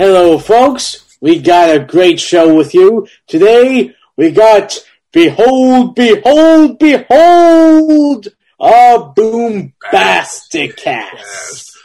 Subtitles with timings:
[0.00, 1.04] Hello, folks.
[1.20, 3.06] We got a great show with you.
[3.26, 4.78] Today, we got
[5.12, 8.28] Behold, Behold, Behold,
[8.58, 11.76] a Boombastic cast.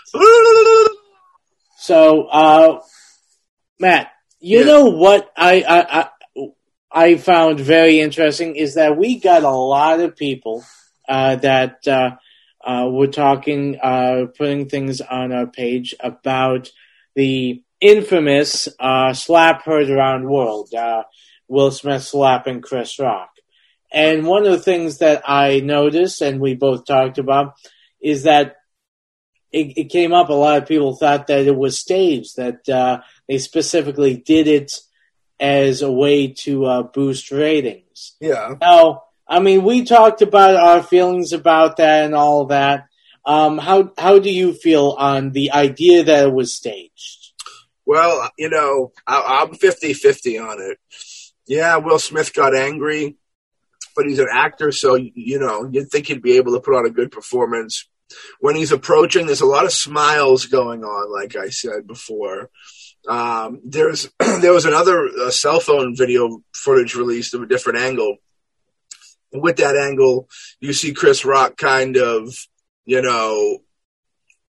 [1.77, 2.79] So, uh,
[3.81, 4.66] Matt, you Yeah.
[4.66, 6.49] know what I, I, I,
[6.89, 10.63] I found very interesting is that we got a lot of people,
[11.09, 12.11] uh, that, uh,
[12.66, 16.72] uh, were talking, uh, putting things on our page about
[17.13, 21.03] the infamous, uh, slap heard around the world, uh,
[21.47, 23.30] Will Smith slapping Chris Rock.
[23.91, 27.53] And one of the things that I noticed and we both talked about
[28.02, 28.56] is that
[29.52, 30.30] it, it came up.
[30.30, 34.73] A lot of people thought that it was staged, that uh, they specifically did it
[35.39, 38.16] as a way to uh, boost ratings.
[38.19, 38.56] Yeah.
[38.59, 42.88] Now, I mean, we talked about our feelings about that and all that.
[43.25, 47.25] Um, how how do you feel on the idea that it was staged?
[47.86, 50.80] Well, you know, I, I'm 50 50 on it.
[51.47, 53.17] Yeah, Will Smith got angry,
[53.95, 56.86] but he's an actor, so, you know, you'd think he'd be able to put on
[56.86, 57.88] a good performance.
[58.39, 62.50] When he's approaching, there's a lot of smiles going on, like I said before.
[63.08, 68.17] Um, there's there was another uh, cell phone video footage released of a different angle.
[69.31, 70.28] And with that angle,
[70.59, 72.33] you see Chris Rock kind of,
[72.86, 73.59] you know,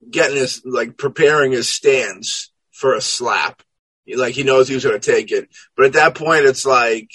[0.09, 3.61] getting his like preparing his stance for a slap.
[4.07, 7.09] Like he knows he was going to take it, but at that point, it's like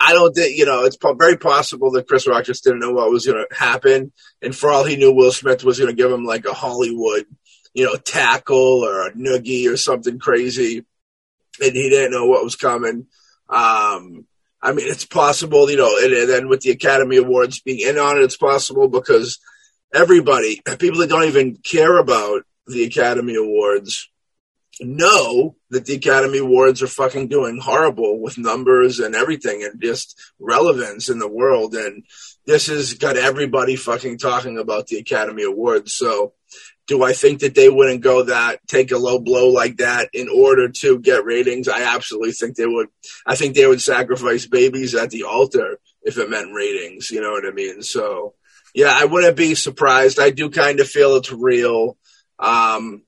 [0.00, 0.84] I don't think you know.
[0.84, 4.12] It's very possible that Chris Rock just didn't know what was going to happen,
[4.42, 7.26] and for all he knew, Will Smith was going to give him like a Hollywood,
[7.72, 10.84] you know, tackle or a noogie or something crazy,
[11.62, 13.06] and he didn't know what was coming.
[13.48, 14.26] Um,
[14.60, 17.98] I mean, it's possible, you know, and, and then with the Academy Awards being in
[17.98, 19.38] on it, it's possible because
[19.94, 24.10] everybody, people that don't even care about the Academy Awards,
[24.80, 30.18] know that the Academy Awards are fucking doing horrible with numbers and everything and just
[30.38, 31.74] relevance in the world.
[31.74, 32.04] And
[32.46, 35.94] this has got everybody fucking talking about the Academy Awards.
[35.94, 36.32] So
[36.86, 40.28] do I think that they wouldn't go that, take a low blow like that in
[40.28, 41.68] order to get ratings?
[41.68, 42.88] I absolutely think they would.
[43.26, 47.10] I think they would sacrifice babies at the altar if it meant ratings.
[47.10, 47.82] You know what I mean?
[47.82, 48.34] So
[48.74, 50.18] yeah, I wouldn't be surprised.
[50.18, 51.96] I do kind of feel it's real.
[52.38, 53.02] Um,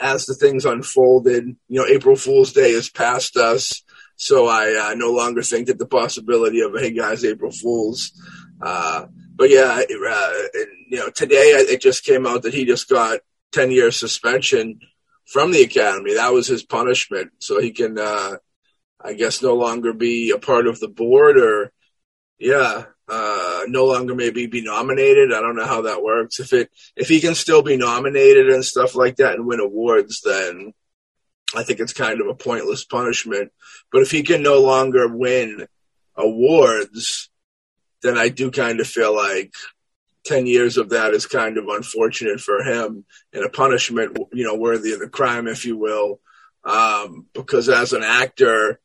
[0.00, 3.82] as the things unfolded, you know, April Fool's Day is past us,
[4.16, 8.12] so I uh, no longer think that the possibility of hey guys, April Fools.
[8.60, 12.88] Uh, but yeah, uh, and, you know, today it just came out that he just
[12.88, 13.20] got
[13.50, 14.80] ten years suspension
[15.26, 16.14] from the academy.
[16.14, 18.36] That was his punishment, so he can, uh,
[19.00, 21.72] I guess, no longer be a part of the board or
[22.38, 25.34] yeah, uh, no longer maybe be nominated.
[25.34, 26.40] I don't know how that works.
[26.40, 30.22] If it if he can still be nominated and stuff like that and win awards,
[30.24, 30.72] then
[31.54, 33.52] I think it's kind of a pointless punishment.
[33.92, 35.66] But if he can no longer win
[36.16, 37.28] awards,
[38.02, 39.52] then I do kind of feel like
[40.24, 44.54] ten years of that is kind of unfortunate for him and a punishment, you know,
[44.54, 46.18] worthy of the crime, if you will.
[46.64, 48.80] Um, because as an actor,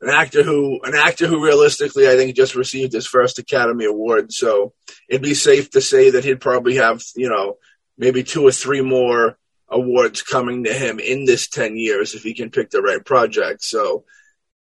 [0.00, 4.32] an actor who an actor who realistically I think just received his first Academy Award.
[4.32, 4.72] So
[5.08, 7.58] it'd be safe to say that he'd probably have, you know,
[7.98, 9.36] maybe two or three more
[9.68, 13.62] awards coming to him in this 10 years if he can pick the right project.
[13.62, 14.04] So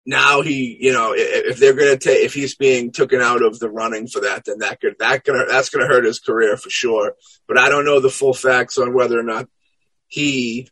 [0.05, 3.71] now he, you know, if they're to take, if he's being taken out of the
[3.71, 7.15] running for that, then that could, that gonna, that's to hurt his career for sure.
[7.47, 9.47] But I don't know the full facts on whether or not
[10.07, 10.69] he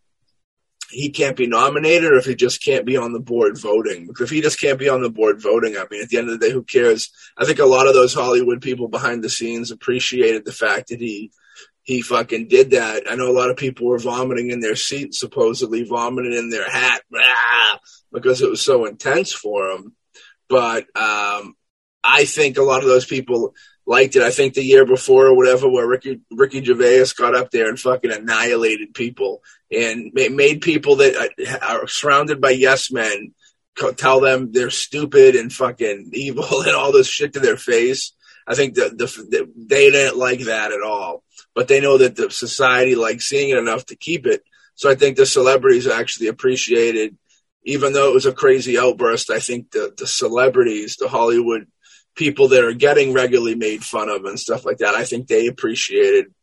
[0.91, 4.07] he can't be nominated or if he just can't be on the board voting.
[4.07, 6.31] Because if he just can't be on the board voting, I mean, at the end
[6.31, 7.11] of the day, who cares?
[7.37, 11.01] I think a lot of those Hollywood people behind the scenes appreciated the fact that
[11.01, 11.33] he
[11.83, 13.05] he fucking did that.
[13.09, 16.69] I know a lot of people were vomiting in their seats, supposedly vomiting in their
[16.69, 17.03] hat,
[18.13, 19.95] because it was so intense for them.
[20.49, 21.55] But um,
[22.03, 23.55] I think a lot of those people
[23.87, 24.23] liked it.
[24.23, 27.79] I think the year before or whatever, where Ricky Ricky Gervais got up there and
[27.79, 33.35] fucking annihilated people and made people that uh, are surrounded by yes men
[33.97, 38.13] tell them they're stupid and fucking evil and all this shit to their face.
[38.47, 41.25] I think that the, the, they didn't like that at all,
[41.55, 44.43] but they know that the society likes seeing it enough to keep it.
[44.77, 47.17] So I think the celebrities actually appreciated,
[47.65, 49.31] even though it was a crazy outburst.
[49.31, 51.67] I think the the celebrities, the Hollywood
[52.17, 55.47] people that are getting regularly made fun of and stuff like that, I think they
[55.47, 56.35] appreciated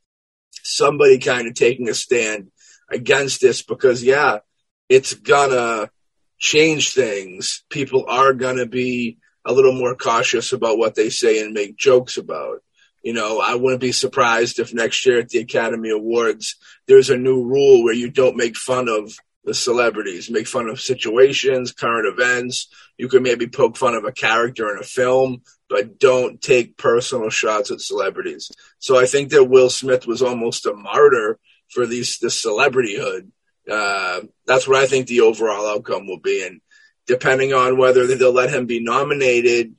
[0.52, 2.52] somebody kind of taking a stand
[2.90, 4.40] against this because yeah,
[4.88, 5.90] it's gonna
[6.38, 7.64] change things.
[7.70, 12.18] People are gonna be a little more cautious about what they say and make jokes
[12.18, 12.64] about.
[13.02, 16.56] You know, I wouldn't be surprised if next year at the Academy Awards
[16.88, 20.80] there's a new rule where you don't make fun of the celebrities, make fun of
[20.80, 22.68] situations, current events.
[22.98, 25.42] You can maybe poke fun of a character in a film,
[25.74, 28.52] but don't take personal shots at celebrities.
[28.78, 31.40] So I think that Will Smith was almost a martyr
[31.72, 33.32] for these this celebrityhood.
[33.68, 36.62] Uh, that's what I think the overall outcome will be, and
[37.08, 39.74] depending on whether they'll let him be nominated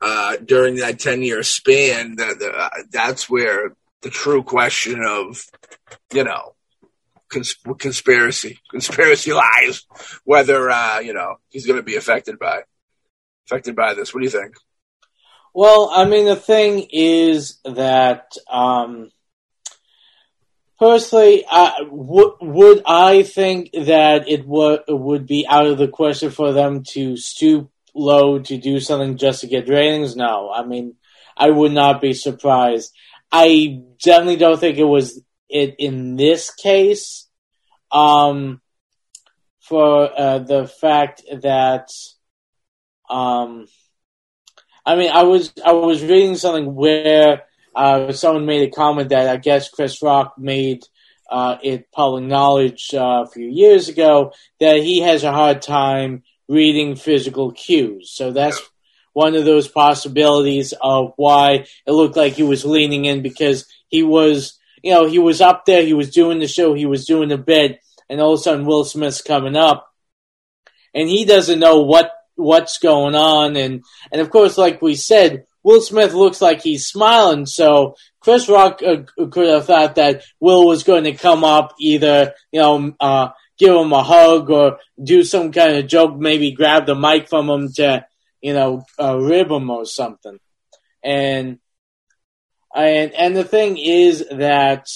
[0.00, 5.46] uh, during that ten year span, uh, that's where the true question of
[6.12, 6.56] you know
[7.28, 9.86] cons- conspiracy conspiracy lies
[10.24, 12.62] whether uh, you know he's going to be affected by
[13.46, 14.12] affected by this.
[14.12, 14.56] What do you think?
[15.54, 19.10] Well, I mean, the thing is that um,
[20.78, 26.30] personally, uh, w- would I think that it w- would be out of the question
[26.30, 30.16] for them to stoop low to do something just to get ratings?
[30.16, 30.94] No, I mean,
[31.36, 32.92] I would not be surprised.
[33.32, 37.26] I definitely don't think it was it in this case.
[37.90, 38.60] Um,
[39.60, 41.90] for uh, the fact that,
[43.10, 43.66] um,
[44.88, 47.42] I mean, I was I was reading something where
[47.76, 50.82] uh, someone made a comment that I guess Chris Rock made
[51.30, 56.22] uh, it public knowledge uh, a few years ago that he has a hard time
[56.48, 58.10] reading physical cues.
[58.10, 58.58] So that's
[59.12, 64.02] one of those possibilities of why it looked like he was leaning in because he
[64.02, 67.28] was, you know, he was up there, he was doing the show, he was doing
[67.28, 69.92] the bit, and all of a sudden Will Smith's coming up,
[70.94, 75.44] and he doesn't know what what's going on, and and of course, like we said,
[75.62, 80.66] Will Smith looks like he's smiling, so Chris Rock uh, could have thought that Will
[80.66, 85.24] was going to come up either, you know, uh, give him a hug or do
[85.24, 88.06] some kind of joke, maybe grab the mic from him to,
[88.40, 90.38] you know, uh, rib him or something.
[91.02, 91.58] And
[92.74, 94.88] and and the thing is that,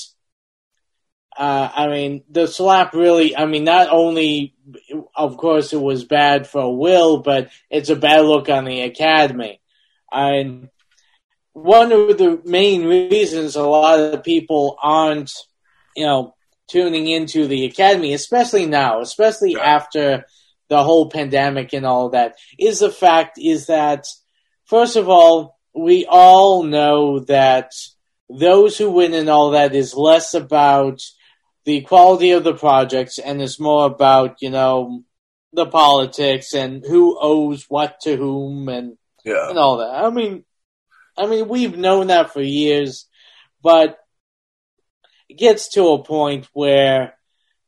[1.36, 4.54] uh, I mean, the slap really, I mean, not only,
[5.14, 9.60] of course, it was bad for Will, but it's a bad look on the Academy.
[10.12, 10.68] And
[11.52, 15.32] one of the main reasons a lot of people aren't,
[15.96, 16.34] you know,
[16.68, 20.24] tuning into the academy, especially now, especially after
[20.68, 24.06] the whole pandemic and all that, is the fact is that
[24.64, 27.72] first of all, we all know that
[28.30, 31.02] those who win and all that is less about
[31.64, 35.02] the quality of the projects and it's more about, you know,
[35.52, 39.48] the politics and who owes what to whom and yeah.
[39.48, 39.90] and all that.
[39.90, 40.44] I mean,
[41.16, 43.06] I mean, we've known that for years,
[43.62, 43.98] but
[45.28, 47.14] it gets to a point where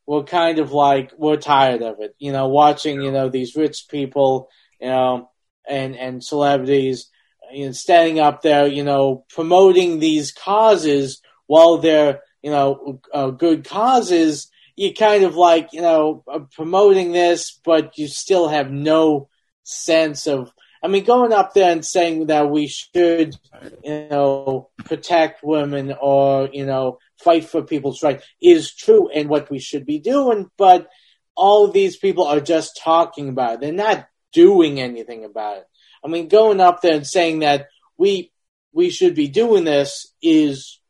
[0.06, 2.14] we're kind of like we're tired of it.
[2.19, 4.49] You know, watching you know these rich people,
[4.81, 5.31] you know,
[5.69, 7.11] and and celebrities,
[7.52, 13.31] you know, standing up there, you know, promoting these causes while they're you know uh,
[13.31, 14.51] good causes.
[14.77, 19.29] You kind of like you know uh, promoting this, but you still have no
[19.65, 20.53] sense of
[20.85, 23.35] I mean, going up there and saying that we should,
[23.83, 29.49] you know, protect women or, you know, fight for people's rights is true and what
[29.49, 30.91] we should be doing, but
[31.35, 33.61] all these people are just talking about it.
[33.61, 35.65] They're not doing anything about it.
[36.05, 38.31] I mean, going up there and saying that we
[38.75, 40.81] we should be doing this is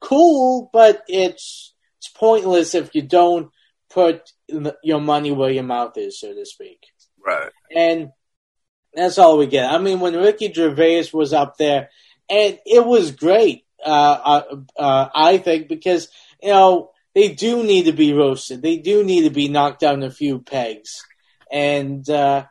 [0.00, 3.50] cool, but it's it's pointless if you don't
[3.90, 4.32] put
[4.82, 6.86] your money where your mouth is, so to speak.
[7.24, 7.50] Right.
[7.74, 8.12] And
[8.94, 9.70] that's all we get.
[9.70, 11.90] I mean, when Ricky Gervais was up there,
[12.28, 13.64] and it was great.
[13.84, 16.08] Uh, uh, uh, I think because
[16.42, 18.62] you know they do need to be roasted.
[18.62, 21.04] They do need to be knocked down a few pegs,
[21.50, 22.46] and uh,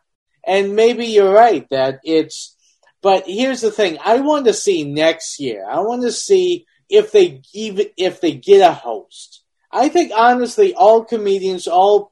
[0.46, 2.56] and maybe you're right that it's.
[3.02, 5.66] But here's the thing: I want to see next year.
[5.70, 9.44] I want to see if they even if they get a host.
[9.72, 12.12] I think honestly, all comedians, all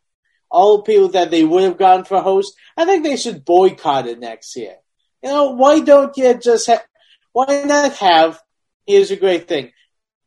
[0.49, 4.19] all people that they would have gone for host, I think they should boycott it
[4.19, 4.75] next year.
[5.23, 6.85] You know, why don't you just have,
[7.33, 8.39] why not have,
[8.85, 9.71] here's a great thing,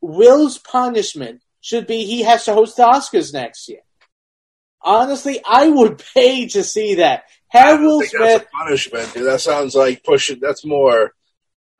[0.01, 3.81] Will's punishment should be he has to host the Oscars next year.
[4.81, 7.23] Honestly, I would pay to see that.
[7.49, 8.47] Have Will Smith.
[8.51, 9.27] punishment, dude.
[9.27, 11.13] That sounds like pushing, that's more,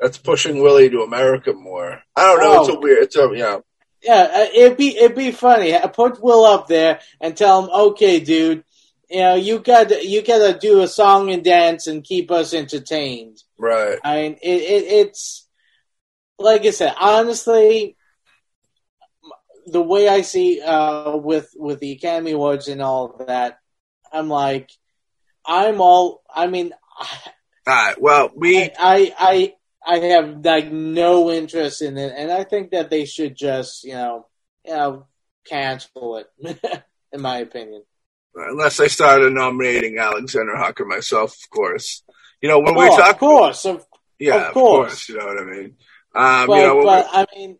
[0.01, 2.01] that's pushing Willie to America more.
[2.15, 2.58] I don't know.
[2.58, 2.62] Oh.
[2.62, 3.60] It's a weird, it's a, yeah.
[4.03, 5.77] Yeah, uh, it'd be it'd be funny.
[5.93, 8.63] Put Will up there and tell him, "Okay, dude,
[9.12, 12.55] you know you got you got to do a song and dance and keep us
[12.55, 14.00] entertained." Right.
[14.03, 15.48] I mean, it, it, it's
[16.39, 16.96] like I said.
[17.00, 17.96] Honestly,
[19.67, 23.60] the way I see uh, with with the Academy Awards and all of that,
[24.12, 24.72] I'm like,
[25.46, 26.24] I'm all.
[26.34, 27.08] I mean, all
[27.67, 28.01] right.
[28.01, 28.63] Well, we.
[28.63, 29.53] I, I, I
[29.86, 33.94] I have like no interest in it, and I think that they should just, you
[33.94, 34.28] know,
[34.66, 35.08] you know,
[35.48, 36.84] cancel it.
[37.12, 37.84] in my opinion.
[38.34, 42.04] Unless I started nominating Alexander Hucker myself, of course.
[42.42, 43.86] You know, when oh, we talk, of course, of,
[44.18, 44.90] yeah, of of course.
[44.90, 45.10] course.
[45.10, 45.76] You know what I mean?
[46.16, 47.60] Um, but, you know, but we- I mean,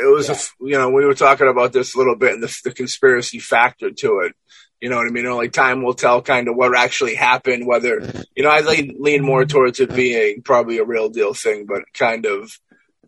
[0.00, 0.34] it was Yeah.
[0.34, 3.38] f you know we were talking about this a little bit and the, the conspiracy
[3.40, 4.32] factor to it
[4.80, 5.26] you know what i mean?
[5.26, 8.00] Only time will tell kind of what actually happened whether
[8.36, 11.82] you know i lean, lean more towards it being probably a real deal thing but
[11.92, 12.50] kind of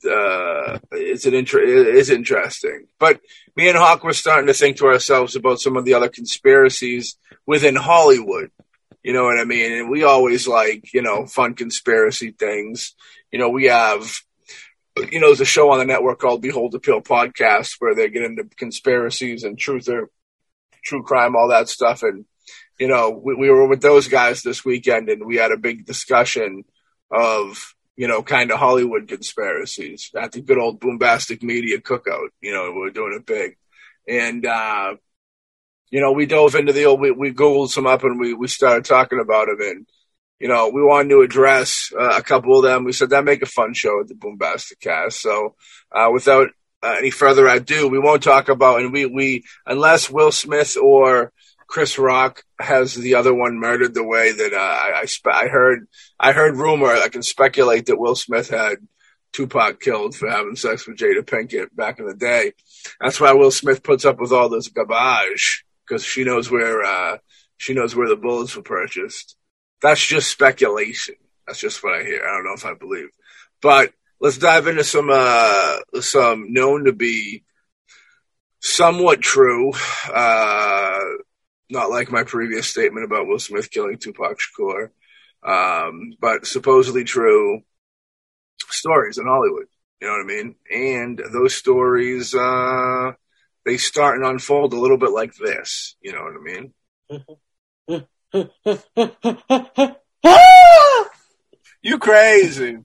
[0.05, 2.87] uh it's an inter- it is interesting.
[2.99, 3.21] But
[3.57, 7.17] me and hawk were starting to think to ourselves about some of the other conspiracies
[7.47, 8.51] within hollywood.
[9.03, 9.73] You know what i mean?
[9.73, 12.95] And we always like you know fun conspiracy things.
[13.31, 14.21] You know we have
[15.11, 18.09] you know, there's a show on the network called Behold the Pale podcast where they
[18.09, 20.11] get into conspiracies and truth or
[20.83, 22.03] true crime, all that stuff.
[22.03, 22.25] And,
[22.79, 25.85] you know, we, we were with those guys this weekend and we had a big
[25.87, 26.65] discussion
[27.11, 32.29] of, you know, kind of Hollywood conspiracies at the good old Boombastic Media cookout.
[32.41, 33.57] You know, we are doing it big.
[34.09, 34.95] And, uh,
[35.91, 38.49] you know, we dove into the old, we, we Googled some up and we, we
[38.49, 39.61] started talking about them.
[39.61, 39.87] And,
[40.39, 42.85] you know, we wanted to address uh, a couple of them.
[42.85, 45.21] We said that make a fun show at the Boombastic Cast.
[45.21, 45.57] So,
[45.93, 46.49] uh, without
[46.83, 51.33] uh, any further ado, we won't talk about and we we unless Will Smith or
[51.67, 55.49] Chris Rock has the other one murdered the way that uh, I I, spe- I
[55.49, 55.87] heard
[56.19, 56.89] I heard rumor.
[56.89, 58.79] I can speculate that Will Smith had
[59.33, 62.53] Tupac killed for having sex with Jada Pinkett back in the day.
[63.01, 67.19] That's why Will Smith puts up with all this garbage because she knows where uh,
[67.57, 69.37] she knows where the bullets were purchased
[69.81, 71.15] that's just speculation.
[71.47, 72.23] That's just what I hear.
[72.27, 73.09] I don't know if I believe.
[73.61, 77.45] But let's dive into some uh some known to be
[78.61, 79.73] somewhat true.
[80.13, 80.99] Uh
[81.71, 84.91] not like my previous statement about Will Smith killing Tupac Shakur.
[85.43, 87.61] Um, but supposedly true
[88.69, 89.67] stories in Hollywood.
[90.01, 90.57] You know what I mean?
[90.71, 93.13] And those stories uh
[93.65, 95.97] they start and unfold a little bit like this.
[96.01, 96.75] You know what I mean?
[101.83, 102.79] You crazy.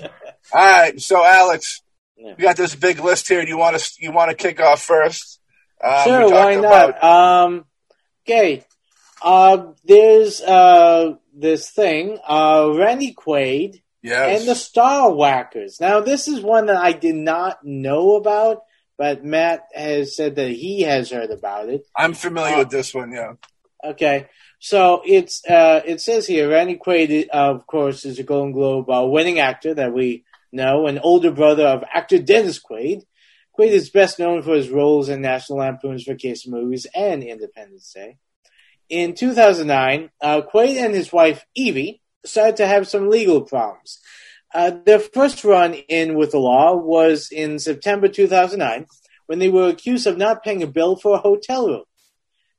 [0.00, 0.08] All
[0.54, 1.82] right, so Alex,
[2.16, 2.34] Yeah.
[2.36, 3.42] we got this big list here.
[3.42, 5.40] Do you want to you want to kick off first?
[5.82, 7.44] Um, sure, we talked why about- not?
[7.44, 7.64] Um,
[8.26, 8.64] okay.
[9.22, 14.40] Uh, there's uh this thing, uh, Randy Quaid yes.
[14.40, 15.80] and the Star Whackers.
[15.80, 18.62] Now, this is one that I did not know about,
[18.98, 21.86] but Matt has said that he has heard about it.
[21.96, 23.12] I'm familiar uh, with this one.
[23.12, 23.32] Yeah.
[23.82, 24.26] Okay,
[24.64, 29.04] so it's uh, it says here Randy Quaid, of course, is a Golden Globe uh,
[29.04, 33.02] winning actor that we know, an older brother of actor Dennis Quaid.
[33.58, 38.16] Quaid is best known for his roles in National Lampoon's Vacation Movies and Independence Day.
[38.88, 44.00] In 2009, uh, Quaid and his wife Evi started to have some legal problems.
[44.54, 48.86] Uh, their first run in with the law was in September 2009
[49.26, 51.84] when they were accused of not paying a bill for a hotel room.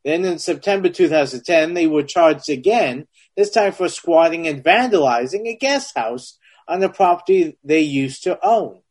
[0.05, 5.55] Then in September 2010, they were charged again, this time for squatting and vandalizing a
[5.55, 8.81] guest house on a property they used to own.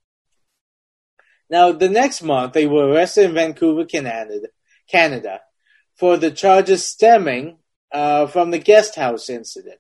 [1.49, 4.49] Now, the next month, they were arrested in Vancouver, Canada,
[4.90, 5.40] Canada
[5.94, 7.59] for the charges stemming
[7.92, 9.78] uh, from the guest house incident.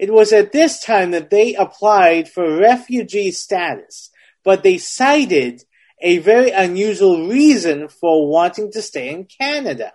[0.00, 4.10] It was at this time that they applied for refugee status,
[4.42, 5.64] but they cited
[6.00, 9.92] a very unusual reason for wanting to stay in Canada.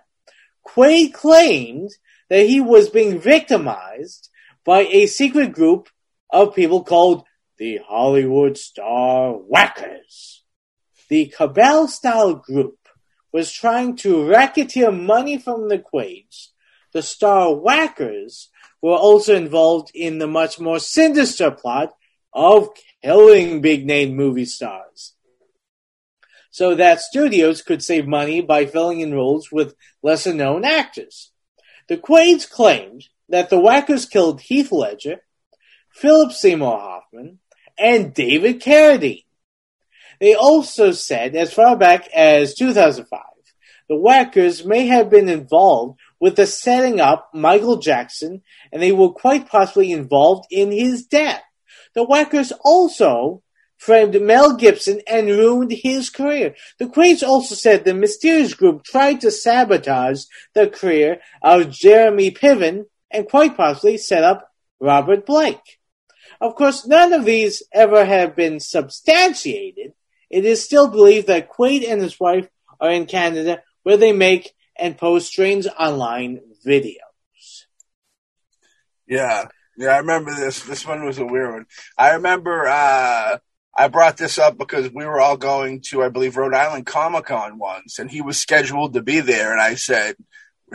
[0.74, 1.90] Quaid claimed
[2.28, 4.28] that he was being victimized
[4.64, 5.88] by a secret group
[6.30, 7.24] of people called
[7.56, 10.42] the Hollywood Star Whackers.
[11.08, 12.78] The cabal style group
[13.32, 16.52] was trying to racketeer money from the Quaids.
[16.92, 18.48] The Star Whackers
[18.82, 21.94] were also involved in the much more sinister plot
[22.32, 22.68] of
[23.02, 25.14] killing big name movie stars.
[26.58, 31.30] So that studios could save money by filling in roles with lesser known actors.
[31.86, 35.20] The Quaids claimed that the Whackers killed Heath Ledger,
[35.90, 37.38] Philip Seymour Hoffman,
[37.78, 39.22] and David Carradine.
[40.18, 43.20] They also said, as far back as 2005,
[43.88, 49.10] the Whackers may have been involved with the setting up Michael Jackson, and they were
[49.10, 51.44] quite possibly involved in his death.
[51.94, 53.44] The Whackers also
[53.78, 56.54] framed Mel Gibson and ruined his career.
[56.78, 62.86] The Quaids also said the mysterious group tried to sabotage the career of Jeremy Piven
[63.10, 65.78] and quite possibly set up Robert Blake.
[66.40, 69.94] Of course, none of these ever have been substantiated.
[70.30, 72.48] It is still believed that Quaid and his wife
[72.80, 77.64] are in Canada where they make and post strange online videos.
[79.06, 79.46] Yeah.
[79.76, 80.62] Yeah, I remember this.
[80.62, 81.66] This one was a weird one.
[81.96, 83.38] I remember uh
[83.78, 87.26] I brought this up because we were all going to, I believe, Rhode Island Comic
[87.26, 90.16] Con once, and he was scheduled to be there, and I said,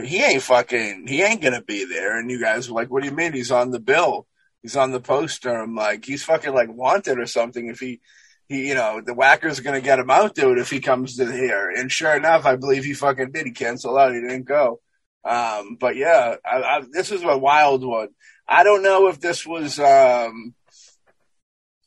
[0.01, 2.17] he ain't fucking, he ain't gonna be there.
[2.17, 3.33] And you guys were like, what do you mean?
[3.33, 4.25] He's on the bill.
[4.61, 5.53] He's on the poster.
[5.53, 7.67] I'm like, he's fucking like wanted or something.
[7.67, 7.99] If he,
[8.47, 11.69] he, you know, the whacker's gonna get him out, dude, if he comes to here.
[11.69, 13.45] And sure enough, I believe he fucking did.
[13.45, 14.13] He canceled out.
[14.13, 14.79] He didn't go.
[15.25, 18.09] Um, but yeah, I, I, this is a wild one.
[18.47, 20.55] I don't know if this was, um,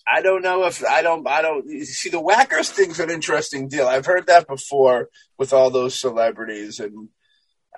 [0.09, 3.89] I don't know if I don't I don't see the whackers thing's an interesting deal.
[3.89, 5.09] I've heard that before
[5.39, 7.09] with all those celebrities and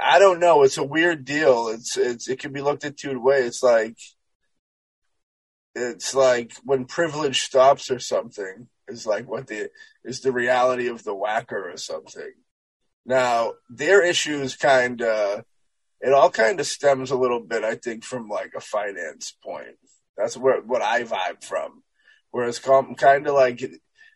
[0.00, 0.62] I don't know.
[0.62, 1.68] It's a weird deal.
[1.68, 3.46] It's it's it can be looked at two ways.
[3.46, 3.96] It's like
[5.74, 9.70] it's like when privilege stops or something is like what the
[10.04, 12.32] is the reality of the whacker or something.
[13.06, 15.44] Now their issues kind of
[16.00, 19.76] it all kind of stems a little bit, I think, from like a finance point.
[20.16, 21.82] That's where what I vibe from
[22.38, 23.58] Whereas kind of like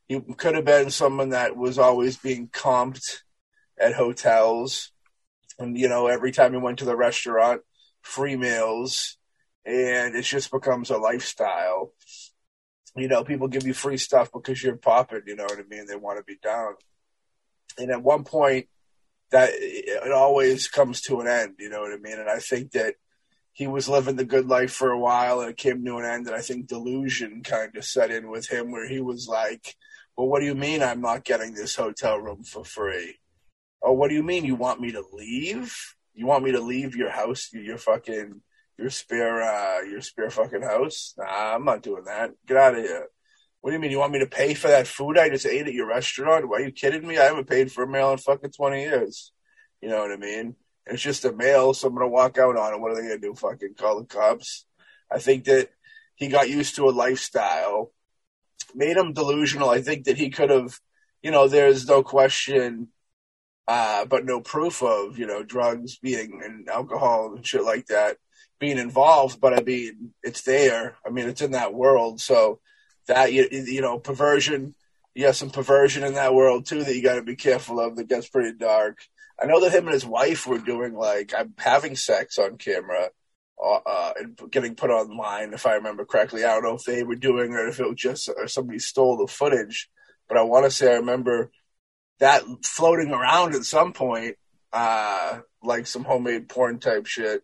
[0.06, 3.22] he could have been someone that was always being comped
[3.76, 4.92] at hotels,
[5.58, 7.62] and you know every time he went to the restaurant,
[8.00, 9.18] free meals,
[9.66, 11.94] and it just becomes a lifestyle.
[12.94, 15.22] You know, people give you free stuff because you're popping.
[15.26, 15.86] You know what I mean?
[15.86, 16.74] They want to be down,
[17.76, 18.68] and at one point,
[19.32, 21.56] that it always comes to an end.
[21.58, 22.20] You know what I mean?
[22.20, 22.94] And I think that
[23.52, 26.26] he was living the good life for a while and it came to an end.
[26.26, 29.76] And I think delusion kind of set in with him where he was like,
[30.16, 33.18] well, what do you mean I'm not getting this hotel room for free?
[33.82, 35.76] Oh, what do you mean you want me to leave?
[36.14, 38.40] You want me to leave your house, your fucking,
[38.78, 41.14] your spare, uh, your spare fucking house?
[41.18, 42.30] Nah, I'm not doing that.
[42.46, 43.08] Get out of here.
[43.60, 43.90] What do you mean?
[43.90, 46.48] You want me to pay for that food I just ate at your restaurant?
[46.48, 47.18] Why are you kidding me?
[47.18, 49.32] I haven't paid for a meal in fucking 20 years.
[49.80, 50.56] You know what I mean?
[50.86, 52.80] It's just a male, so I'm gonna walk out on it.
[52.80, 53.34] What are they gonna do?
[53.34, 54.66] Fucking call the cops?
[55.10, 55.70] I think that
[56.16, 57.92] he got used to a lifestyle,
[58.74, 59.70] made him delusional.
[59.70, 60.78] I think that he could have,
[61.22, 62.88] you know, there's no question,
[63.68, 68.16] uh, but no proof of, you know, drugs being and alcohol and shit like that
[68.58, 69.40] being involved.
[69.40, 70.96] But I mean, it's there.
[71.06, 72.20] I mean, it's in that world.
[72.20, 72.60] So
[73.08, 74.74] that you, you know, perversion.
[75.14, 77.96] You have some perversion in that world too that you got to be careful of.
[77.96, 78.98] That gets pretty dark.
[79.42, 83.10] I know that him and his wife were doing like I'm having sex on camera
[83.62, 86.44] uh, uh, and getting put online, if I remember correctly.
[86.44, 89.16] I don't know if they were doing or if it was just or somebody stole
[89.16, 89.90] the footage,
[90.28, 91.50] but I want to say I remember
[92.20, 94.36] that floating around at some point,
[94.72, 97.42] uh, like some homemade porn type shit.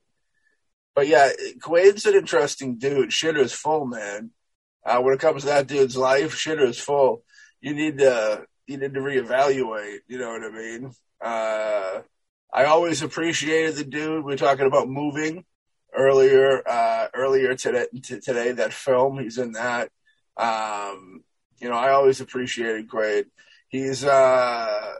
[0.95, 1.31] But yeah,
[1.61, 3.11] Quaid's an interesting dude.
[3.11, 4.31] Shitter's full, man.
[4.85, 7.25] Uh, when it comes to that dude's life, shitter's full.
[7.61, 9.99] You need to you need to reevaluate.
[10.07, 10.93] You know what I mean?
[11.21, 12.01] Uh,
[12.53, 14.25] I always appreciated the dude.
[14.25, 15.45] We are talking about moving
[15.95, 19.91] earlier, uh, earlier today, today, that film, he's in that.
[20.37, 21.25] Um,
[21.61, 23.25] you know, I always appreciated Quaid.
[23.69, 24.95] He's, uh,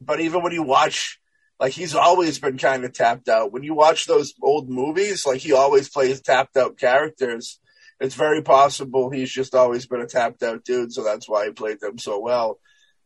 [0.00, 1.18] but even when you watch,
[1.58, 3.52] like he's always been kind of tapped out.
[3.52, 7.58] When you watch those old movies, like he always plays tapped out characters.
[7.98, 11.52] It's very possible he's just always been a tapped out dude, so that's why he
[11.52, 12.58] played them so well.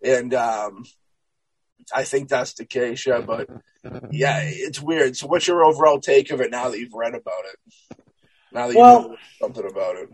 [0.04, 0.84] And um,
[1.92, 3.20] I think that's the case, yeah.
[3.20, 3.48] But
[4.10, 5.16] yeah, it's weird.
[5.16, 7.98] So, what's your overall take of it now that you've read about it?
[8.52, 10.08] Now that you know something about it.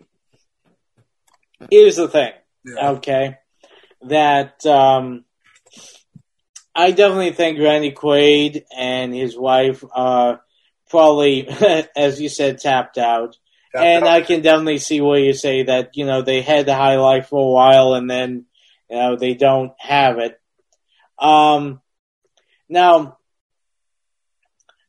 [1.71, 2.33] Here's the thing,
[2.65, 2.91] yeah.
[2.93, 3.37] okay?
[4.03, 5.25] That um,
[6.75, 10.41] I definitely think Randy Quaid and his wife are
[10.89, 11.47] probably,
[11.97, 13.37] as you said, tapped out.
[13.73, 14.11] Tapped and out.
[14.11, 17.29] I can definitely see where you say that, you know, they had the high life
[17.29, 18.47] for a while and then,
[18.89, 20.40] you know, they don't have it.
[21.21, 21.81] Um,
[22.69, 23.19] now,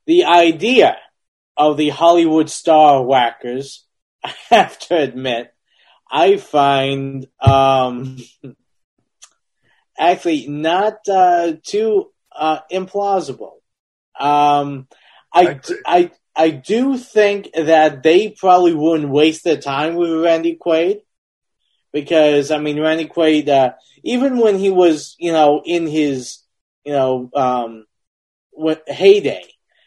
[0.06, 0.98] the idea
[1.58, 3.86] of the Hollywood star whackers,
[4.24, 5.54] I have to admit,
[6.10, 8.18] I find um,
[10.00, 13.54] actually not uh, too uh, implausible.
[14.20, 14.88] Um,
[15.34, 21.02] I, I, I do think that they probably wouldn't waste their time with Randy Quaid
[21.94, 23.74] because I mean Randy Quaid, uh,
[24.04, 26.40] even when he was you know in his
[26.84, 27.86] you know um,
[28.88, 29.44] heyday,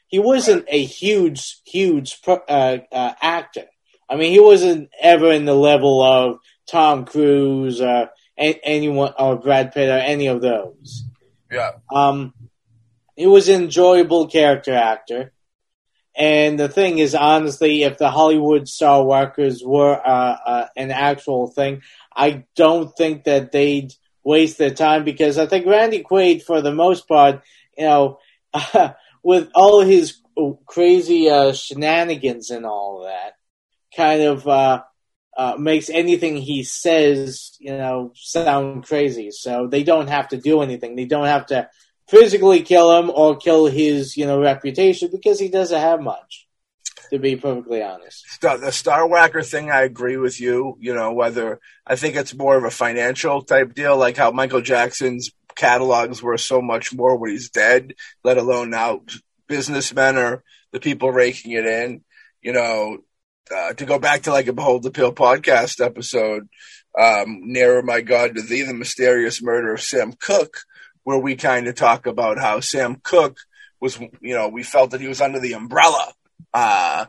[0.07, 3.67] he wasn't a huge huge uh, uh, actor.
[4.09, 6.39] I mean, he wasn't ever in the level of
[6.69, 11.05] Tom Cruise or anyone or Brad Pitt or any of those.
[11.51, 11.73] Yeah.
[11.93, 12.35] Um,
[13.17, 15.33] he was an enjoyable character actor.
[16.17, 21.49] And the thing is, honestly, if the Hollywood star workers were uh, uh, an actual
[21.49, 21.83] thing,
[22.15, 26.73] I don't think that they'd waste their time because I think Randy Quaid, for the
[26.73, 27.43] most part,
[27.77, 28.19] you know,
[28.53, 30.21] uh, with all his
[30.67, 33.35] crazy uh, shenanigans and all that,
[33.97, 34.83] kind of uh,
[35.37, 39.31] uh, makes anything he says, you know, sound crazy.
[39.33, 40.95] So they don't have to do anything.
[40.95, 41.69] They don't have to
[42.09, 46.47] physically kill him or kill his, you know, reputation because he doesn't have much.
[47.11, 50.79] To be perfectly honest, the Star Whacker thing, I agree with you.
[50.81, 54.63] You know, whether I think it's more of a financial type deal, like how Michael
[54.63, 59.03] Jackson's catalogs were so much more when he's dead, let alone now
[59.47, 62.03] businessmen are the people raking it in.
[62.41, 62.99] You know,
[63.55, 66.49] uh, to go back to like a Behold the Pill podcast episode,
[66.99, 70.59] um, Nearer My God to Thee, the mysterious murder of Sam Cooke,
[71.05, 73.39] where we kind of talk about how Sam Cooke
[73.81, 76.13] was, you know, we felt that he was under the umbrella
[76.53, 77.07] uh,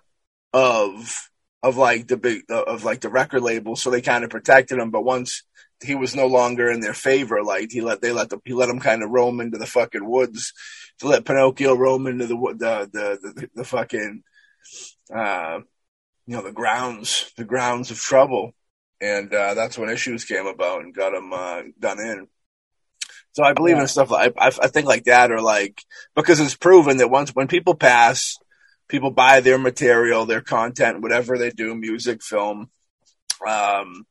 [0.53, 1.29] of
[1.63, 4.91] of like the big of like the record label, so they kind of protected him.
[4.91, 5.43] But once
[5.83, 8.69] he was no longer in their favor, like he let they let the he let
[8.69, 10.53] him kind of roam into the fucking woods
[10.99, 14.23] to let Pinocchio roam into the the the the, the fucking
[15.13, 15.59] uh,
[16.27, 18.53] you know the grounds the grounds of trouble,
[19.01, 22.27] and uh, that's when issues came about and got him uh, done in.
[23.35, 23.81] So I believe yeah.
[23.81, 25.83] in stuff like I, I think like that, or like
[26.15, 28.37] because it's proven that once when people pass,
[28.87, 32.69] people buy their material, their content, whatever they do, music, film,
[33.45, 34.05] um,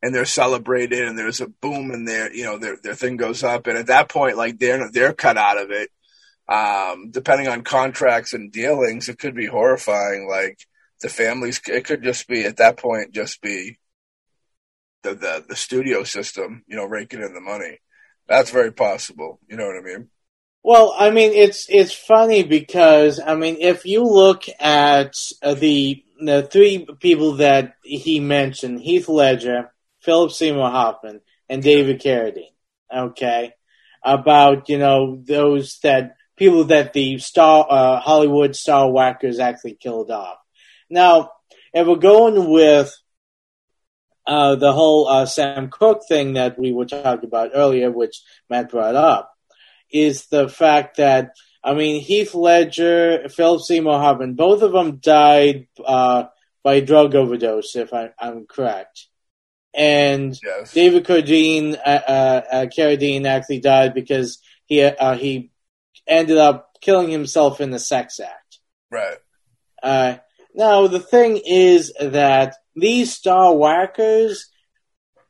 [0.00, 3.44] and they're celebrated, and there's a boom, and their you know their their thing goes
[3.44, 5.90] up, and at that point, like they're they're cut out of it.
[6.48, 10.26] Um, depending on contracts and dealings, it could be horrifying.
[10.26, 10.66] Like
[11.02, 13.78] the families, it could just be at that point just be
[15.02, 17.78] the the, the studio system, you know, raking in the money.
[18.28, 19.40] That's very possible.
[19.48, 20.08] You know what I mean?
[20.64, 26.04] Well, I mean, it's it's funny because I mean, if you look at uh, the
[26.20, 32.52] the three people that he mentioned, Heath Ledger, Philip Seymour Hoffman, and David Carradine,
[32.94, 33.54] okay,
[34.04, 40.12] about you know those that people that the star uh, Hollywood star whackers actually killed
[40.12, 40.38] off.
[40.88, 41.32] Now,
[41.72, 42.96] if we're going with
[44.26, 48.70] uh, the whole uh, Sam Cooke thing that we were talking about earlier, which Matt
[48.70, 49.32] brought up
[49.90, 55.66] is the fact that I mean Heath Ledger, Philip Seymour Hoffman, both of them died
[55.84, 56.24] uh,
[56.62, 59.06] by drug overdose, if I, am correct.
[59.74, 60.72] And yes.
[60.72, 65.50] David Carradine, uh, uh, uh, Carradine actually died because he uh, he
[66.06, 68.58] ended up killing himself in the sex act.
[68.90, 69.16] Right.
[69.82, 70.16] Uh,
[70.54, 74.48] now the thing is that these star whackers,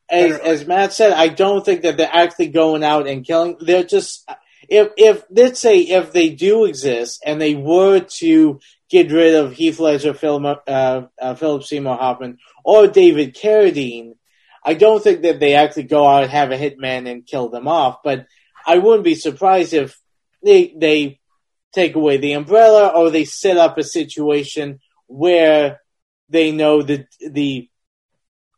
[0.09, 3.57] as, as Matt said, I don't think that they're actually going out and killing.
[3.61, 4.29] They're just
[4.69, 9.53] if if let's say if they do exist and they were to get rid of
[9.53, 14.15] Heath Ledger, Philip, uh, uh, Philip Seymour Hoffman, or David Carradine,
[14.65, 17.69] I don't think that they actually go out and have a hitman and kill them
[17.69, 17.99] off.
[18.03, 18.27] But
[18.67, 19.99] I wouldn't be surprised if
[20.43, 21.21] they they
[21.75, 25.82] take away the umbrella or they set up a situation where
[26.33, 27.69] they know that the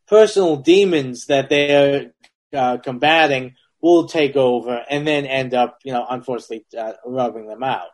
[0.06, 2.12] personal demons that they are
[2.52, 7.62] uh, combating will take over and then end up, you know, unfortunately uh, rubbing them
[7.62, 7.88] out.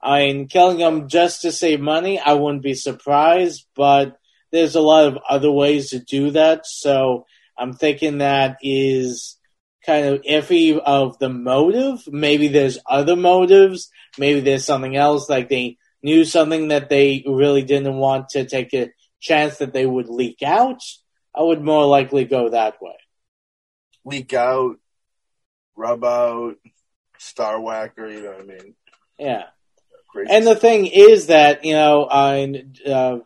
[0.00, 4.16] I mean, killing them just to save money, I wouldn't be surprised, but
[4.52, 6.64] there's a lot of other ways to do that.
[6.64, 7.26] So
[7.58, 9.36] I'm thinking that is
[9.84, 12.00] kind of iffy of the motive.
[12.06, 13.90] Maybe there's other motives.
[14.16, 18.72] Maybe there's something else, like they knew something that they really didn't want to take
[18.74, 20.82] a chance that they would leak out.
[21.34, 22.96] I would more likely go that way.
[24.04, 24.78] Leak out
[25.78, 26.56] rub out,
[27.18, 28.74] star whacker, you know what I mean?
[29.18, 29.44] Yeah.
[30.10, 33.18] Crazy and the thing is that, you know, I, uh,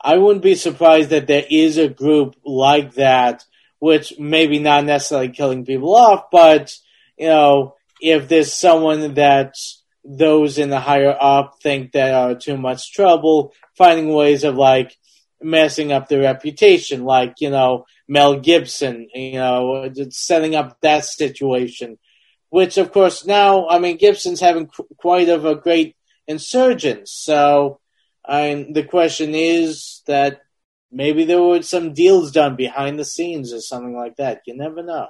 [0.00, 3.44] I wouldn't be surprised that there is a group like that,
[3.80, 6.72] which maybe not necessarily killing people off, but,
[7.16, 9.54] you know, if there's someone that
[10.04, 14.96] those in the higher up think that are too much trouble, finding ways of like
[15.40, 21.98] messing up their reputation, like, you know, Mel Gibson, you know, setting up that situation,
[22.50, 25.96] which of course now, I mean, Gibson's having quite of a great
[26.26, 27.12] insurgence.
[27.12, 27.80] So,
[28.24, 30.40] I mean, the question is that
[30.90, 34.42] maybe there were some deals done behind the scenes or something like that.
[34.46, 35.08] You never know.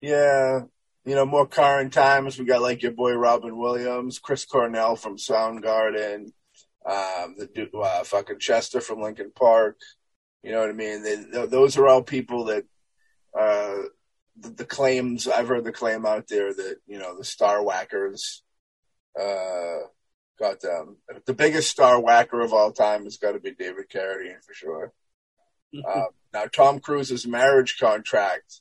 [0.00, 0.60] Yeah.
[1.04, 5.16] You know, more current times, we got like your boy Robin Williams, Chris Cornell from
[5.16, 6.32] Soundgarden,
[6.86, 9.78] um, the uh, fucking Chester from Linkin Park.
[10.42, 11.02] You know what I mean?
[11.02, 12.64] They, those are all people that
[13.38, 13.88] uh,
[14.36, 18.42] the, the, claims I've heard the claim out there that you know the star whackers
[19.20, 19.78] uh,
[20.38, 20.96] got them.
[21.26, 24.92] The biggest star whacker of all time has got to be David Carradine for sure.
[25.86, 28.60] uh, now Tom Cruise's marriage contract,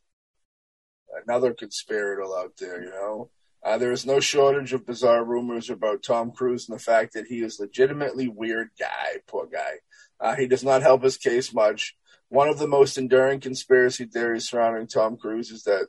[1.25, 2.83] another conspirator out there.
[2.83, 3.29] You know,
[3.67, 7.27] uh, there is no shortage of bizarre rumors about Tom Cruise and the fact that
[7.27, 9.17] he is legitimately weird guy.
[9.27, 9.79] Poor guy.
[10.21, 11.95] Uh, he does not help his case much.
[12.29, 15.87] One of the most enduring conspiracy theories surrounding Tom Cruise is that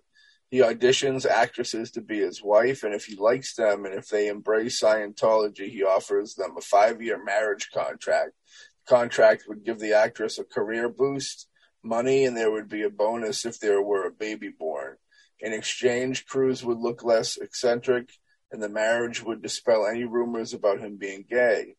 [0.51, 4.29] He auditions actresses to be his wife, and if he likes them and if they
[4.29, 8.33] embrace Scientology, he offers them a five year marriage contract.
[8.87, 11.49] The contract would give the actress a career boost,
[11.83, 14.97] money, and there would be a bonus if there were a baby born.
[15.41, 18.11] In exchange, Cruise would look less eccentric,
[18.51, 21.77] and the marriage would dispel any rumors about him being gay.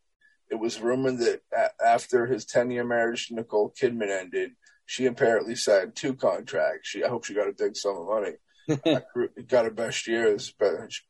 [0.50, 4.52] It was rumored that a- after his 10 year marriage to Nicole Kidman ended,
[4.86, 6.90] she apparently signed two contracts.
[6.90, 9.02] She, I hope she got a big sum of money.
[9.48, 10.54] got her best years,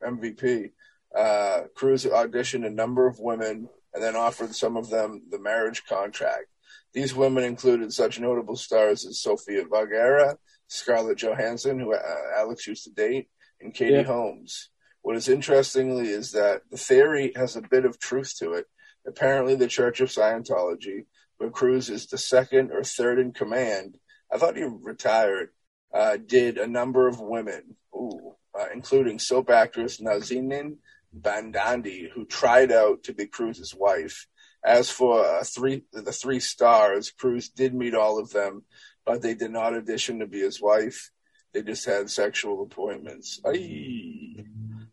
[0.04, 0.72] MVP.
[1.16, 5.84] Uh, Cruise auditioned a number of women and then offered some of them the marriage
[5.88, 6.46] contract.
[6.94, 10.38] These women included such notable stars as Sofia Vergara,
[10.70, 12.00] Scarlett Johansson, who uh,
[12.38, 13.28] Alex used to date,
[13.60, 14.04] and Katie Yeah.
[14.04, 14.70] Holmes.
[15.02, 18.68] What is interestingly is that the theory has a bit of truth to it.
[19.06, 21.06] Apparently, the Church of Scientology,
[21.38, 23.98] where Cruise is the second or third in command,
[24.32, 25.50] I thought he retired,
[25.94, 30.78] uh, did a number of women, ooh, uh, including soap actress Nazanin
[31.18, 34.28] Boniadi, who tried out to be Cruise's wife.
[34.64, 38.66] As for uh, three, the three stars, Cruise did meet all of them,
[39.06, 41.12] but they did not audition to be his wife.
[41.54, 43.42] They just had sexual appointments.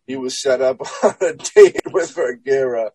[0.07, 2.93] He was set up on a date with Vergara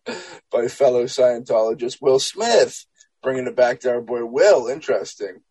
[0.50, 2.86] by fellow Scientologist Will Smith,
[3.22, 4.66] bringing it back to our boy Will.
[4.66, 5.42] Interesting.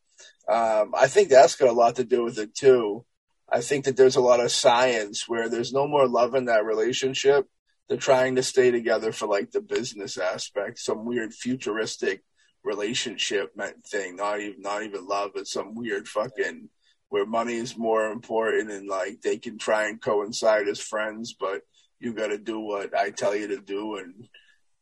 [0.48, 3.06] Um, I think that's got a lot to do with it too.
[3.52, 6.66] I think that there's a lot of science where there's no more love in that
[6.66, 7.48] relationship.
[7.88, 12.24] They're trying to stay together for like the business aspect, some weird futuristic
[12.64, 13.54] relationship
[13.88, 14.16] thing.
[14.16, 16.70] Not even not even love, it's some weird fucking
[17.10, 21.62] where money is more important and like they can try and coincide as friends, but
[22.00, 24.28] you got to do what I tell you to do and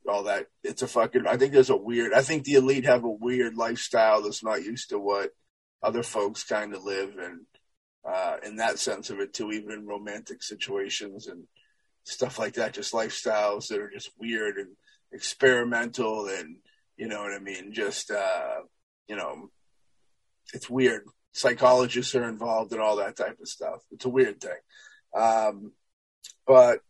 [0.08, 0.48] all that.
[0.64, 1.28] It's a fucking.
[1.28, 2.14] I think there's a weird.
[2.14, 5.32] I think the elite have a weird lifestyle that's not used to what
[5.82, 7.42] other folks kind of live and
[8.08, 11.46] uh, in that sense of it too, even in romantic situations and
[12.04, 12.74] stuff like that.
[12.74, 14.70] Just lifestyles that are just weird and
[15.12, 16.58] experimental and
[17.00, 17.72] you know what I mean.
[17.72, 18.58] Just uh,
[19.08, 19.50] you know,
[20.54, 21.06] it's weird.
[21.32, 23.82] Psychologists are involved and all that type of stuff.
[23.92, 24.52] It's a weird thing.
[25.16, 25.72] Um,
[26.46, 26.82] but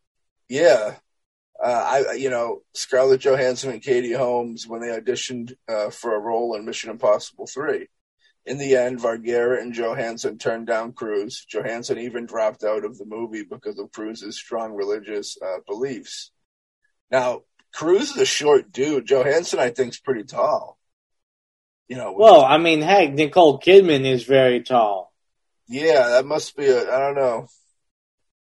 [0.49, 0.95] yeah,
[1.63, 6.19] uh, I you know Scarlett Johansson and Katie Holmes when they auditioned uh, for a
[6.19, 7.87] role in Mission Impossible Three.
[8.45, 11.45] In the end, Vergara and Johansson turned down Cruise.
[11.47, 16.31] Johansson even dropped out of the movie because of Cruise's strong religious uh, beliefs.
[17.11, 17.41] Now,
[17.73, 19.07] Cruise is a short dude.
[19.07, 20.77] Johansson, I think, is pretty tall.
[21.87, 25.11] You know, Well, I mean, heck, Nicole Kidman is very tall.
[25.67, 26.81] yeah, that must be a.
[26.81, 27.47] I don't know.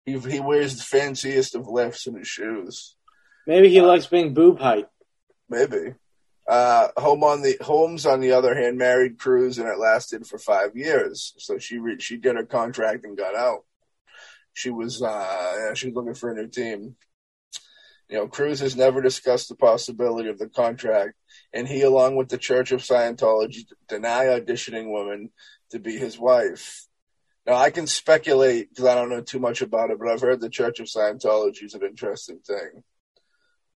[0.04, 2.96] He he wears the fanciest of lifts in his shoes.
[3.46, 4.86] Maybe he likes being boob height.
[5.48, 5.94] Maybe.
[6.48, 10.38] Uh, Home on the Holmes, on the other hand, married Cruise, and it lasted for
[10.38, 11.32] five years.
[11.38, 13.64] So she re- she did her contract and got out.
[14.52, 16.96] She was uh, yeah, she was looking for a new team.
[18.10, 21.14] You know, Cruise has never discussed the possibility of the contract,
[21.52, 25.30] and he, along with the Church of Scientology, deny auditioning women
[25.70, 26.86] to be his wife.
[27.46, 30.40] Now, I can speculate because I don't know too much about it, but I've heard
[30.40, 32.82] the Church of Scientology is an interesting thing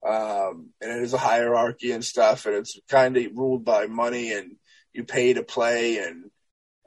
[0.06, 4.34] um, and it is a hierarchy and stuff, and it's kind of ruled by money,
[4.34, 4.58] and
[4.92, 6.30] you pay to play, and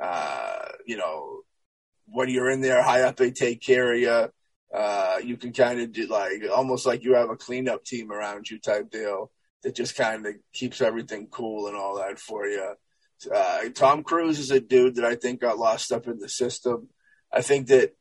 [0.02, 1.40] uh, you know
[2.06, 4.28] when you're in there high up, they take care of you.
[4.72, 8.50] Uh, you can kind of do like almost like you have a cleanup team around
[8.50, 9.30] you type deal
[9.62, 12.74] that just kind of keeps everything cool and all that for you.
[13.34, 16.88] Uh, Tom Cruise is a dude that I think got lost up in the system.
[17.32, 17.96] I think that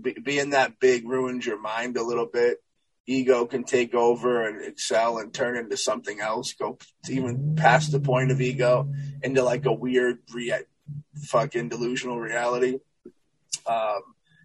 [0.00, 2.58] be, being that big ruins your mind a little bit
[3.10, 8.00] ego can take over and excel and turn into something else, go even past the
[8.00, 8.88] point of ego
[9.22, 10.64] into like a weird, rea-
[11.24, 12.78] fucking delusional reality.
[13.66, 14.02] Um,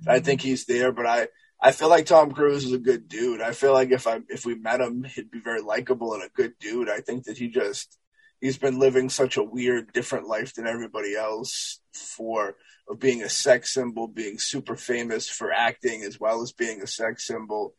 [0.07, 1.27] I think he's there, but I,
[1.61, 3.41] I feel like Tom Cruise is a good dude.
[3.41, 6.29] I feel like if I if we met him, he'd be very likable and a
[6.29, 6.89] good dude.
[6.89, 7.97] I think that he just
[8.41, 12.55] he's been living such a weird, different life than everybody else for
[12.87, 16.87] of being a sex symbol, being super famous for acting as well as being a
[16.87, 17.73] sex symbol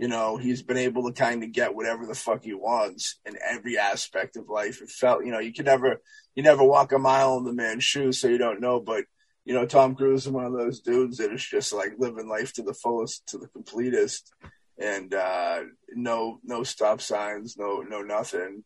[0.00, 3.36] you know, he's been able to kind of get whatever the fuck he wants in
[3.46, 4.80] every aspect of life.
[4.80, 6.00] It felt, you know, you can never,
[6.34, 8.80] you never walk a mile in the man's shoes, so you don't know.
[8.80, 9.04] But,
[9.44, 12.52] you know, Tom Cruise is one of those dudes that is just like living life
[12.54, 14.32] to the fullest, to the completest,
[14.78, 15.60] and uh,
[15.94, 18.64] no, no stop signs, no, no nothing.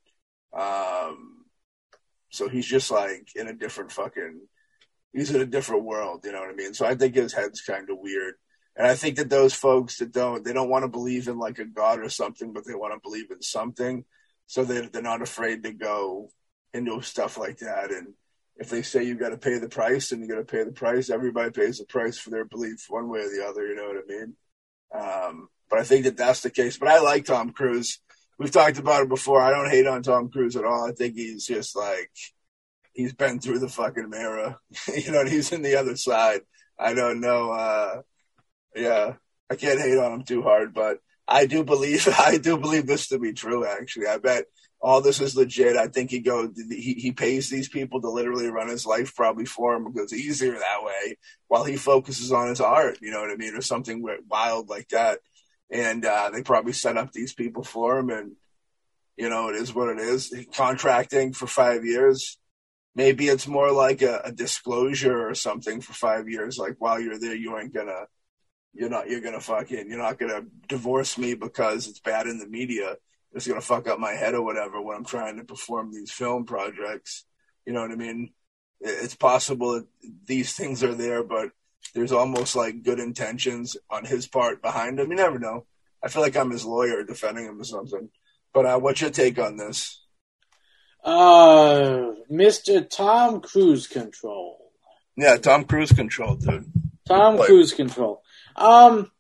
[0.53, 1.45] Um,
[2.31, 4.41] so he's just like in a different fucking,
[5.13, 6.75] he's in a different world, you know what I mean?
[6.75, 8.35] So I think his head's kind of weird.
[8.77, 11.61] And I think that those folks that don't, they don't want to believe in like
[11.61, 14.05] a God or something, but they want to believe in something.
[14.49, 16.31] So they're, they're not afraid to go
[16.73, 18.15] into stuff like that and,
[18.57, 20.73] if they say you got to pay the price, and you got to pay the
[20.73, 21.11] price.
[21.11, 23.67] Everybody pays the price for their belief, one way or the other.
[23.67, 24.37] You know what I mean?
[24.95, 26.77] Um, but I think that that's the case.
[26.79, 28.01] But I like Tom Cruise.
[28.39, 29.43] We've talked about it before.
[29.43, 30.89] I don't hate on Tom Cruise at all.
[30.89, 32.11] I think he's just like
[32.93, 34.57] he's been through the fucking mirror.
[34.97, 36.41] you know, he's in the other side.
[36.79, 37.51] I don't know.
[37.51, 38.03] Uh,
[38.75, 39.15] yeah,
[39.51, 43.09] I can't hate on him too hard, but I do believe I do believe this
[43.09, 43.67] to be true.
[43.67, 44.45] Actually, I bet
[44.85, 45.79] all this is legit.
[45.79, 49.47] I think he go he he pays these people to literally run his life probably
[49.47, 51.17] for him because it's easier that way
[51.49, 52.99] while he focuses on his art.
[53.01, 55.21] You know what I mean, or something wild like that.
[55.71, 58.33] And uh, they probably set up these people for him, and
[59.17, 60.35] you know it is what it is.
[60.55, 62.39] Contracting for five years.
[62.95, 66.59] Maybe it's more like a, a disclosure or something for five years.
[66.59, 68.05] Like while you're there, you ain't gonna
[68.75, 72.47] you're not you're gonna fucking you're not gonna divorce me because it's bad in the
[72.47, 72.97] media
[73.35, 76.45] it's gonna fuck up my head or whatever when I'm trying to perform these film
[76.47, 77.25] projects.
[77.67, 78.33] You know what I mean?
[78.81, 79.87] It's possible that
[80.27, 81.51] these things are there, but
[81.95, 85.11] there's almost like good intentions on his part behind him.
[85.11, 85.67] You never know.
[86.03, 88.11] I feel like I'm his lawyer defending him or something.
[88.53, 90.01] But uh, what's your take on this?
[91.03, 92.89] Uh, Mr.
[92.89, 94.59] Tom Cruise Control.
[95.17, 96.71] Yeah, Tom Cruise Control, dude.
[97.07, 98.23] Tom Cruise Control.
[98.57, 99.11] Um,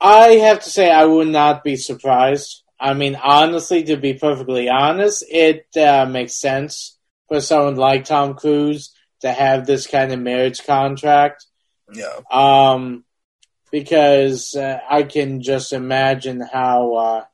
[0.00, 2.62] I have to say, I would not be surprised.
[2.80, 8.34] I mean, honestly, to be perfectly honest, it uh, makes sense for someone like Tom
[8.34, 11.44] Cruise to have this kind of marriage contract.
[11.92, 12.20] Yeah.
[12.30, 13.04] Um,
[13.70, 17.24] because uh, I can just imagine how uh,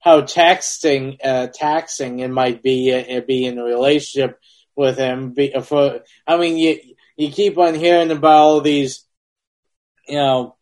[0.00, 4.38] how taxing uh, taxing it might be uh, be in a relationship
[4.74, 5.32] with him.
[5.32, 6.80] Be, for I mean, you
[7.16, 9.04] you keep on hearing about all these,
[10.06, 10.55] you know,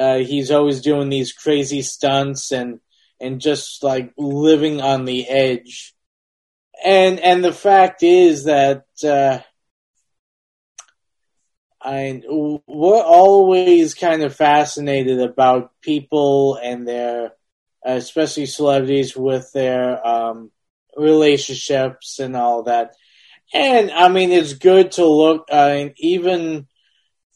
[0.00, 2.80] uh, he's always doing these crazy stunts and
[3.20, 5.94] and just like living on the edge.
[6.82, 9.40] And and the fact is that uh,
[11.82, 17.32] I we're always kind of fascinated about people and their,
[17.84, 20.50] especially celebrities with their um,
[20.96, 22.94] relationships and all that.
[23.52, 25.48] And I mean, it's good to look.
[25.52, 26.68] I mean, even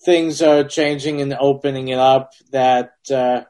[0.05, 2.33] things are changing and opening it up.
[2.53, 3.43] That uh,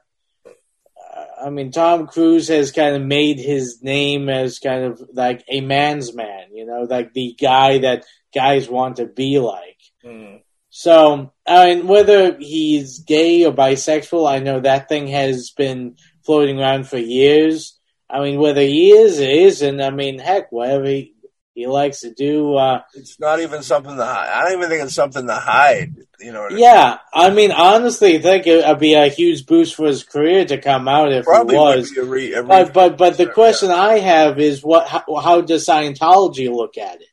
[1.45, 5.61] I mean, Tom Cruise has kind of made his name as kind of like a
[5.61, 6.47] man's man.
[6.53, 9.79] You know, like the guy that guys want to be like.
[10.05, 10.41] Mm.
[10.77, 16.59] So, I mean, whether he's gay or bisexual, I know that thing has been floating
[16.59, 17.79] around for years.
[18.11, 21.15] I mean, whether he is or isn't, I mean, heck, whatever he,
[21.55, 22.57] he likes to do.
[22.57, 24.29] Uh, it's not even something to hide.
[24.29, 25.95] I don't even think it's something to hide.
[26.25, 26.49] You know.
[26.49, 30.47] yeah, I mean, honestly, I think it would be a huge boost for his career
[30.47, 31.97] to come out if Probably it was.
[31.99, 33.77] A re, a but but but the question yeah.
[33.77, 34.89] I have is what?
[34.89, 37.09] How, how, does Scientology look at it?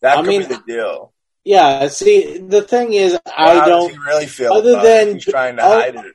[0.00, 1.12] That I mean, the deal.
[1.44, 1.86] Yeah.
[1.86, 5.94] See, the thing is, well, I don't really feel other than trying to all, hide
[5.94, 6.14] it.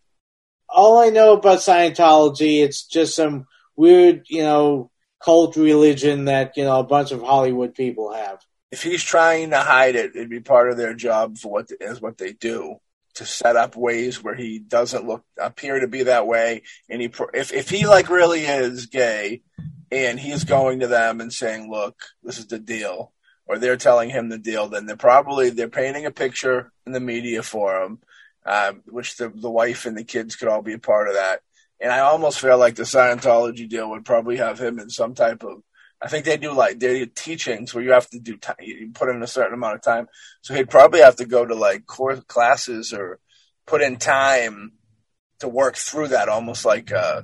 [0.68, 4.92] All I know about Scientology, it's just some weird, you know,
[5.24, 8.42] cult religion that you know a bunch of Hollywood people have.
[8.72, 12.02] If he's trying to hide it, it'd be part of their job for what is
[12.02, 12.78] what they do
[13.16, 16.64] to set up ways where he doesn't look appear to be that way.
[16.90, 19.42] And he if if he like really is gay,
[19.92, 23.12] and he's going to them and saying, "Look, this is the deal,"
[23.46, 27.02] or they're telling him the deal, then they're probably they're painting a picture in the
[27.02, 28.00] media for him,
[28.46, 31.42] um, which the the wife and the kids could all be a part of that
[31.82, 35.44] and I almost feel like the Scientology deal would probably have him in some type
[35.44, 35.64] of.
[36.02, 38.92] I think they do like they do teachings where you have to do time, you
[38.94, 40.08] put in a certain amount of time.
[40.42, 43.20] So he'd probably have to go to like course classes or
[43.68, 44.74] put in time
[45.40, 47.22] to work through that, almost like uh,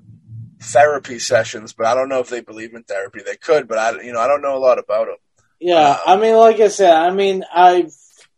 [0.61, 1.73] therapy sessions.
[1.73, 3.21] But I don't know if they believe in therapy.
[3.25, 5.17] They could, but I you know I don't know a lot about them.
[5.59, 7.93] Yeah, um, I mean, like I said, I mean, I've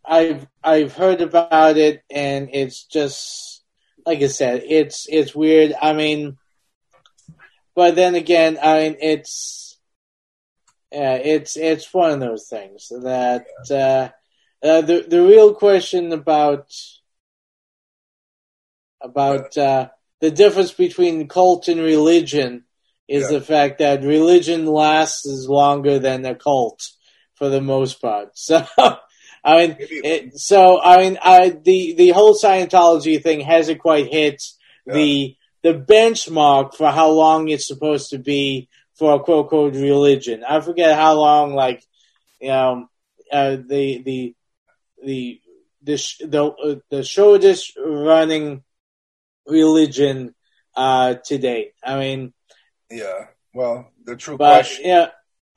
[0.06, 3.62] I've I've heard about it, and it's just
[4.06, 5.74] like I said, it's it's weird.
[5.82, 6.38] I mean,
[7.76, 9.69] but then again, I mean, it's
[10.92, 14.10] yeah, it's it's one of those things that uh,
[14.66, 16.72] uh, the the real question about
[19.02, 22.64] about uh, the difference between cult and religion
[23.08, 23.38] is yeah.
[23.38, 26.90] the fact that religion lasts longer than a cult
[27.36, 28.30] for the most part.
[28.36, 28.66] So
[29.42, 34.44] I mean, it, so I mean, I, the the whole Scientology thing hasn't quite hit
[34.86, 34.94] yeah.
[34.94, 38.68] the the benchmark for how long it's supposed to be
[39.00, 40.44] for a quote unquote religion.
[40.48, 41.82] I forget how long, like,
[42.42, 42.90] you know,
[43.32, 44.36] uh, the the
[45.04, 45.42] the
[45.82, 48.64] the the, uh, the shortest running
[49.48, 50.36] religion
[50.76, 51.74] uh, to date.
[51.84, 52.34] I mean,
[52.92, 53.28] yeah.
[53.54, 54.86] Well, the true but, question.
[54.86, 55.08] Yeah,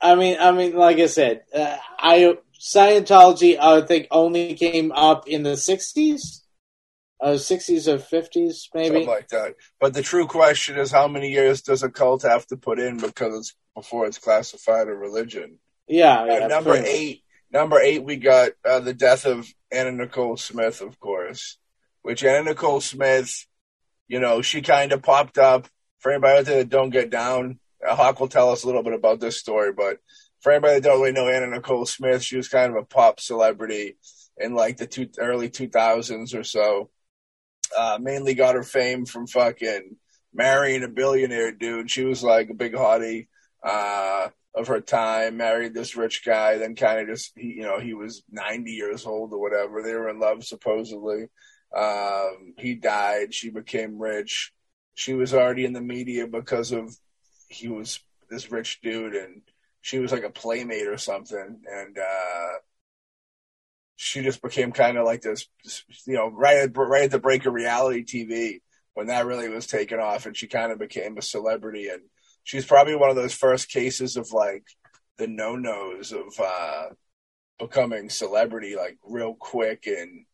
[0.01, 5.27] I mean, I mean, like I said, uh, I Scientology, I think, only came up
[5.27, 6.42] in the '60s,
[7.23, 9.55] uh, '60s or '50s, maybe something like that.
[9.79, 12.97] But the true question is, how many years does a cult have to put in
[12.97, 15.59] because it's before it's classified a religion?
[15.87, 17.23] Yeah, yeah number eight.
[17.51, 21.57] Number eight, we got uh, the death of Anna Nicole Smith, of course.
[22.01, 23.45] Which Anna Nicole Smith,
[24.07, 25.67] you know, she kind of popped up.
[25.99, 28.83] For anybody out there that don't get down, uh, Hawk will tell us a little
[28.83, 29.71] bit about this story.
[29.71, 29.99] But
[30.41, 33.21] for anybody that don't really know Anna Nicole Smith, she was kind of a pop
[33.21, 33.95] celebrity
[34.37, 36.89] in like the two, early 2000s or so.
[37.77, 39.95] Uh, mainly got her fame from fucking
[40.33, 41.89] marrying a billionaire dude.
[41.89, 43.27] She was like a big hottie.
[43.63, 47.79] Uh, of her time, married this rich guy, then kind of just, he, you know,
[47.79, 49.81] he was 90 years old or whatever.
[49.81, 51.27] They were in love, supposedly.
[51.75, 53.33] Um, he died.
[53.33, 54.53] She became rich.
[54.93, 56.95] She was already in the media because of
[57.49, 57.99] he was
[58.29, 59.41] this rich dude and
[59.81, 61.61] she was like a playmate or something.
[61.71, 62.51] And, uh,
[64.03, 65.47] she just became kind of like this,
[66.05, 68.61] you know, right at, right at the break of reality TV
[68.93, 72.01] when that really was taken off and she kind of became a celebrity and,
[72.43, 74.65] she's probably one of those first cases of like
[75.17, 76.85] the no nos of uh,
[77.57, 80.25] becoming celebrity like real quick and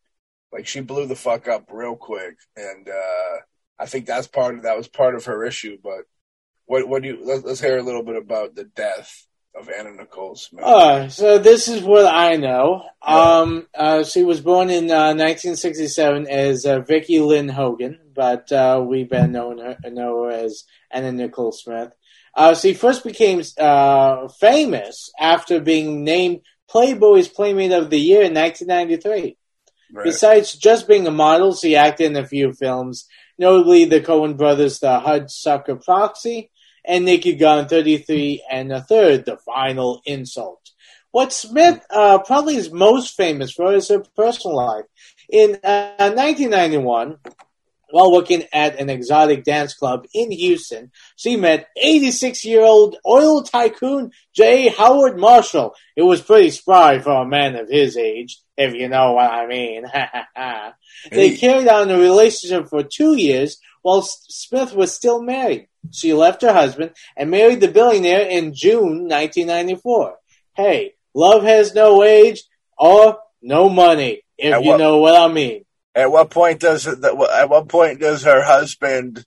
[0.51, 3.37] like she blew the fuck up real quick and uh,
[3.77, 5.77] I think that's part of that was part of her issue.
[5.81, 6.01] But
[6.65, 9.91] what what do you let, us hear a little bit about the death of Anna
[9.91, 10.63] Nicole Smith.
[10.63, 12.83] Uh, so this is what I know.
[13.01, 18.83] Um, uh, she was born in uh, 1967 as uh, Vicki Lynn Hogan, but uh,
[18.85, 21.91] we've been known her, know her as Anna Nicole Smith.
[22.35, 28.33] Uh, she first became uh, famous after being named Playboy's Playmate of the Year in
[28.33, 29.35] 1993.
[29.91, 30.03] Right.
[30.03, 33.07] Besides just being a model, she acted in a few films,
[33.39, 36.51] notably the Coen brothers' The Hudsucker Proxy
[36.85, 40.71] and Naked Gun 33 and a third, The Final Insult.
[41.11, 44.85] What Smith uh, probably is most famous for is her personal life.
[45.29, 47.17] In uh, 1991,
[47.91, 53.41] while working at an exotic dance club in Houston, she met 86 year old oil
[53.41, 54.69] tycoon J.
[54.69, 55.73] Howard Marshall.
[55.95, 59.47] It was pretty spry for a man of his age, if you know what I
[59.47, 59.85] mean.
[61.11, 65.68] they carried on a relationship for two years while Smith was still married.
[65.91, 70.15] She left her husband and married the billionaire in June 1994.
[70.55, 72.43] Hey, love has no age
[72.77, 75.65] or no money, if at you know what I mean.
[75.95, 79.25] At what point does it, at what point does her husband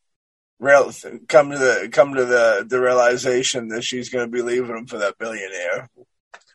[0.58, 0.92] real,
[1.28, 4.86] come to the come to the, the realization that she's going to be leaving him
[4.86, 5.90] for that billionaire?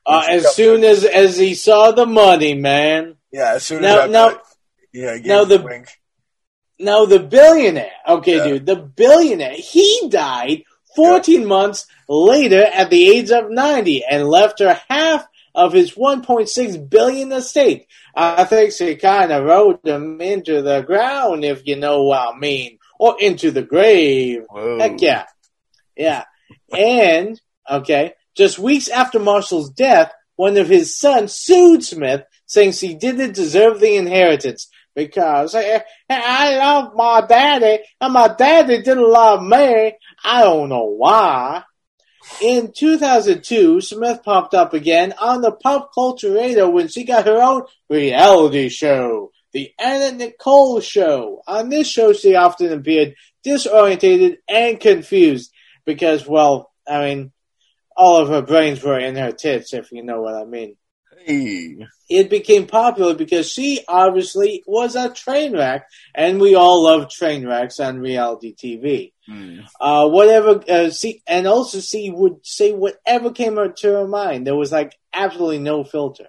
[0.06, 3.16] Uh, as soon as as he saw the money, man.
[3.32, 4.40] Yeah, as soon now, as now,
[4.94, 5.90] yeah, now the wink.
[6.80, 7.92] Now the billionaire.
[8.08, 8.48] Okay, yeah.
[8.48, 9.56] dude, the billionaire.
[9.56, 10.64] He died
[10.96, 11.48] 14 yeah.
[11.48, 17.32] months later at the age of 90 and left her half of his 1.6 billion
[17.32, 17.88] estate.
[18.16, 22.38] I think she kind of rode him into the ground, if you know what I
[22.38, 24.44] mean, or into the grave.
[24.50, 24.80] Whoa.
[24.80, 25.26] Heck yeah,
[25.96, 26.24] yeah.
[26.76, 32.96] And okay, just weeks after Marshall's death, one of his sons sued Smith, saying she
[32.96, 34.68] didn't deserve the inheritance
[34.98, 39.94] because I, I love my daddy and my daddy didn't love me.
[40.24, 41.64] I don't know why.
[42.42, 47.40] In 2002, Smith popped up again on the pop culture radar when she got her
[47.40, 51.44] own reality show, The Anna Nicole Show.
[51.48, 53.14] On this show, she often appeared
[53.46, 55.54] disorientated and confused
[55.86, 57.32] because, well, I mean,
[57.96, 60.76] all of her brains were in her tits, if you know what I mean.
[61.28, 61.76] Hey.
[62.10, 67.46] It became popular because she obviously was a train wreck, and we all love train
[67.46, 69.12] wrecks on reality TV.
[69.30, 69.66] Mm.
[69.78, 74.48] Uh, whatever, uh, see, and also she would say whatever came to her mind.
[74.48, 76.28] There was like absolutely no filter.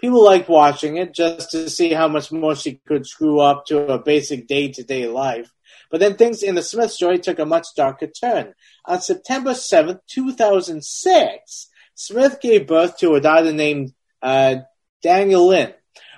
[0.00, 3.92] People liked watching it just to see how much more she could screw up to
[3.92, 5.52] a basic day to day life.
[5.90, 8.54] But then things in the Smith story took a much darker turn.
[8.86, 13.92] On September 7th, 2006, Smith gave birth to a daughter named
[14.22, 14.56] uh,
[15.04, 15.74] Dannielynn.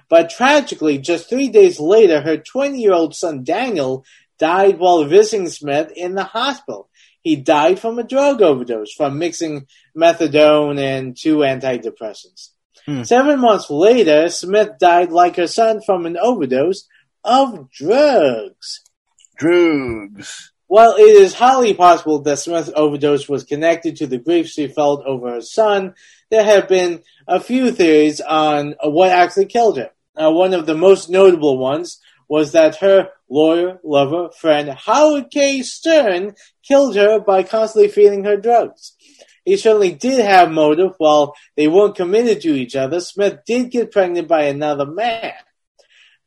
[0.08, 4.04] But tragically, just three days later, her 20 year old son Daniel
[4.38, 6.88] died while visiting Smith in the hospital.
[7.22, 12.50] He died from a drug overdose from mixing methadone and two antidepressants.
[12.84, 13.02] Hmm.
[13.04, 16.86] Seven months later, Smith died like her son from an overdose
[17.24, 18.82] of drugs.
[19.38, 20.52] Drugs.
[20.66, 25.04] While it is highly possible that Smith's overdose was connected to the grief she felt
[25.06, 25.94] over her son,
[26.34, 29.90] there have been a few theories on what actually killed her.
[30.16, 35.62] Uh, one of the most notable ones was that her lawyer, lover, friend Howard K.
[35.62, 36.34] Stern
[36.66, 38.96] killed her by constantly feeding her drugs.
[39.44, 40.94] he certainly did have motive.
[40.98, 45.34] While they weren't committed to each other, Smith did get pregnant by another man.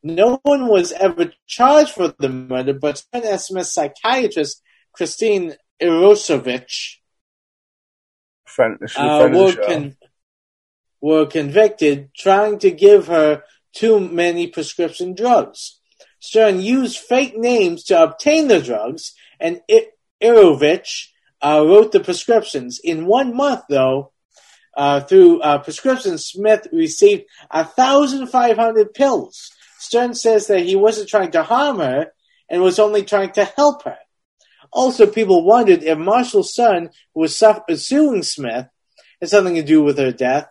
[0.04, 4.62] No one was ever charged for the murder, but Smith's psychiatrist,
[4.98, 6.98] Khristine Eroshevich,
[8.58, 9.98] friend, uh, were, con-
[11.00, 13.44] were convicted trying to give her
[13.74, 15.80] too many prescription drugs.
[16.20, 19.62] Stern used fake names to obtain the drugs, and
[20.22, 21.10] Irovich
[21.42, 22.80] uh, wrote the prescriptions.
[22.84, 24.12] In one month, though,
[24.76, 29.52] uh, through uh, prescriptions, Smith received 1,500 pills.
[29.80, 32.12] Stern says that he wasn't trying to harm her
[32.50, 33.98] and was only trying to help her.
[34.72, 38.68] Also, people wondered if Marshall's son, who was suing Smith,
[39.22, 40.48] had something to do with her death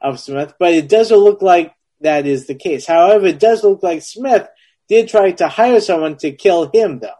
[0.00, 2.86] of Smith, but it doesn't look like that is the case.
[2.86, 4.48] However, it does look like Smith
[4.88, 7.10] did try to hire someone to kill him, though.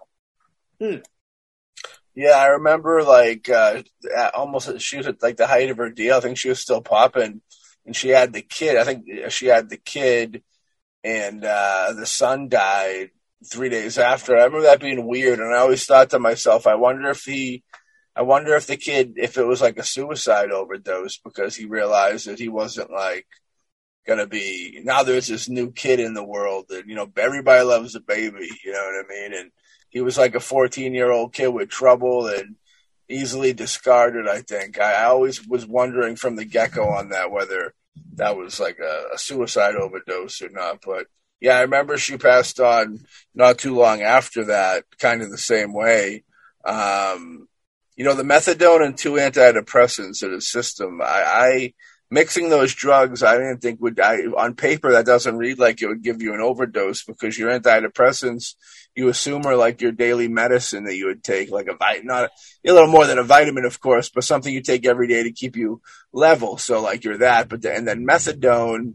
[0.81, 1.01] Hmm.
[2.15, 3.83] Yeah, I remember like uh,
[4.35, 6.17] almost she was at like the height of her deal.
[6.17, 7.41] I think she was still popping,
[7.87, 8.77] and she had the kid.
[8.77, 10.43] I think she had the kid,
[11.03, 13.11] and uh, the son died
[13.45, 14.37] three days after.
[14.37, 17.63] I remember that being weird, and I always thought to myself, I wonder if he,
[18.15, 22.27] I wonder if the kid, if it was like a suicide overdose because he realized
[22.27, 23.27] that he wasn't like
[24.07, 24.81] gonna be.
[24.85, 28.49] Now there's this new kid in the world, and you know everybody loves a baby.
[28.65, 29.35] You know what I mean?
[29.35, 29.51] And
[29.91, 32.57] he was like a 14 year old kid with trouble and
[33.09, 34.27] easily discarded.
[34.27, 37.75] I think I, I always was wondering from the get go on that whether
[38.15, 40.79] that was like a, a, suicide overdose or not.
[40.85, 41.07] But
[41.43, 43.01] yeah, I remember she passed on
[43.35, 46.23] not too long after that, kind of the same way.
[46.65, 47.49] Um,
[47.97, 51.03] you know, the methadone and two antidepressants in his system.
[51.03, 51.75] I, I
[52.13, 53.99] mixing those drugs, I didn't think would.
[53.99, 57.51] I, on paper, that doesn't read like it would give you an overdose because your
[57.51, 58.55] antidepressants
[58.95, 62.25] you assume are like your daily medicine that you would take, like a vitamin, not
[62.25, 65.25] a, a little more than a vitamin, of course, but something you take every day
[65.25, 65.81] to keep you
[66.13, 66.57] level.
[66.59, 68.93] So like you're that, but the, and then methadone,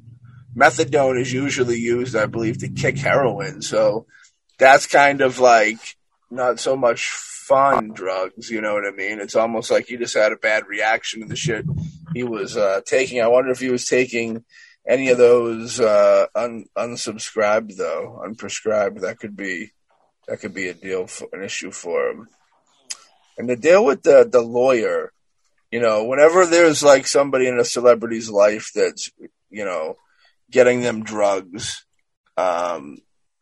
[0.57, 3.61] methadone is usually used, I believe, to kick heroin.
[3.61, 4.07] So
[4.57, 5.77] that's kind of like
[6.31, 9.19] not so much fun drugs, you know what I mean?
[9.19, 11.65] It's almost like he just had a bad reaction to the shit
[12.13, 13.21] he was uh, taking.
[13.21, 14.43] I wonder if he was taking
[14.87, 19.01] any of those uh, un- unsubscribed though, unprescribed.
[19.01, 19.71] That could be
[20.27, 22.27] that could be a deal for an issue for him.
[23.37, 25.13] And the deal with the the lawyer,
[25.71, 29.11] you know, whenever there's like somebody in a celebrity's life that's
[29.49, 29.95] you know
[30.51, 31.85] getting them drugs,
[32.37, 32.97] um,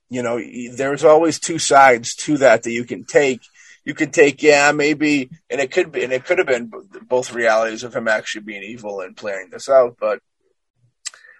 [0.09, 0.39] you know,
[0.73, 3.41] there's always two sides to that that you can take.
[3.83, 6.71] You can take, yeah, maybe, and it could be, and it could have been
[7.07, 10.21] both realities of him actually being evil and playing this out, but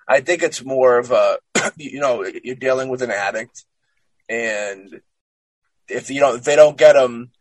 [0.07, 1.39] I think it's more of a,
[1.77, 3.65] you know, you're dealing with an addict,
[4.29, 5.01] and
[5.87, 7.31] if you know if they don't get them,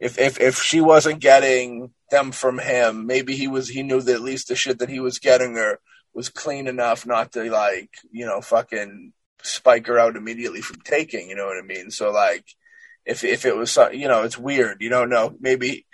[0.00, 4.14] if if if she wasn't getting them from him, maybe he was he knew that
[4.14, 5.78] at least the shit that he was getting her
[6.16, 9.12] was clean enough not to like you know fucking
[9.42, 11.28] spike her out immediately from taking.
[11.28, 11.90] You know what I mean?
[11.90, 12.44] So like
[13.04, 14.78] if if it was you know it's weird.
[14.80, 15.86] You don't know maybe.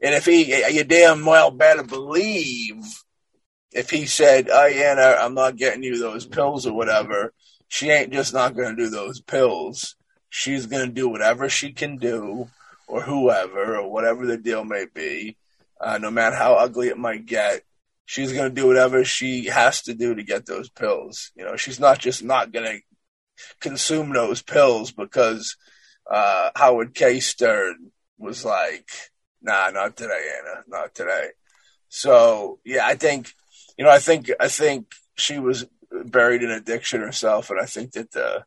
[0.00, 2.76] And if he, you damn well better believe,
[3.72, 7.32] if he said, "Oh no, I'm not getting you those pills or whatever,"
[7.66, 9.96] she ain't just not to do those pills
[10.30, 12.48] she's to do whatever she can do,
[12.86, 15.36] or whoever, or whatever the deal may be,
[15.80, 17.62] uh, no matter how ugly it might get.
[18.08, 21.30] She's going to do whatever she has to do to get those pills.
[21.36, 22.80] You know, she's not just not going to
[23.60, 25.58] consume those pills because
[26.10, 27.20] uh, Howard K.
[27.20, 28.88] Stern was like,
[29.42, 31.32] "Nah, not today, Anna, not today."
[31.90, 33.34] So yeah, I think,
[33.76, 35.66] you know, I think I think she was
[36.06, 38.46] buried in addiction herself, and I think that the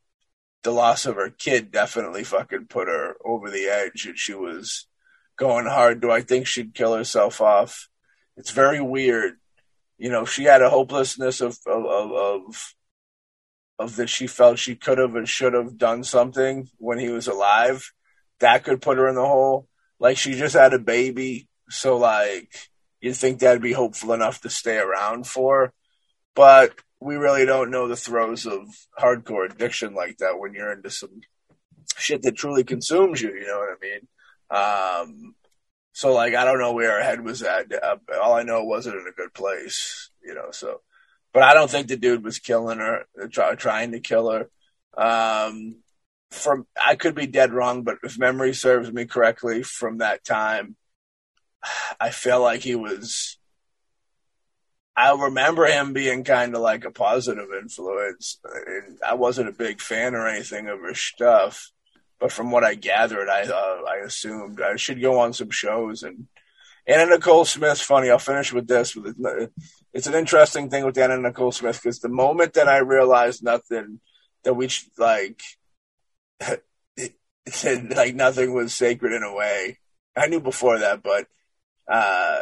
[0.64, 4.88] the loss of her kid definitely fucking put her over the edge and she was
[5.38, 6.02] going hard.
[6.02, 7.90] Do I think she'd kill herself off?
[8.38, 9.34] It's very weird.
[10.02, 12.74] You know, she had a hopelessness of of of,
[13.78, 17.28] of that she felt she could have and should have done something when he was
[17.28, 17.94] alive.
[18.40, 19.68] That could put her in the hole.
[20.00, 22.52] Like she just had a baby, so like
[23.00, 25.72] you'd think that'd be hopeful enough to stay around for.
[26.34, 28.64] But we really don't know the throes of
[29.00, 31.22] hardcore addiction like that when you're into some
[31.96, 33.36] shit that truly consumes you.
[33.36, 35.14] You know what I mean?
[35.22, 35.36] Um,
[36.02, 37.72] so like, I don't know where her head was at.
[37.72, 40.82] Uh, all I know wasn't in a good place, you know, so,
[41.32, 44.50] but I don't think the dude was killing her, try, trying to kill her.
[44.98, 45.76] Um,
[46.32, 50.76] from, I could be dead wrong, but if memory serves me correctly from that time,
[52.00, 53.38] I feel like he was
[54.98, 58.40] I remember him being kind of like a positive influence.
[58.44, 61.72] And I wasn't a big fan or anything of his stuff,
[62.22, 66.04] but from what I gathered, I uh, I assumed I should go on some shows
[66.04, 66.28] and
[66.88, 68.12] Anna Nicole Smith's funny.
[68.12, 68.96] I'll finish with this.
[69.92, 74.00] It's an interesting thing with Anna Nicole Smith because the moment that I realized nothing,
[74.44, 74.70] that we
[75.00, 75.42] like,
[77.48, 79.80] said like nothing was sacred in a way.
[80.16, 81.26] I knew before that, but
[81.92, 82.42] uh,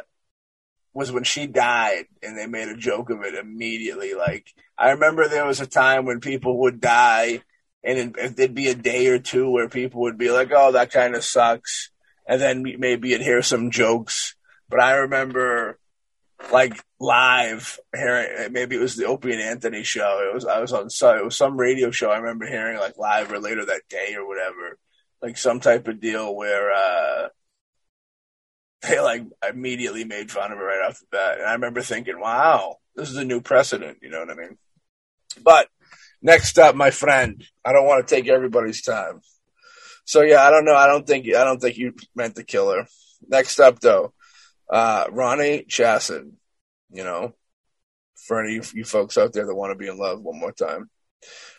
[0.94, 4.14] was when she died and they made a joke of it immediately.
[4.14, 7.44] Like I remember there was a time when people would die
[7.84, 10.92] and it, there'd be a day or two where people would be like, "Oh, that
[10.92, 11.92] kind of sucks,"
[12.28, 14.36] and then maybe you'd hear some jokes.
[14.70, 15.80] But I remember,
[16.52, 20.28] like live hearing, maybe it was the Opie and Anthony show.
[20.30, 22.12] It was I was on so it was some radio show.
[22.12, 24.78] I remember hearing like live or later that day or whatever,
[25.22, 26.72] like some type of deal where.
[26.72, 27.30] uh
[28.82, 31.40] they like immediately made fun of it right off the bat.
[31.40, 33.98] And I remember thinking, wow, this is a new precedent.
[34.02, 34.58] You know what I mean?
[35.44, 35.68] But
[36.22, 39.22] next up, my friend, I don't want to take everybody's time.
[40.06, 40.76] So yeah, I don't know.
[40.76, 42.88] I don't think I don't think you meant to kill her.
[43.28, 44.14] Next up, though,
[44.70, 46.32] uh, Ronni Chasen.
[46.92, 47.36] You know,
[48.16, 50.52] for any of you folks out there that want to be in love, one more
[50.52, 50.90] time.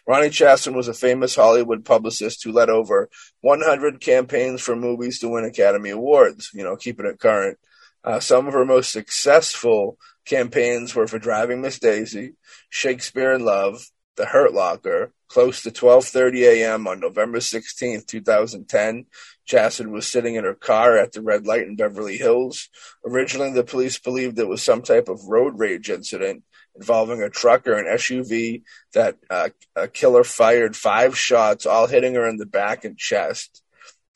[0.08, 3.08] Ronni Chasen was a famous Hollywood publicist who led over
[3.42, 7.58] 100 campaigns for movies to win Academy Awards, you know, keeping it current.
[8.02, 12.34] Uh, some of her most successful campaigns were for Driving Miss Daisy,
[12.70, 13.84] Shakespeare in Love,
[14.16, 15.12] The Hurt Locker.
[15.28, 16.88] Close to 12:30 a.m.
[16.88, 19.06] on November 16, 2010,
[19.48, 22.68] Chasen was sitting in her car at the red light in Beverly Hills.
[23.06, 26.42] Originally, the police believed it was some type of road rage incident,
[26.74, 32.14] involving a truck or an SUV that uh, a killer fired five shots, all hitting
[32.14, 33.62] her in the back and chest.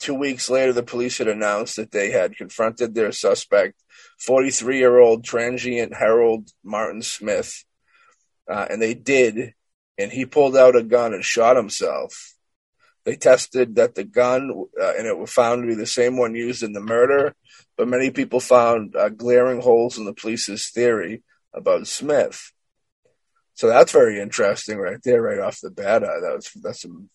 [0.01, 3.82] Two weeks later, the police had announced that they had confronted their suspect,
[4.18, 7.64] 43 year old transient Harold Martin Smith.
[8.51, 9.55] Uh, and they did,
[9.99, 12.34] and he pulled out a gun and shot himself.
[13.05, 16.34] They tested that the gun, uh, and it was found to be the same one
[16.34, 17.34] used in the murder,
[17.76, 21.22] but many people found uh, glaring holes in the police's theory
[21.53, 22.53] about Smith.
[23.55, 26.03] So that's very interesting right there, right off the bat.
[26.03, 27.11] Uh, that's that's some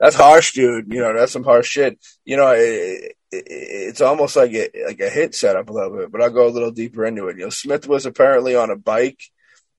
[0.00, 0.92] that's harsh, dude.
[0.92, 1.98] You know, that's some harsh shit.
[2.24, 6.12] You know, it, it, it's almost like a, like a hit setup a little bit,
[6.12, 7.36] but I'll go a little deeper into it.
[7.36, 9.20] You know, Smith was apparently on a bike,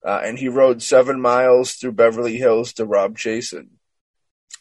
[0.05, 3.69] uh, and he rode seven miles through Beverly Hills to rob Chasen.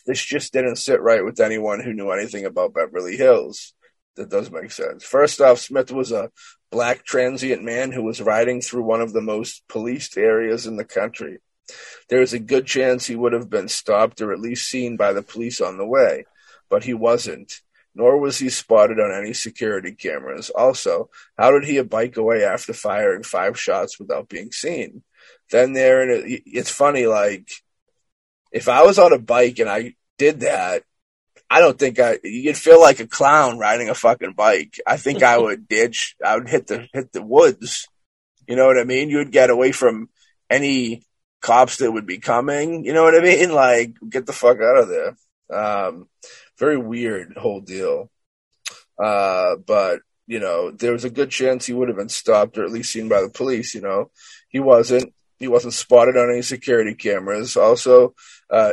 [0.07, 3.74] This just didn't sit right with anyone who knew anything about Beverly Hills.
[4.16, 5.05] That does make sense.
[5.05, 6.30] First off, Smith was a
[6.70, 10.84] black transient man who was riding through one of the most policed areas in the
[10.84, 11.38] country.
[12.09, 15.12] There is a good chance he would have been stopped or at least seen by
[15.12, 16.24] the police on the way,
[16.68, 17.61] but he wasn't.
[17.95, 20.51] Nor was he spotted on any security cameras.
[20.51, 25.03] Also, how did he bike away after firing five shots without being seen?
[25.51, 27.49] Then there, and it, it's funny, like,
[28.53, 30.84] if I was on a bike and I did that,
[31.51, 34.80] I don't think I you'd feel like a clown riding a fucking bike.
[34.86, 36.16] I think I would ditch.
[36.24, 37.88] I would hit the hit the woods.
[38.49, 39.11] You know what I mean?
[39.11, 40.09] You would get away from
[40.49, 41.03] any
[41.40, 42.84] cops that would be coming.
[42.84, 43.51] You know what I mean?
[43.55, 45.16] Like get the fuck out of there.
[45.51, 46.09] Um,
[46.59, 48.11] very weird whole deal.
[48.99, 52.64] Uh, but you know, there was a good chance he would have been stopped or
[52.64, 53.74] at least seen by the police.
[53.74, 54.11] You know,
[54.49, 55.12] he wasn't.
[55.39, 57.57] He wasn't spotted on any security cameras.
[57.57, 58.14] Also,
[58.51, 58.72] uh,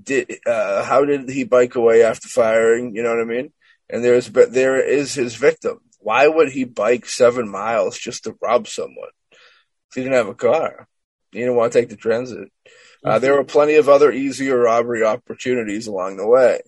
[0.00, 2.94] did uh, how did he bike away after firing?
[2.94, 3.52] You know what I mean?
[3.88, 5.80] And there's but there is his victim.
[6.00, 9.08] Why would he bike seven miles just to rob someone?
[9.32, 10.86] If he didn't have a car,
[11.32, 12.48] he didn't want to take the transit.
[13.04, 16.60] Uh, there were plenty of other easier robbery opportunities along the way.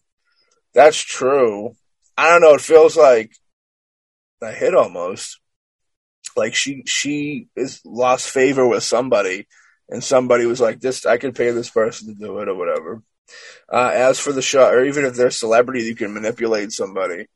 [0.75, 1.75] That's true.
[2.17, 2.55] I don't know.
[2.55, 3.33] It feels like
[4.41, 5.41] a hit almost.
[6.37, 9.47] Like she she is lost favor with somebody,
[9.89, 13.03] and somebody was like, "This I could pay this person to do it or whatever."
[13.71, 17.27] Uh, as for the shot, or even if they're celebrity, you can manipulate somebody.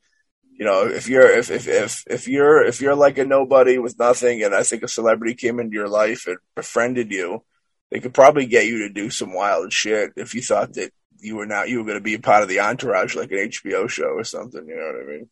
[0.57, 3.97] You know, if you're if, if if if you're if you're like a nobody with
[3.99, 7.43] nothing, and I think a celebrity came into your life and befriended you,
[7.91, 11.37] they could probably get you to do some wild shit if you thought that you
[11.37, 13.89] were not you were going to be a part of the entourage, like an HBO
[13.89, 14.65] show or something.
[14.67, 15.29] You know what I mean?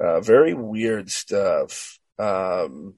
[0.00, 1.99] Uh, very weird stuff.
[2.20, 2.94] Um,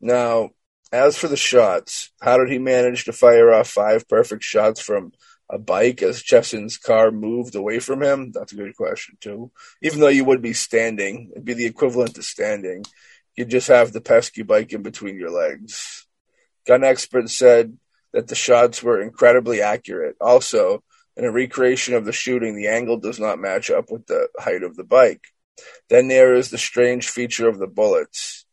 [0.00, 0.50] now,
[0.90, 5.12] as for the shots, how did he manage to fire off five perfect shots from
[5.50, 8.32] a bike as Chasen's car moved away from him?
[8.32, 9.52] That's a good question, too.
[9.82, 12.84] Even though you would be standing, it'd be the equivalent to standing.
[13.36, 16.06] You'd just have the pesky bike in between your legs.
[16.66, 17.76] Gun experts said
[18.12, 20.16] that the shots were incredibly accurate.
[20.20, 20.82] Also,
[21.16, 24.62] in a recreation of the shooting, the angle does not match up with the height
[24.62, 25.24] of the bike.
[25.88, 28.46] Then there is the strange feature of the bullets.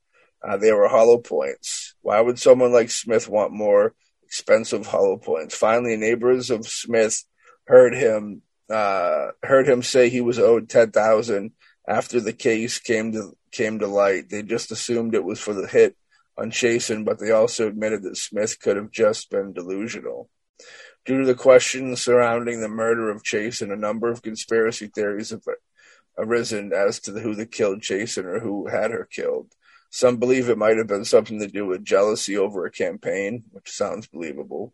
[0.46, 1.96] Uh, they were hollow points.
[2.02, 3.94] Why would someone like Smith want more
[4.24, 5.56] expensive hollow points?
[5.56, 7.24] Finally, neighbors of Smith
[7.66, 11.52] heard him uh, heard him say he was owed ten thousand
[11.88, 14.30] after the case came to came to light.
[14.30, 15.96] They just assumed it was for the hit
[16.38, 20.30] on Chasen, but they also admitted that Smith could have just been delusional.
[21.06, 25.44] Due to the questions surrounding the murder of Chasen, a number of conspiracy theories have
[26.20, 29.54] arisen as to who the killed Chasen or who had her killed.
[29.90, 33.72] Some believe it might have been something to do with jealousy over a campaign, which
[33.72, 34.74] sounds believable.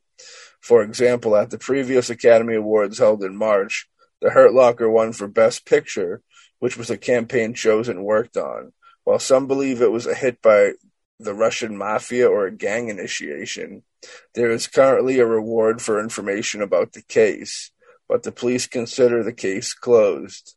[0.60, 3.88] For example, at the previous Academy Awards held in March,
[4.22, 6.22] The Hurt Locker won for Best Picture,
[6.60, 8.74] which was a campaign chosen worked on.
[9.04, 10.74] While some believe it was a hit by
[11.20, 13.84] the Russian mafia or a gang initiation,
[14.34, 17.72] there is currently a reward for information about the case,
[18.10, 20.56] but the police consider the case closed.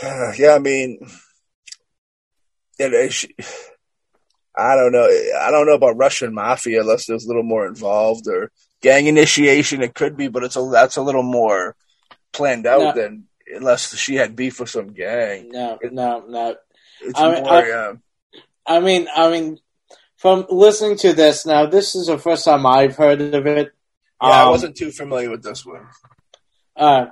[0.02, 0.98] yeah, I mean,
[2.78, 3.24] it,
[4.56, 5.04] I don't know.
[5.04, 9.82] I don't know about Russian mafia unless there's a little more involved or gang initiation.
[9.82, 11.76] It could be, but it's a that's a little more
[12.32, 13.02] planned out no.
[13.02, 13.24] than
[13.54, 15.50] unless she had beef with some gang.
[15.50, 16.56] No, it, no, no.
[17.00, 17.92] It's I mean, more, I, yeah.
[18.66, 19.58] I mean, I mean,
[20.16, 23.72] from listening to this now, this is the first time I've heard of it.
[24.22, 25.86] Yeah, um, I wasn't too familiar with this one.
[26.76, 27.06] Uh,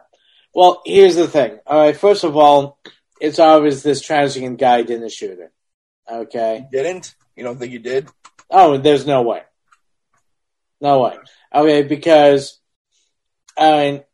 [0.55, 1.59] well, here's the thing.
[1.66, 2.78] All right, first of all,
[3.20, 5.53] it's obvious this transient guy didn't shoot her.
[6.11, 6.66] Okay.
[6.72, 7.14] didn't?
[7.36, 8.09] You don't think he did?
[8.51, 9.42] Oh, there's no way.
[10.80, 11.16] No way.
[11.55, 12.59] Okay, because
[13.57, 14.05] I mean,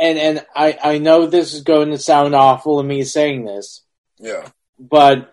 [0.00, 3.82] and and I I know this is going to sound awful of me saying this.
[4.18, 4.48] Yeah.
[4.78, 5.32] But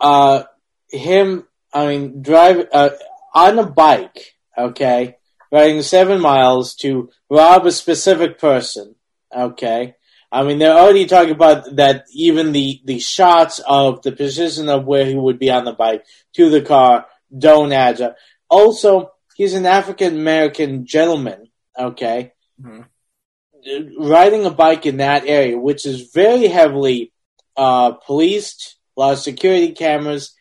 [0.00, 0.44] uh
[0.88, 2.90] him I mean drive uh,
[3.34, 5.16] on a bike, okay,
[5.52, 8.96] riding 7 miles to rob a specific person,
[9.34, 9.94] okay?
[10.32, 14.86] I mean, they're already talking about that even the, the shots of the position of
[14.86, 18.16] where he would be on the bike to the car don't add up.
[18.48, 22.32] Also, he's an African American gentleman, okay?
[22.60, 24.02] Mm-hmm.
[24.02, 27.12] Riding a bike in that area, which is very heavily
[27.56, 30.34] uh, policed, a lot of security cameras,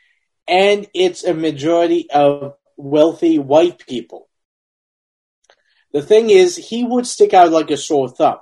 [0.47, 4.30] and it's a majority of wealthy white people.
[5.94, 8.39] The thing is, he would stick out like a sore thumb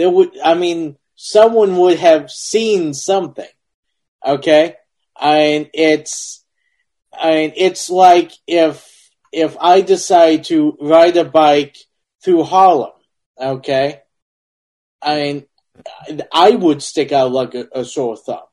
[0.00, 3.52] there would, I mean, someone would have seen something.
[4.26, 4.76] Okay,
[5.14, 6.42] I mean, it's,
[7.12, 11.76] I mean, it's like if if I decide to ride a bike
[12.24, 12.92] through Harlem.
[13.38, 14.00] Okay,
[15.02, 15.46] I mean,
[16.32, 18.48] I would stick out like a, a sore thumb.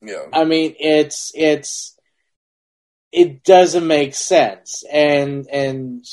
[0.00, 0.26] Yeah.
[0.32, 1.96] I mean, it's it's
[3.10, 6.04] it doesn't make sense, and and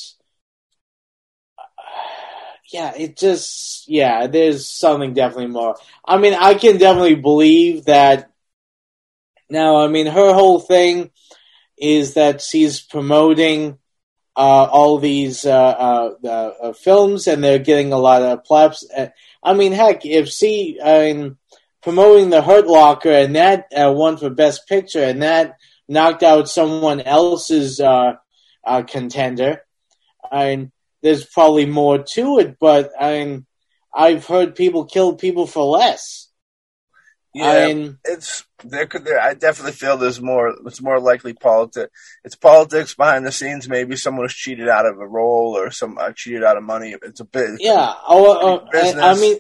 [2.74, 5.76] yeah, it just yeah, there's something definitely more.
[6.04, 8.32] I mean, I can definitely believe that.
[9.50, 11.12] Now, I mean, her whole thing
[11.78, 13.78] is that she's promoting
[14.36, 18.84] uh, all these uh, uh, uh films, and they're getting a lot of plaps.
[19.44, 21.38] I mean, heck, if she, I mean,
[21.84, 25.58] promoting the Hurt Locker and that uh, won for Best Picture, and that
[25.88, 28.14] knocked out someone else's uh,
[28.88, 29.62] contender.
[30.32, 30.72] I mean,
[31.04, 33.46] there's probably more to it, but I mean,
[33.94, 36.30] I've heard people kill people for less.
[37.36, 38.86] Yeah, I mean, it's there.
[38.86, 39.20] Could there?
[39.20, 40.54] I definitely feel there's more.
[40.66, 41.92] It's more likely politics.
[42.24, 43.68] It's politics behind the scenes.
[43.68, 46.96] Maybe someone was cheated out of a role or some uh, cheated out of money.
[47.02, 47.58] It's a bit.
[47.60, 47.94] Yeah.
[48.08, 49.38] Oh, uh, I mean,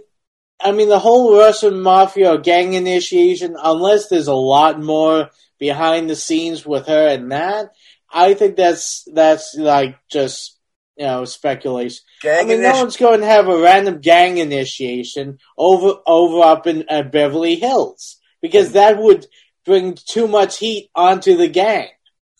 [0.59, 3.55] I mean the whole Russian mafia gang initiation.
[3.61, 7.73] Unless there's a lot more behind the scenes with her and that,
[8.11, 10.52] I think that's that's like just
[10.97, 12.03] you know, speculation.
[12.21, 16.41] Gang I mean, initi- no one's going to have a random gang initiation over over
[16.41, 19.25] up in uh, Beverly Hills because that would
[19.65, 21.89] bring too much heat onto the gang.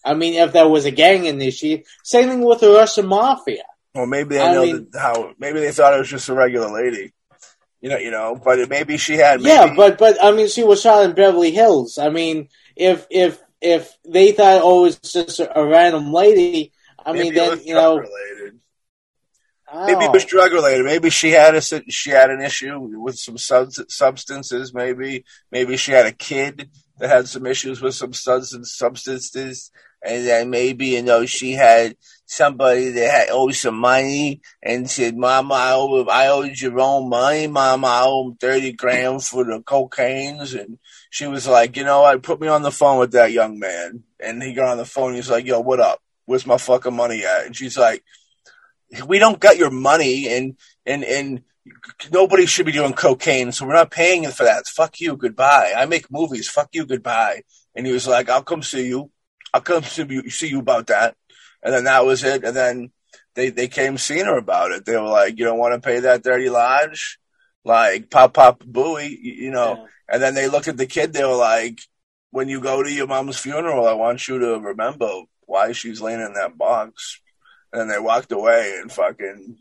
[0.05, 3.63] I mean, if there was a gang initiation, same thing with the Russian mafia.
[3.95, 5.33] Well, maybe they I know mean, how.
[5.39, 7.13] Maybe they thought it was just a regular lady.
[7.79, 9.41] You know, you know, but maybe she had.
[9.41, 11.97] Maybe, yeah, but but I mean, she was shot in Beverly Hills.
[11.97, 16.71] I mean, if if if they thought oh, it was just a, a random lady,
[17.05, 18.03] I maybe mean, then you know,
[19.73, 19.93] related.
[19.93, 20.09] Maybe oh.
[20.09, 20.27] it was oh.
[20.27, 20.85] drug related.
[20.85, 24.73] Maybe she had a she had an issue with some substances.
[24.73, 26.69] Maybe maybe she had a kid
[26.99, 29.71] that had some issues with some substance substances,
[30.03, 31.95] and then maybe you know she had
[32.25, 37.09] somebody that had owed some money and said, "Mama, I owe I owed your own
[37.09, 37.87] money, Mama.
[37.87, 40.77] I owe him thirty grand for the cocaines." And
[41.09, 42.23] she was like, "You know what?
[42.23, 45.15] Put me on the phone with that young man." And he got on the phone.
[45.15, 45.99] He's like, "Yo, what up?
[46.25, 48.03] Where's my fucking money at?" And she's like
[49.07, 51.41] we don't got your money and and and
[52.11, 54.67] nobody should be doing cocaine, so we're not paying you for that.
[54.67, 55.73] Fuck you, goodbye.
[55.75, 56.49] I make movies.
[56.49, 57.43] Fuck you, goodbye.
[57.75, 59.09] And he was like, I'll come see you.
[59.53, 61.15] I'll come see you, see you about that.
[61.63, 62.43] And then that was it.
[62.43, 62.91] And then
[63.35, 64.85] they, they came seeing her about it.
[64.85, 67.17] They were like, you don't want to pay that dirty lodge?
[67.65, 69.75] like Pop Pop Booey, you know.
[69.77, 69.85] Yeah.
[70.09, 71.13] And then they looked at the kid.
[71.13, 71.79] They were like,
[72.31, 75.09] "When you go to your mom's funeral, I want you to remember
[75.45, 77.19] why she's laying in that box."
[77.73, 79.57] And they walked away, and fucking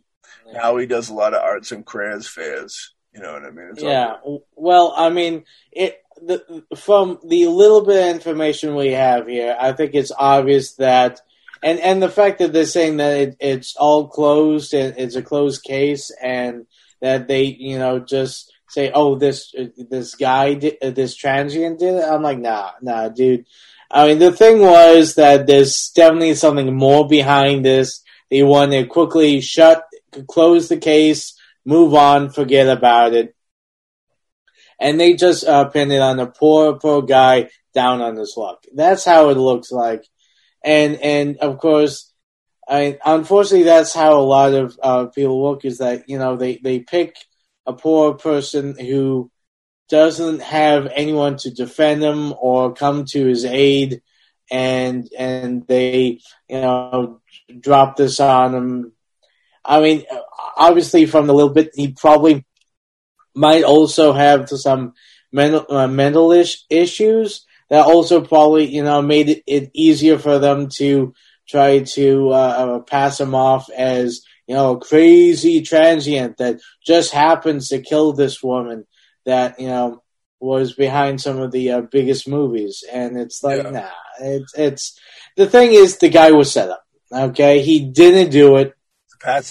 [0.53, 2.93] now he does a lot of arts and crafts fairs.
[3.15, 3.69] You know what I mean?
[3.73, 4.17] It's all Yeah.
[4.55, 9.73] Well, I mean, it the, from the little bit of information we have here, I
[9.73, 11.21] think it's obvious that,
[11.63, 15.23] and and the fact that they're saying that it, it's all closed and it's a
[15.23, 16.67] closed case, and
[17.01, 22.05] that they, you know, just say, oh, this this guy, did, this transient did it.
[22.05, 23.47] I'm like, nah, nah, dude.
[23.91, 28.02] I mean, the thing was that there's definitely something more behind this.
[28.33, 29.85] They want to quickly shut,
[30.27, 33.35] close the case move on, forget about it.
[34.81, 38.65] And they just uh, pinned it on the poor, poor guy down on his luck.
[38.75, 40.05] That's how it looks like.
[40.65, 42.11] And, and of course,
[42.67, 46.57] I, unfortunately, that's how a lot of uh, people look is that, you know, they,
[46.57, 47.15] they pick
[47.67, 49.31] a poor person who
[49.91, 54.01] doesn't have anyone to defend him or come to his aid
[54.51, 57.21] and, and they, you know,
[57.61, 58.93] drop this on him
[59.65, 60.05] I mean,
[60.57, 62.45] obviously, from the little bit, he probably
[63.35, 64.95] might also have some
[65.31, 70.39] mental uh, mental ish- issues that also probably you know made it, it easier for
[70.39, 71.15] them to
[71.49, 77.69] try to uh, pass him off as you know a crazy transient that just happens
[77.69, 78.87] to kill this woman
[79.25, 80.03] that you know
[80.41, 83.71] was behind some of the uh, biggest movies, and it's like Yeah.
[83.71, 83.91] nah,
[84.21, 85.01] it's it's
[85.37, 86.83] the thing is the guy was set up.
[87.13, 88.75] Okay, he didn't do it.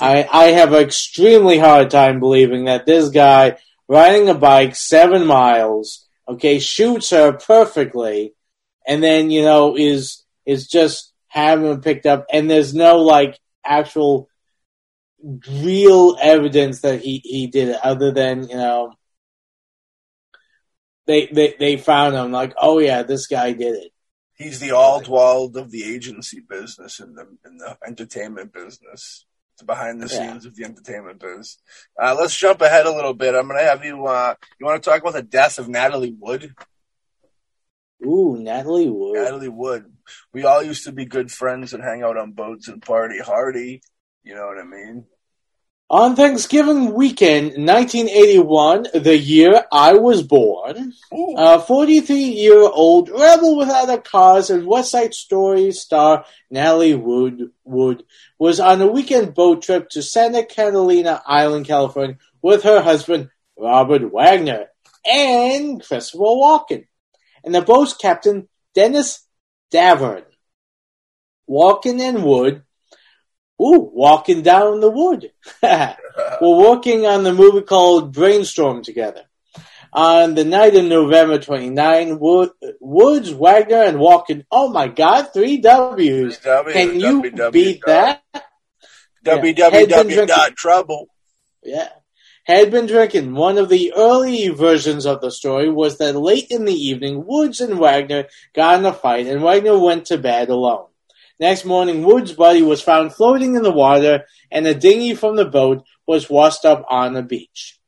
[0.01, 3.57] I, I have an extremely hard time believing that this guy
[3.87, 8.33] riding a bike seven miles, okay, shoots her perfectly,
[8.87, 13.39] and then you know is is just having him picked up, and there's no like
[13.63, 14.27] actual
[15.49, 18.93] real evidence that he he did it, other than you know
[21.05, 23.90] they they they found him like, oh yeah, this guy did it.
[24.41, 29.25] He's the Oswald of the agency business and the in the entertainment business.
[29.53, 30.31] It's behind the Yeah.
[30.31, 31.57] scenes of the entertainment biz.
[32.01, 33.35] Uh, let's jump ahead a little bit.
[33.35, 34.05] I'm going to have you.
[34.05, 36.55] Uh, you want to talk about the death of Natalie Wood?
[38.03, 39.15] Ooh, Natalie Wood.
[39.15, 39.93] Natalie Wood.
[40.33, 43.81] We all used to be good friends and hang out on boats and party hardy.
[44.23, 45.05] You know what I mean?
[45.91, 51.35] On Thanksgiving weekend, 1981, the year I was born, Ooh.
[51.37, 58.05] a 43-year-old rebel without a cause and West Side Story star Natalie Wood, Wood
[58.39, 64.13] was on a weekend boat trip to Santa Catalina Island, California, with her husband Robert
[64.13, 64.67] Wagner
[65.05, 66.87] and Christopher Walken,
[67.43, 69.27] and the boat's captain Dennis
[69.73, 70.23] Davern.
[71.49, 72.63] Walken and Wood,
[73.59, 75.31] ooh, walking down the wood.
[75.63, 75.97] were
[76.41, 79.23] working on the movie called Brainstorm together.
[79.93, 84.45] On the night of November 29, Wood, Woods, Wagner, and Walken.
[84.49, 86.37] Oh my God, three W's.
[86.37, 88.23] Can you beat that?
[89.25, 91.07] www.trouble.
[91.63, 91.89] Yeah.
[92.45, 93.35] Had been drinking.
[93.35, 97.61] One of the early versions of the story was that late in the evening, Woods
[97.61, 98.25] and Wagner
[98.55, 100.87] got in a fight, and Wagner went to bed alone.
[101.41, 105.43] Next morning, Woods' body was found floating in the water, and a dinghy from the
[105.43, 107.79] boat was washed up on the beach.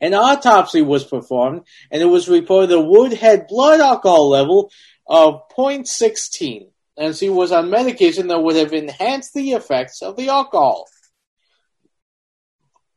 [0.00, 4.72] An autopsy was performed, and it was reported that Wood had blood alcohol level
[5.06, 10.30] of 0.16, and she was on medication that would have enhanced the effects of the
[10.30, 10.86] alcohol.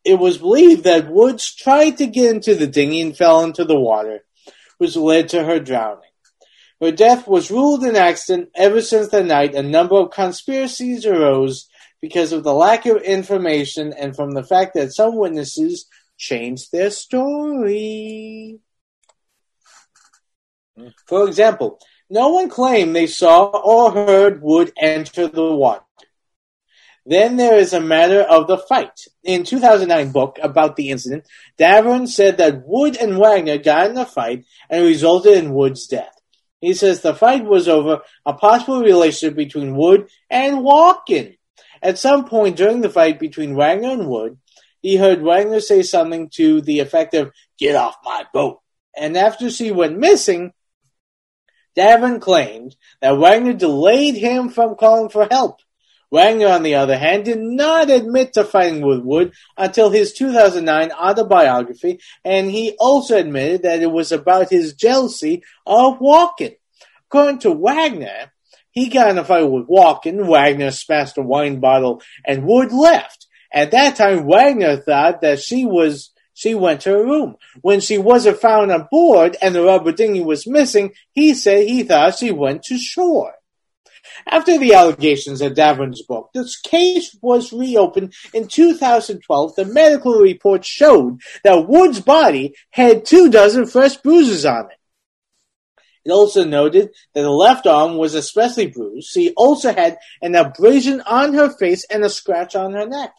[0.06, 3.78] It was believed that Woods tried to get into the dinghy and fell into the
[3.78, 4.24] water,
[4.78, 6.13] which led to her drowning.
[6.84, 8.50] Her death was ruled an accident.
[8.56, 11.70] Ever since that night, a number of conspiracies arose
[12.02, 15.86] because of the lack of information and from the fact that some witnesses
[16.18, 18.60] changed their story.
[21.08, 21.80] For example,
[22.10, 25.86] no one claimed they saw or heard Wood enter the water.
[27.06, 29.08] Then there is a matter of the fight.
[29.24, 31.28] In 2009 book about the incident,
[31.58, 36.13] Davern said that Wood and Wagner got in a fight and resulted in Wood's death.
[36.64, 41.36] He says the fight was over a possible relationship between Wood and Walken.
[41.82, 44.38] At some point during the fight between Wagner and Wood,
[44.82, 48.62] he heard Wagner say something to the effect of, get off my boat.
[48.96, 50.54] And after she went missing,
[51.78, 55.60] Davern claimed that Wagner delayed him from calling for help.
[56.14, 60.92] Wagner, on the other hand, did not admit to fighting with Wood until his 2009
[60.92, 66.56] autobiography, and he also admitted that it was about his jealousy of Walken.
[67.08, 68.32] According to Wagner,
[68.70, 73.26] he got in a fight with Walken, Wagner smashed a wine bottle, and Wood left.
[73.52, 77.38] At that time, Wagner thought that she was she went to her room.
[77.62, 81.82] When she wasn't found on board and the rubber dinghy was missing, he said he
[81.82, 83.34] thought she went to shore.
[84.28, 89.56] After the allegations of Davern's book, this case was reopened in 2012.
[89.56, 94.78] The medical report showed that Wood's body had two dozen fresh bruises on it.
[96.06, 99.10] It also noted that the left arm was especially bruised.
[99.10, 103.14] She also had an abrasion on her face and a scratch on her neck.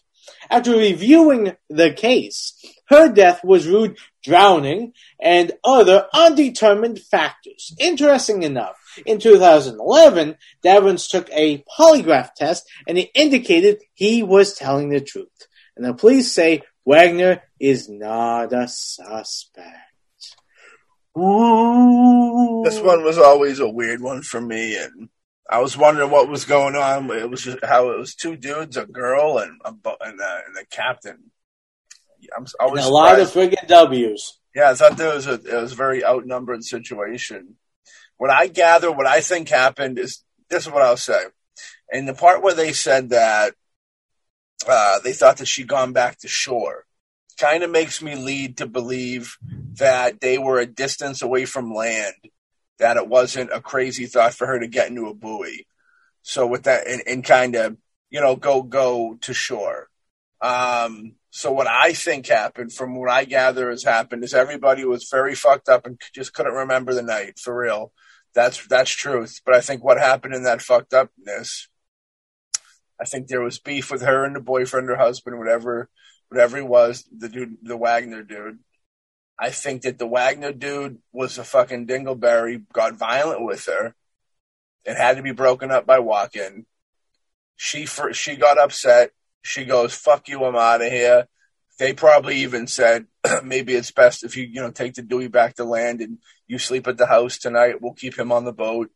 [0.51, 2.55] After reviewing the case,
[2.89, 7.75] her death was ruled drowning and other undetermined factors.
[7.79, 14.91] Interesting enough, in 2011, Davern took a polygraph test and it indicated he was telling
[14.91, 15.29] the truth.
[15.77, 19.67] And the police say Wagner is not a suspect.
[21.17, 22.63] Ooh.
[22.65, 25.09] This one was always a weird one for me, and
[25.49, 27.11] I was wondering what was going on.
[27.11, 30.57] It was just how it was two dudes, a girl, and a, and, the, and
[30.57, 31.31] the captain.
[32.37, 34.39] I'm always a lot of friggin' W's.
[34.55, 37.57] Yeah, I thought there was a it was a very outnumbered situation.
[38.17, 41.25] What I gather, what I think happened is this is what I'll say.
[41.93, 43.55] In the part where they said that
[44.69, 46.85] uh, they thought that she'd gone back to shore,
[47.39, 49.37] kind of makes me lead to believe
[49.75, 52.15] that they were a distance away from land,
[52.79, 55.67] that it wasn't a crazy thought for her to get into a buoy.
[56.23, 57.77] So with that, and, and kind of,
[58.11, 59.89] you know, go go to shore.
[60.41, 65.09] Um, so what I think happened, from what I gather has happened, is everybody was
[65.11, 67.93] very fucked up and just couldn't remember the night for real.
[68.35, 69.41] That's that's truth.
[69.45, 71.69] But I think what happened in that fucked upness,
[73.01, 75.89] I think there was beef with her and the boyfriend or husband, whatever
[76.29, 78.59] whatever he was, the dude, the Wagner dude.
[79.39, 83.95] I think that the Wagner dude was a fucking dingleberry, got violent with her.
[84.85, 86.65] It had to be broken up by Walken.
[87.57, 89.11] She she got upset.
[89.43, 91.29] She goes, "Fuck you, I'm out of here."
[91.79, 93.07] They probably even said,
[93.45, 96.59] "Maybe it's best if you you know take the Dewey back to land and you
[96.59, 97.81] sleep at the house tonight.
[97.81, 98.91] We'll keep him on the boat."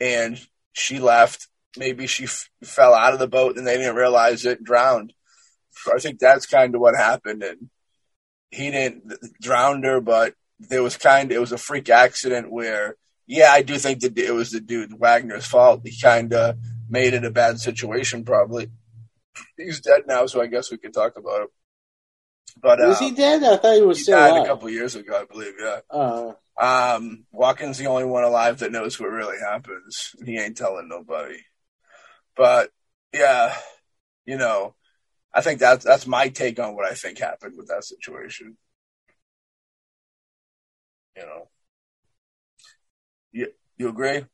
[0.00, 0.40] And
[0.72, 1.48] she left.
[1.76, 5.12] Maybe she f- fell out of the boat and they didn't realize it, drowned.
[5.94, 7.42] I think that's kind of what happened.
[7.42, 7.70] And
[8.50, 12.96] he didn't drown her, but there was kind of, it was a freak accident where,
[13.26, 15.82] yeah, I do think that it was the dude Wagner's fault.
[15.84, 16.56] He kind of
[16.88, 18.70] made it a bad situation, probably.
[19.56, 21.48] He's dead now, so I guess we could talk about it.
[22.60, 23.44] But was he um, dead?
[23.44, 24.44] I thought he was he still died alive.
[24.44, 25.54] a couple years ago, I believe.
[25.60, 25.80] Yeah.
[25.90, 30.14] Uh, um, Walken's the only one alive that knows what really happens.
[30.24, 31.38] He ain't telling nobody.
[32.36, 32.70] But
[33.12, 33.54] yeah,
[34.24, 34.74] you know,
[35.32, 38.56] I think that's that's my take on what I think happened with that situation.
[41.16, 41.48] You know,
[43.32, 44.24] you you agree?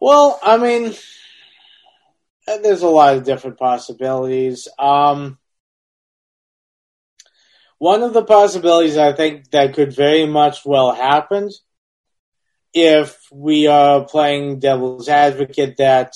[0.00, 0.94] Well, I mean,
[2.46, 4.68] there's a lot of different possibilities.
[4.78, 5.38] Um,
[7.78, 11.50] one of the possibilities I think that could very much well happen
[12.72, 16.14] if we are playing devil's advocate that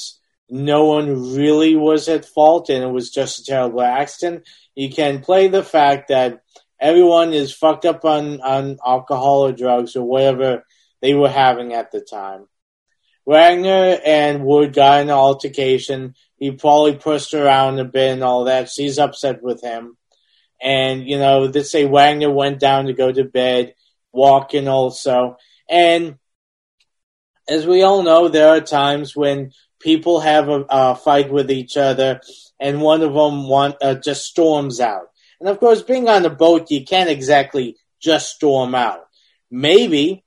[0.49, 4.49] no one really was at fault and it was just a terrible accident.
[4.75, 6.43] You can play the fact that
[6.79, 10.65] everyone is fucked up on, on alcohol or drugs or whatever
[11.01, 12.47] they were having at the time.
[13.27, 16.15] Wagner and Wood got an altercation.
[16.37, 18.71] He probably pushed around a bit and all that.
[18.71, 19.97] She's upset with him.
[20.63, 23.75] And, you know, they say Wagner went down to go to bed,
[24.15, 25.37] Walken also.
[25.69, 26.17] And
[27.49, 31.77] as we all know, there are times when people have a, a fight with each
[31.77, 32.21] other,
[32.61, 35.07] and one of them want uh, just storms out.
[35.41, 39.07] And of course, being on a boat, you can't exactly just storm out.
[39.51, 40.25] Maybe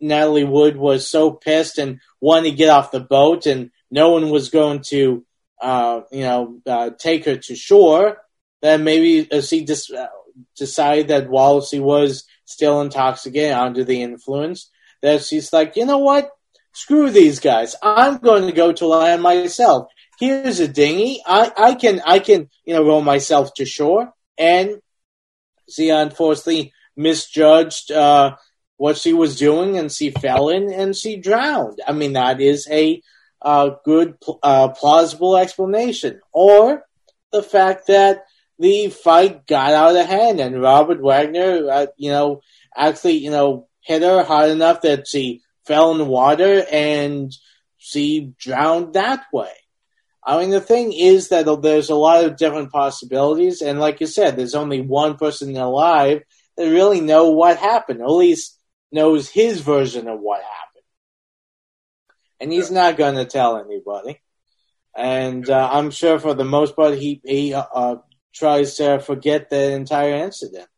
[0.00, 4.30] Natalie Wood was so pissed and wanted to get off the boat, and no one
[4.30, 5.24] was going to,
[5.60, 8.18] uh, you know, uh, take her to shore.
[8.66, 10.08] That maybe uh, she just uh,
[10.56, 14.70] decided that while she was still intoxicated under the influence,
[15.02, 16.30] that she's like, you know what?
[16.76, 17.74] screw these guys.
[17.82, 19.88] I'm going to go to land myself.
[20.20, 21.22] Here's a dinghy.
[21.26, 24.12] I, I can I can you know row myself to shore.
[24.38, 24.82] And
[25.70, 28.36] she unfortunately misjudged uh,
[28.76, 31.80] what she was doing, and she fell in and she drowned.
[31.86, 33.02] I mean that is a
[33.40, 36.20] uh, good uh, plausible explanation.
[36.32, 36.84] Or
[37.32, 38.24] the fact that
[38.58, 42.40] the fight got out of hand and Robert Wagner, uh, you know,
[42.76, 47.32] actually you know hit her hard enough that she fell in the water and
[47.78, 49.52] she drowned that way.
[50.24, 54.08] I mean, the thing is that there's a lot of different possibilities, and like you
[54.08, 56.22] said, there's only one person alive
[56.56, 58.58] that really know what happened, at least
[58.90, 60.84] knows his version of what happened.
[62.40, 62.88] And he's yeah.
[62.88, 64.20] not going to tell anybody.
[64.96, 67.96] and uh, I'm sure for the most part he he uh,
[68.36, 70.68] tries to forget the entire incident.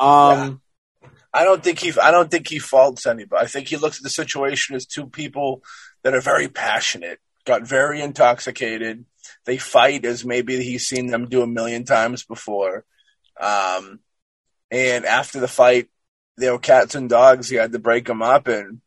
[0.00, 0.62] Um,
[1.02, 1.08] yeah.
[1.32, 3.42] I don't think he I don't think he faults anybody.
[3.42, 5.62] I think he looks at the situation as two people
[6.02, 9.04] that are very passionate, got very intoxicated.
[9.44, 12.84] They fight as maybe he's seen them do a million times before.
[13.38, 14.00] Um,
[14.70, 15.88] and after the fight,
[16.38, 17.48] they were cats and dogs.
[17.48, 18.80] He had to break them up, and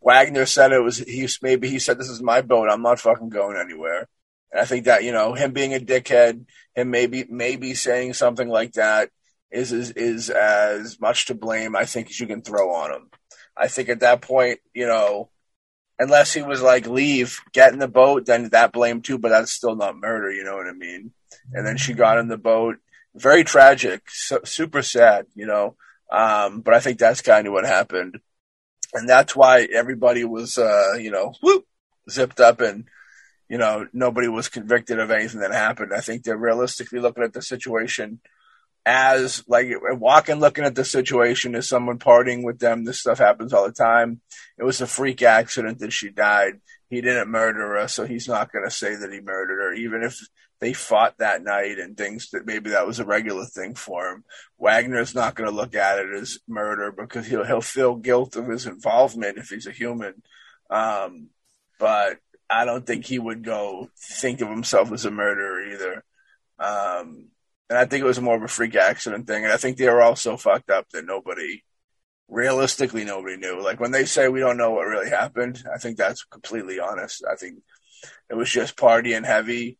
[0.00, 2.68] Wagner said it was he maybe he said this is my boat.
[2.70, 4.08] I'm not fucking going anywhere.
[4.52, 6.44] And I think that you know him being a dickhead,
[6.74, 9.10] him maybe maybe saying something like that
[9.50, 13.10] is is, is as much to blame I think as you can throw on him.
[13.56, 15.30] I think at that point, you know,
[15.98, 19.18] unless he was like leave, get in the boat, then that blame too.
[19.18, 20.30] But that's still not murder.
[20.30, 21.12] You know what I mean?
[21.52, 22.76] And then she got in the boat.
[23.14, 25.26] Very tragic, super sad.
[25.34, 25.76] You know,
[26.12, 28.20] um, but I think that's kind of what happened
[28.96, 31.66] and that's why everybody was, uh, you know, whoop,
[32.10, 32.84] zipped up, and
[33.48, 35.92] you know nobody was convicted of anything that happened.
[35.94, 38.20] I think they're realistically looking at the situation
[38.84, 42.84] as like Walken, looking at the situation as someone partying with them.
[42.84, 44.20] This stuff happens all the time.
[44.58, 46.60] It was a freak accident that she died.
[46.88, 50.04] He didn't murder her, so he's not going to say that he murdered her, even
[50.04, 50.16] if
[50.60, 54.24] they fought that night and things that maybe that was a regular thing for him.
[54.56, 58.46] Wagner's not going to look at it as murder because he'll he'll feel guilt of
[58.46, 60.22] his involvement if he's a human.
[60.70, 61.28] Um,
[61.78, 62.18] but
[62.48, 66.04] I don't think he would go think of himself as a murderer either.
[66.58, 67.28] Um,
[67.68, 69.44] and I think it was more of a freak accident thing.
[69.44, 71.64] And I think they were all so fucked up that nobody,
[72.28, 73.60] realistically, nobody knew.
[73.60, 77.24] Like when they say we don't know what really happened, I think that's completely honest.
[77.30, 77.62] I think
[78.30, 79.78] it was just partying heavy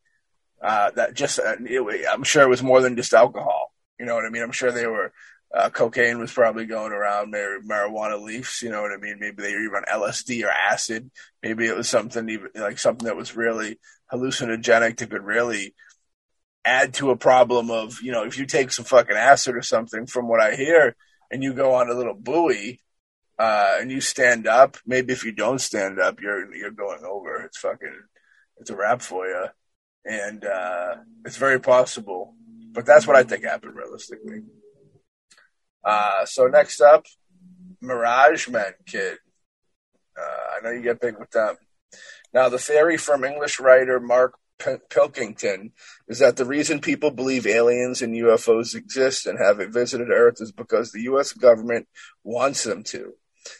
[0.60, 3.72] uh, that just uh, it, I'm sure it was more than just alcohol.
[3.98, 4.42] You know what I mean?
[4.42, 5.12] I'm sure they were
[5.56, 8.60] uh, cocaine was probably going around, maybe marijuana leaves.
[8.62, 9.16] You know what I mean?
[9.18, 11.10] Maybe they were even on LSD or acid.
[11.42, 13.78] Maybe it was something even like something that was really
[14.12, 15.74] hallucinogenic that could really
[16.64, 20.06] add to a problem of you know if you take some fucking acid or something.
[20.06, 20.94] From what I hear,
[21.30, 22.80] and you go on a little buoy.
[23.38, 24.78] Uh, and you stand up.
[24.86, 27.42] Maybe if you don't stand up, you're you're going over.
[27.44, 28.00] It's fucking,
[28.56, 29.48] it's a wrap for you
[30.06, 32.34] and uh, it's very possible.
[32.72, 34.42] But that's what I think happened realistically.
[35.86, 37.06] Uh, so next up,
[37.80, 39.18] Mirage Men Kid.
[40.18, 41.56] Uh, I know you get big with them.
[42.34, 45.72] Now, the theory from English writer Mark P- Pilkington
[46.08, 50.50] is that the reason people believe aliens and UFOs exist and have visited Earth is
[50.50, 51.32] because the U.S.
[51.32, 51.86] government
[52.24, 53.12] wants them to.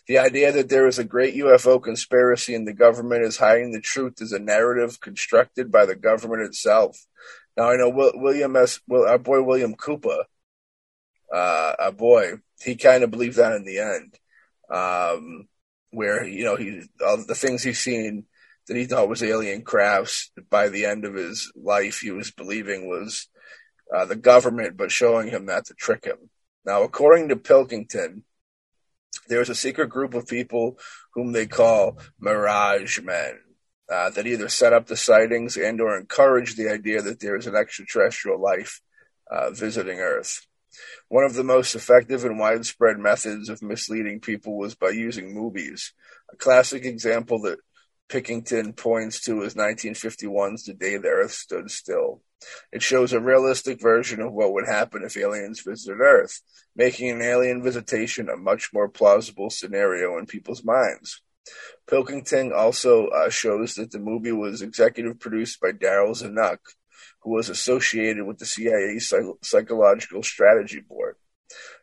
[0.09, 3.81] The idea that there is a great UFO conspiracy and the government is hiding the
[3.81, 6.99] truth is a narrative constructed by the government itself.
[7.57, 8.81] Now I know William S.
[8.91, 10.25] Our boy William Cooper,
[11.33, 14.15] uh, boy, he kind of believed that in the end,
[14.71, 15.49] um,
[15.91, 18.25] where you know he all the things he's seen
[18.69, 20.31] that he thought was alien crafts.
[20.51, 23.29] By the end of his life, he was believing was
[23.95, 26.31] uh, the government, but showing him that to trick him.
[26.65, 28.25] Now, according to Pilkington,
[29.29, 30.79] there is a secret group of people
[31.15, 33.39] whom they call Mirage Men
[33.91, 37.47] uh, that either set up the sightings and or encourage the idea that there is
[37.47, 38.81] an extraterrestrial life
[39.31, 40.47] uh, visiting Earth.
[41.09, 45.93] One of the most effective and widespread methods of misleading people was by using movies.
[46.33, 47.59] A classic example that
[48.09, 52.23] Pilkington points to is 1951's The Day the Earth Stood Still.
[52.71, 56.41] It shows a realistic version of what would happen if aliens visited Earth,
[56.77, 61.23] making an alien visitation a much more plausible scenario in people's minds.
[61.89, 66.59] Pilkington also uh, shows that the movie was executive produced by Darryl Zanuck,
[67.27, 69.01] who was associated with the CIA
[69.43, 71.17] Psychological Strategy Board.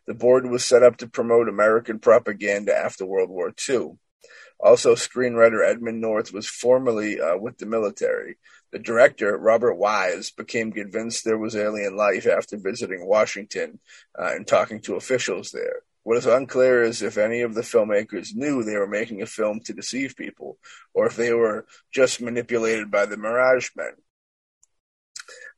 [0.06, 3.98] The board was set up to promote American propaganda after World War II.
[4.58, 8.38] Also, screenwriter Edmund North was formerly uh, with the military.
[8.72, 13.80] The director, Robert Wise, became convinced there was alien life after visiting Washington
[14.18, 15.82] uh, and talking to officials there.
[16.04, 19.60] What is unclear is if any of the filmmakers knew they were making a film
[19.64, 20.56] to deceive people,
[20.94, 23.92] or if they were just manipulated by the Mirage Men.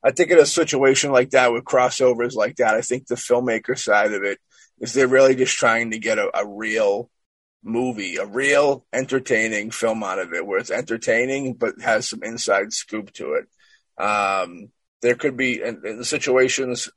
[0.07, 3.77] I think in a situation like that, with crossovers like that, I think the filmmaker
[3.77, 4.39] side of it
[4.79, 7.11] is they're really just trying to get a, a real
[7.65, 12.73] movie, a real entertaining film out of it, where it's entertaining but has some inside
[12.73, 13.49] scoop to it.
[14.01, 14.69] Um,
[15.03, 16.89] there could be in, in situations,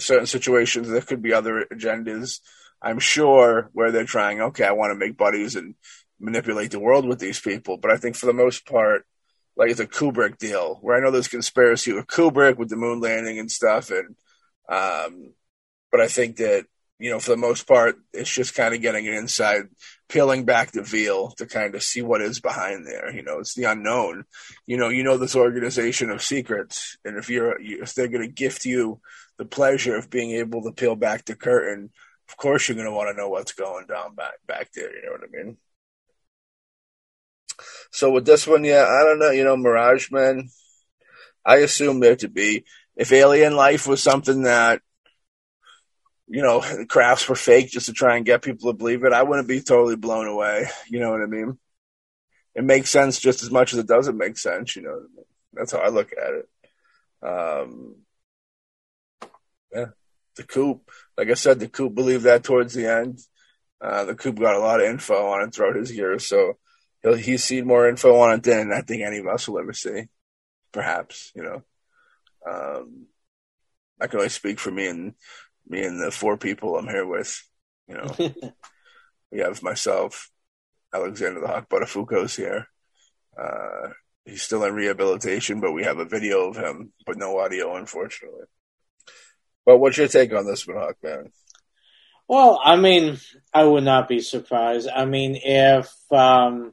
[0.00, 2.40] certain situations, there could be other agendas.
[2.82, 4.40] I'm sure where they're trying.
[4.40, 5.76] Okay, I want to make buddies and
[6.18, 9.06] manipulate the world with these people, but I think for the most part,
[9.56, 13.00] like it's a Kubrick deal, where I know there's conspiracy with Kubrick with the moon
[13.00, 14.16] landing and stuff, and
[14.68, 15.32] um,
[15.90, 16.66] but I think that
[16.98, 19.64] you know, for the most part, it's just kind of getting inside,
[20.08, 23.12] peeling back the veil to kind of see what is behind there.
[23.12, 24.24] You know, it's the unknown.
[24.66, 28.32] You know, you know this organization of secrets, and if you're if they're going to
[28.32, 29.00] gift you
[29.36, 31.90] the pleasure of being able to peel back the curtain,
[32.28, 34.94] of course you're going to want to know what's going down back back there.
[34.94, 35.56] You know what I mean?
[37.90, 39.30] So with this one, yeah, I don't know.
[39.30, 40.48] You know, Mirage Man.
[41.44, 42.64] I assume there to be
[42.96, 44.82] if alien life was something that
[46.28, 49.22] you know, crafts were fake just to try and get people to believe it, I
[49.22, 50.66] wouldn't be totally blown away.
[50.88, 51.58] You know what I mean?
[52.54, 54.76] It makes sense just as much as it doesn't make sense.
[54.76, 55.24] You know I mean?
[55.52, 56.48] That's how I look at it.
[57.22, 57.96] Um,
[59.74, 59.86] yeah,
[60.36, 60.90] the coop.
[61.16, 63.20] Like I said, the coop believed that towards the end.
[63.80, 66.54] Uh, the coop got a lot of info on it throughout his years, so
[67.14, 70.08] he's seen more info on it than I think any of us will ever see.
[70.72, 71.62] Perhaps, you know.
[72.48, 73.06] Um,
[74.00, 75.14] I can only speak for me and
[75.68, 77.42] me and the four people I'm here with.
[77.88, 78.16] You know,
[79.30, 80.30] we have myself,
[80.92, 82.68] Alexander the Hawk Buttafuoco's here.
[83.40, 83.90] Uh,
[84.24, 88.44] he's still in rehabilitation, but we have a video of him, but no audio, unfortunately.
[89.64, 91.30] But what's your take on this one, Hawkman?
[92.28, 93.18] Well, I mean,
[93.54, 94.88] I would not be surprised.
[94.88, 96.72] I mean, if um,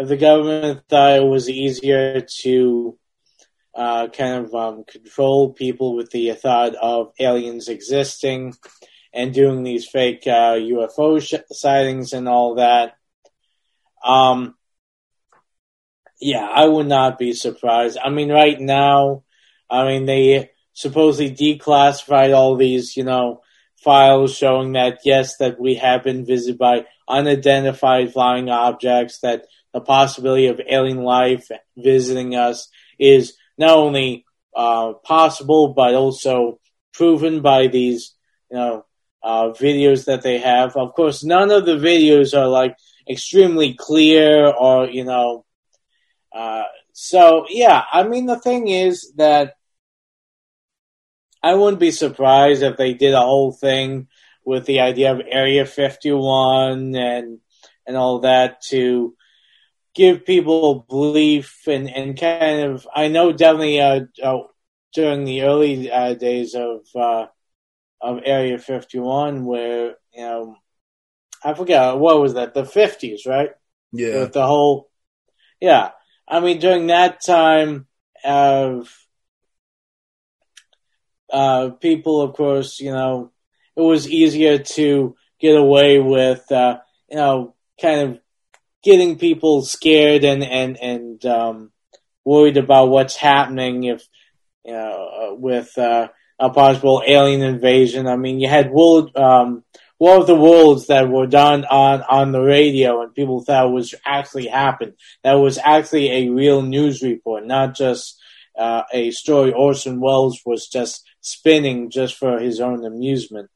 [0.00, 2.98] if the government thought it was easier to
[3.74, 8.54] uh, kind of um, control people with the thought of aliens existing
[9.12, 12.94] and doing these fake uh, UFO sh- sightings and all that.
[14.02, 14.54] Um,
[16.18, 17.98] yeah, I would not be surprised.
[18.02, 19.24] I mean, right now,
[19.68, 23.42] I mean, they supposedly declassified all these, you know,
[23.76, 29.80] files showing that yes, that we have been visited by unidentified flying objects, that the
[29.80, 32.68] possibility of alien life visiting us
[32.98, 34.24] is not only
[34.54, 36.58] uh, possible but also
[36.92, 38.14] proven by these
[38.50, 38.84] you know
[39.22, 40.76] uh, videos that they have.
[40.76, 42.76] Of course, none of the videos are like
[43.08, 45.44] extremely clear or you know.
[46.34, 49.54] Uh, so yeah, I mean the thing is that
[51.42, 54.08] I wouldn't be surprised if they did a whole thing
[54.44, 57.38] with the idea of Area 51 and
[57.86, 59.14] and all that to
[59.94, 64.42] give people belief and, and kind of I know definitely uh, uh,
[64.94, 67.26] during the early uh, days of uh,
[68.00, 70.56] of Area 51 where you know
[71.44, 72.54] I forget what was that?
[72.54, 73.50] The 50s right?
[73.92, 74.20] Yeah.
[74.20, 74.90] With the whole
[75.60, 75.90] yeah.
[76.28, 77.86] I mean during that time
[78.24, 78.94] of
[81.32, 83.32] uh, people of course you know
[83.76, 88.20] it was easier to get away with uh, you know kind of
[88.82, 91.72] getting people scared and and and um,
[92.24, 94.06] worried about what's happening if
[94.64, 96.08] you know uh, with uh,
[96.38, 98.06] a possible alien invasion.
[98.06, 99.64] I mean, you had World um,
[99.98, 103.72] War of the Worlds that were done on on the radio, and people thought it
[103.72, 104.94] was actually happened.
[105.22, 108.18] That was actually a real news report, not just
[108.58, 113.50] uh, a story Orson Welles was just spinning just for his own amusement.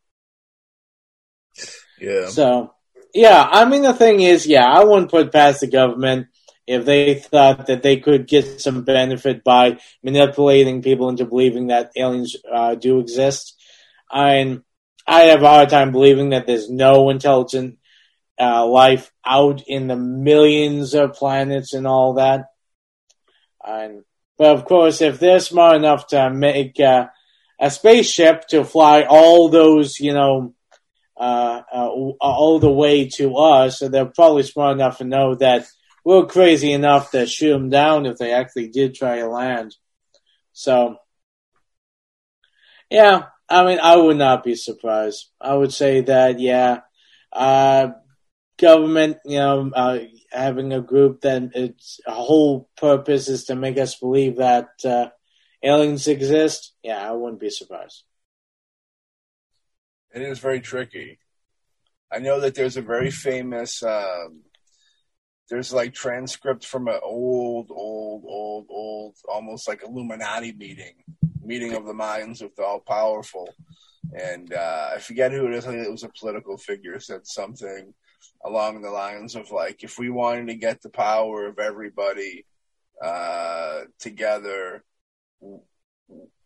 [1.98, 2.26] Yeah.
[2.26, 2.73] So
[3.14, 6.28] yeah, I mean the thing is, yeah, I wouldn't put past the government
[6.66, 11.92] if they thought that they could get some benefit by manipulating people into believing that
[11.96, 13.54] aliens uh, do exist.
[14.10, 14.58] I
[15.06, 17.78] I have a hard time believing that there's no intelligent
[18.40, 22.46] uh, life out in the millions of planets and all that.
[23.64, 24.04] And,
[24.38, 27.06] but of course, if they're smart enough to make uh,
[27.60, 30.54] a spaceship to fly all those, you know,
[31.16, 35.66] uh, uh, all the way to us, so they're probably smart enough to know that
[36.04, 39.74] we're crazy enough to shoot them down if they actually did try to land.
[40.52, 40.96] So,
[42.90, 45.30] yeah, I mean, I would not be surprised.
[45.40, 46.80] I would say that, yeah,
[47.32, 47.88] uh,
[48.58, 49.98] government, you know, uh,
[50.30, 55.08] having a group that its whole purpose is to make us believe that uh,
[55.62, 56.74] aliens exist.
[56.82, 58.04] Yeah, I wouldn't be surprised.
[60.14, 61.18] It is very tricky.
[62.12, 64.42] I know that there's a very famous, um,
[65.50, 70.94] there's like transcript from an old, old, old, old, almost like Illuminati meeting,
[71.42, 73.52] meeting of the minds of the all powerful.
[74.12, 75.66] And uh, I forget who it is.
[75.66, 77.92] I think it was a political figure said something
[78.44, 82.46] along the lines of like, if we wanted to get the power of everybody
[83.02, 84.84] uh, together,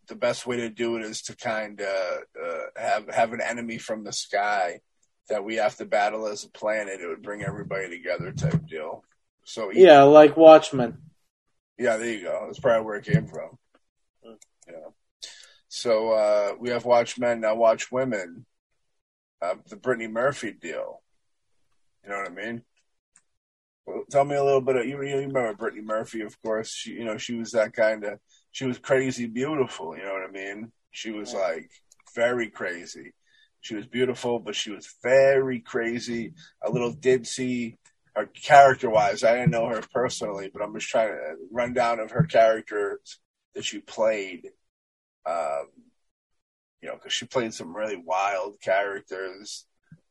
[0.09, 3.79] the best way to do it is to kind of uh, have have an enemy
[3.79, 4.81] from the sky
[5.29, 7.01] that we have to battle as a planet.
[7.01, 9.05] It would bring everybody together, type deal.
[9.45, 10.99] So yeah, like Watchmen.
[11.79, 12.45] Yeah, there you go.
[12.47, 13.59] That's probably where it came from.
[14.67, 14.89] Yeah.
[15.69, 17.55] So uh, we have Watchmen now.
[17.55, 18.47] Watch Women.
[19.41, 21.03] uh, the Brittany Murphy deal.
[22.03, 22.63] You know what I mean?
[23.87, 25.03] Well, tell me a little bit of you.
[25.03, 26.73] You remember Brittany Murphy, of course.
[26.73, 28.19] She, you know, she was that kind of.
[28.53, 29.97] She was crazy beautiful.
[29.97, 30.73] You know what I mean?
[30.91, 31.71] She was like
[32.15, 33.13] very crazy.
[33.61, 37.77] She was beautiful, but she was very crazy, a little ditzy.
[38.15, 42.01] Her character wise, I didn't know her personally, but I'm just trying to run down
[42.01, 43.19] of her characters
[43.55, 44.49] that she played.
[45.27, 45.67] Um,
[46.81, 49.67] you know, because she played some really wild characters.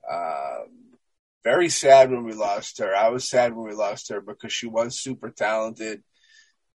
[0.10, 0.98] Um,
[1.44, 2.94] very sad when we lost her.
[2.96, 6.04] I was sad when we lost her because she was super talented.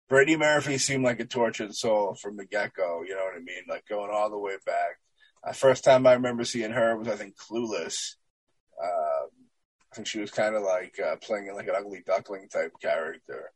[0.10, 3.04] Brittany Murphy seemed like a tortured soul from the get go.
[3.08, 3.64] You know what I mean?
[3.70, 4.98] Like going all the way back.
[5.46, 8.16] The first time I remember seeing her was I think Clueless.
[8.82, 9.30] Um,
[9.92, 13.52] I think she was kind of like uh, playing like an ugly duckling type character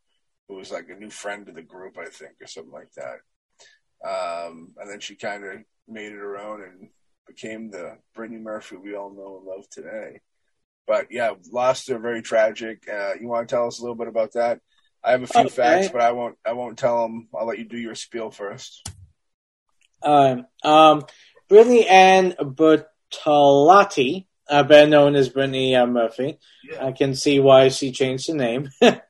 [0.48, 3.20] who was like a new friend to the group, I think, or something like that.
[4.08, 6.90] Um, and then she kind of made it her own and
[7.28, 10.20] became the Brittany Murphy we all know and love today.
[10.86, 12.84] But yeah, lost her, very tragic.
[12.92, 14.60] Uh, you want to tell us a little bit about that?
[15.04, 15.50] I have a few okay.
[15.50, 16.38] facts, but I won't.
[16.46, 17.28] I won't tell them.
[17.36, 18.88] I'll let you do your spiel first.
[20.02, 21.04] Um, um,
[21.50, 26.40] Brittany Ann Bertolotti, uh, better known as Brittany uh, Murphy.
[26.70, 26.86] Yeah.
[26.86, 28.70] I can see why she changed the name.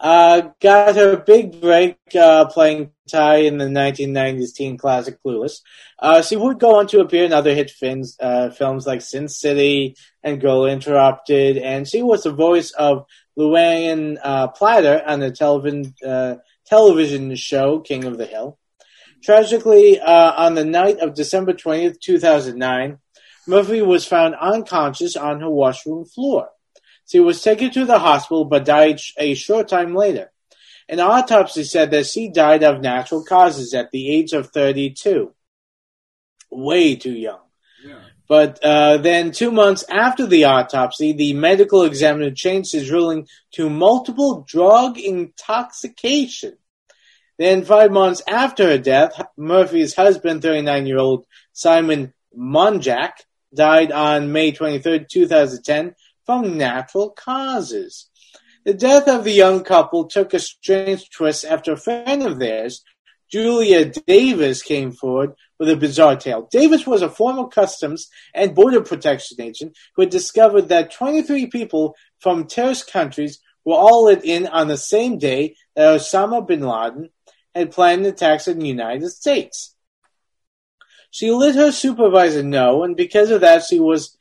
[0.00, 5.60] Uh, got her big break uh, playing Tai in the 1990s teen classic Clueless.
[5.98, 9.28] Uh, she would go on to appear in other hit films, uh, films like Sin
[9.28, 13.06] City and Girl Interrupted, and she was the voice of
[13.38, 16.36] Luanne uh, Platter on the television uh,
[16.66, 18.58] television show King of the Hill.
[19.22, 22.98] Tragically, on the night of December 20th, 2009,
[23.48, 26.50] Murphy was found unconscious on her washroom floor.
[27.08, 30.30] She was taken to the hospital but died a short time later.
[30.88, 35.34] An autopsy said that she died of natural causes at the age of 32.
[36.50, 37.47] Way too young.
[38.28, 43.70] But uh, then, two months after the autopsy, the medical examiner changed his ruling to
[43.70, 46.58] multiple drug intoxication.
[47.38, 51.24] Then, five months after her death, Murphy's husband, 39 year old
[51.54, 53.12] Simon Monjack,
[53.54, 55.94] died on May 23, 2010,
[56.26, 58.10] from natural causes.
[58.66, 62.84] The death of the young couple took a strange twist after a friend of theirs,
[63.30, 66.48] Julia Davis, came forward with a bizarre tale.
[66.50, 71.94] Davis was a former Customs and Border Protection agent who had discovered that 23 people
[72.20, 77.10] from terrorist countries were all let in on the same day that Osama bin Laden
[77.54, 79.74] had planned attacks in the United States.
[81.10, 84.16] She let her supervisor know, and because of that, she was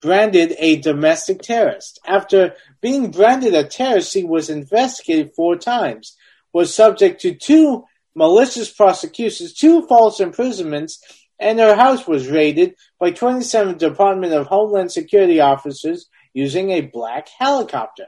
[0.00, 2.00] branded a domestic terrorist.
[2.06, 6.16] After being branded a terrorist, she was investigated four times,
[6.52, 7.84] was subject to two
[8.14, 11.02] malicious prosecutions, two false imprisonments,
[11.38, 17.28] and her house was raided by 27 Department of Homeland Security officers using a black
[17.38, 18.06] helicopter.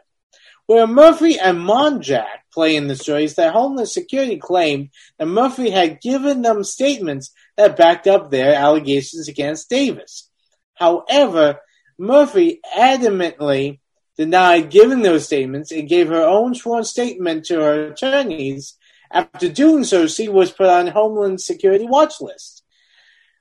[0.66, 5.70] Where Murphy and Monjack play in the story is that Homeland Security claimed that Murphy
[5.70, 10.30] had given them statements that backed up their allegations against Davis.
[10.74, 11.60] However,
[11.98, 13.80] Murphy adamantly
[14.16, 18.76] denied giving those statements and gave her own sworn statement to her attorneys.
[19.14, 22.64] After doing so, she was put on Homeland Security watch list.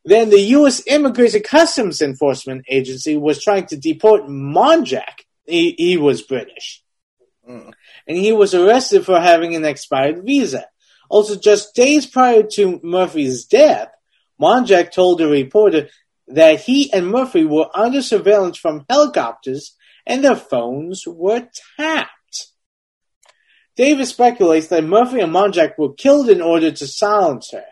[0.05, 0.85] Then the U.S.
[0.85, 5.21] Immigration Customs Enforcement Agency was trying to deport Monjack.
[5.45, 6.83] He, he was British.
[7.49, 7.73] Mm.
[8.07, 10.67] And he was arrested for having an expired visa.
[11.09, 13.89] Also, just days prior to Murphy's death,
[14.39, 15.89] Monjack told a reporter
[16.27, 19.75] that he and Murphy were under surveillance from helicopters
[20.05, 21.47] and their phones were
[21.77, 22.09] tapped.
[23.75, 27.65] Davis speculates that Murphy and Monjack were killed in order to silence her.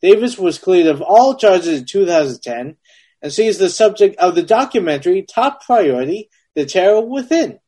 [0.00, 2.76] Davis was cleared of all charges in 2010
[3.22, 7.60] and she is the subject of the documentary Top Priority The Terror Within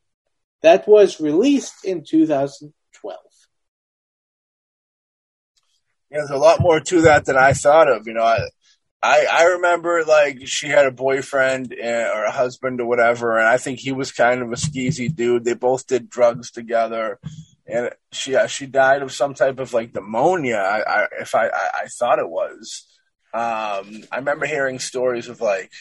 [0.61, 3.17] that was released in 2012.
[6.11, 8.05] Yeah, there's a lot more to that than I thought of.
[8.05, 8.39] You know, I,
[9.01, 13.47] I, I remember like she had a boyfriend eh, or a husband or whatever, and
[13.47, 15.45] I think he was kind of a skeezy dude.
[15.45, 17.19] They both did drugs together,
[17.67, 20.57] and she yeah, she died of some type of like pneumonia.
[20.57, 22.85] I, I if I, I, I thought it was.
[23.33, 25.71] Um, I remember hearing stories of like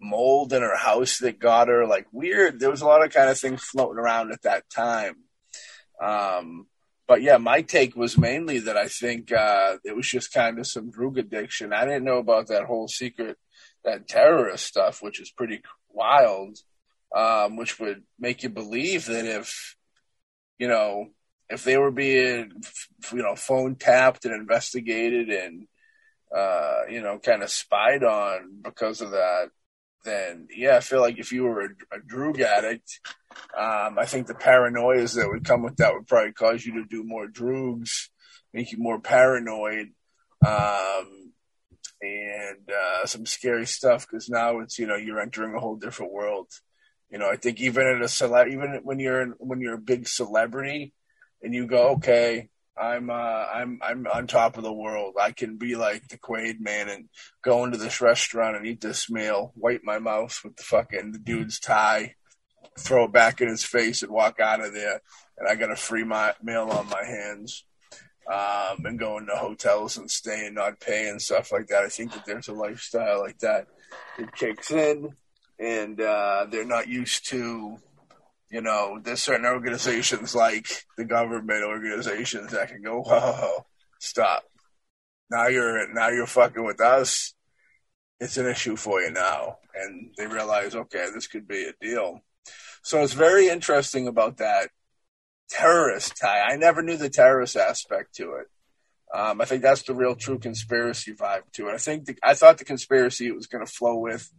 [0.00, 2.58] mold in her house that got her like weird.
[2.58, 5.16] There was a lot of kind of things floating around at that time.
[6.00, 6.66] Um,
[7.06, 10.66] but yeah, my take was mainly that I think uh, it was just kind of
[10.66, 11.72] some drug addiction.
[11.72, 13.36] I didn't know about that whole secret,
[13.84, 15.60] that terrorist stuff, which is pretty
[15.90, 16.58] wild,
[17.14, 19.76] um, which would make you believe that if,
[20.58, 21.08] you know,
[21.52, 22.52] if they were being,
[23.12, 25.66] you know, phone tapped and investigated and,
[26.34, 29.50] uh, you know, kind of spied on because of that,
[30.04, 33.00] then yeah, I feel like if you were a, a drug addict,
[33.56, 36.84] um, I think the paranoias that would come with that would probably cause you to
[36.84, 38.10] do more drugs,
[38.52, 39.90] make you more paranoid,
[40.46, 41.32] um,
[42.00, 44.06] and uh, some scary stuff.
[44.08, 46.48] Because now it's you know you're entering a whole different world.
[47.10, 49.78] You know, I think even at a cele- even when you're in, when you're a
[49.78, 50.94] big celebrity,
[51.42, 53.14] and you go, okay, I'm uh,
[53.52, 55.14] I'm I'm on top of the world.
[55.20, 57.08] I can be like the Quaid man and
[57.42, 61.18] go into this restaurant and eat this meal, wipe my mouth with the fucking the
[61.18, 62.14] dude's tie,
[62.78, 65.02] throw it back in his face, and walk out of there.
[65.36, 67.64] And I got a free my, meal on my hands,
[68.32, 71.82] um, and go into hotels and staying, not pay and stuff like that.
[71.82, 73.66] I think that there's a lifestyle like that
[74.18, 75.10] that kicks in,
[75.58, 77.76] and uh, they're not used to
[78.52, 83.64] you know, there's certain organizations like the government organizations that can go, whoa,
[83.98, 84.44] stop.
[85.30, 87.32] Now you're now you're fucking with us.
[88.20, 92.20] It's an issue for you now, and they realize, okay, this could be a deal.
[92.82, 94.68] So it's very interesting about that
[95.48, 96.42] terrorist tie.
[96.42, 98.46] I never knew the terrorist aspect to it.
[99.14, 101.74] Um, I think that's the real true conspiracy vibe to it.
[101.74, 104.30] I think the, I thought the conspiracy it was going to flow with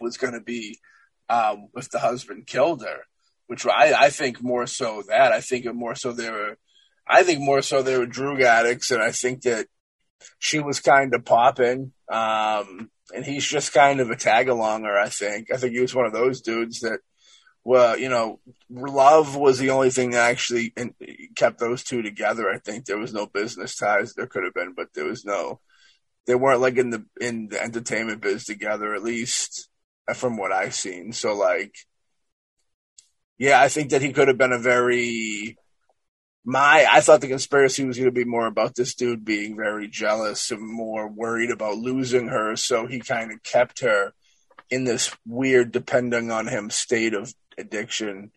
[0.00, 0.80] was going to be
[1.28, 3.04] um, if the husband killed her
[3.50, 6.56] which I, I think more so that I think more so they were,
[7.04, 9.66] I think more so they were drug addicts, and I think that
[10.38, 14.96] she was kind of popping, um, and he's just kind of a tag alonger.
[14.96, 17.00] I think I think he was one of those dudes that,
[17.64, 18.38] well, you know,
[18.70, 20.72] love was the only thing that actually
[21.34, 22.48] kept those two together.
[22.48, 24.14] I think there was no business ties.
[24.14, 25.58] There could have been, but there was no.
[26.28, 29.68] They weren't like in the in the entertainment biz together, at least
[30.14, 31.12] from what I've seen.
[31.12, 31.74] So like
[33.40, 35.56] yeah, I think that he could have been a very
[36.44, 39.88] my I thought the conspiracy was going to be more about this dude being very
[39.88, 44.12] jealous and more worried about losing her, so he kind of kept her
[44.68, 48.30] in this weird depending on him state of addiction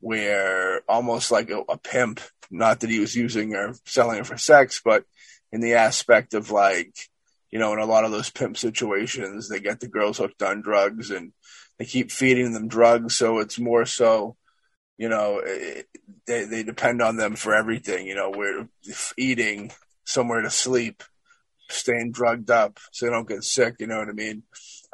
[0.00, 2.20] where almost like a, a pimp,
[2.50, 5.04] not that he was using her selling her for sex, but
[5.50, 6.94] in the aspect of like,
[7.50, 10.60] you know, in a lot of those pimp situations, they get the girls hooked on
[10.60, 11.32] drugs and
[11.78, 13.14] they keep feeding them drugs.
[13.14, 14.36] So it's more so
[15.02, 15.82] you know, eh,
[16.28, 18.06] they they depend on them for everything.
[18.06, 18.68] You know, we're
[19.18, 19.72] eating,
[20.04, 21.02] somewhere to sleep,
[21.68, 23.74] staying drugged up so they don't get sick.
[23.80, 24.44] You know what I mean?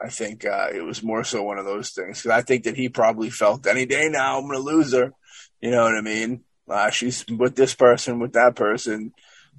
[0.03, 2.23] I think uh, it was more so one of those things.
[2.23, 5.13] Cause I think that he probably felt any day now I'm to lose her.
[5.61, 6.41] You know what I mean?
[6.67, 9.13] Uh, she's with this person, with that person.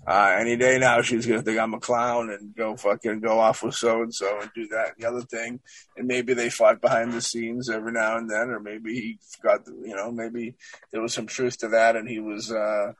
[0.07, 3.61] Uh, any day now, she's gonna think I'm a clown and go fucking go off
[3.61, 5.59] with so and so and do that and the other thing.
[5.97, 9.61] And maybe they fought behind the scenes every now and then, or maybe he got,
[9.67, 10.55] you know, maybe
[10.91, 12.93] there was some truth to that, and he was, uh,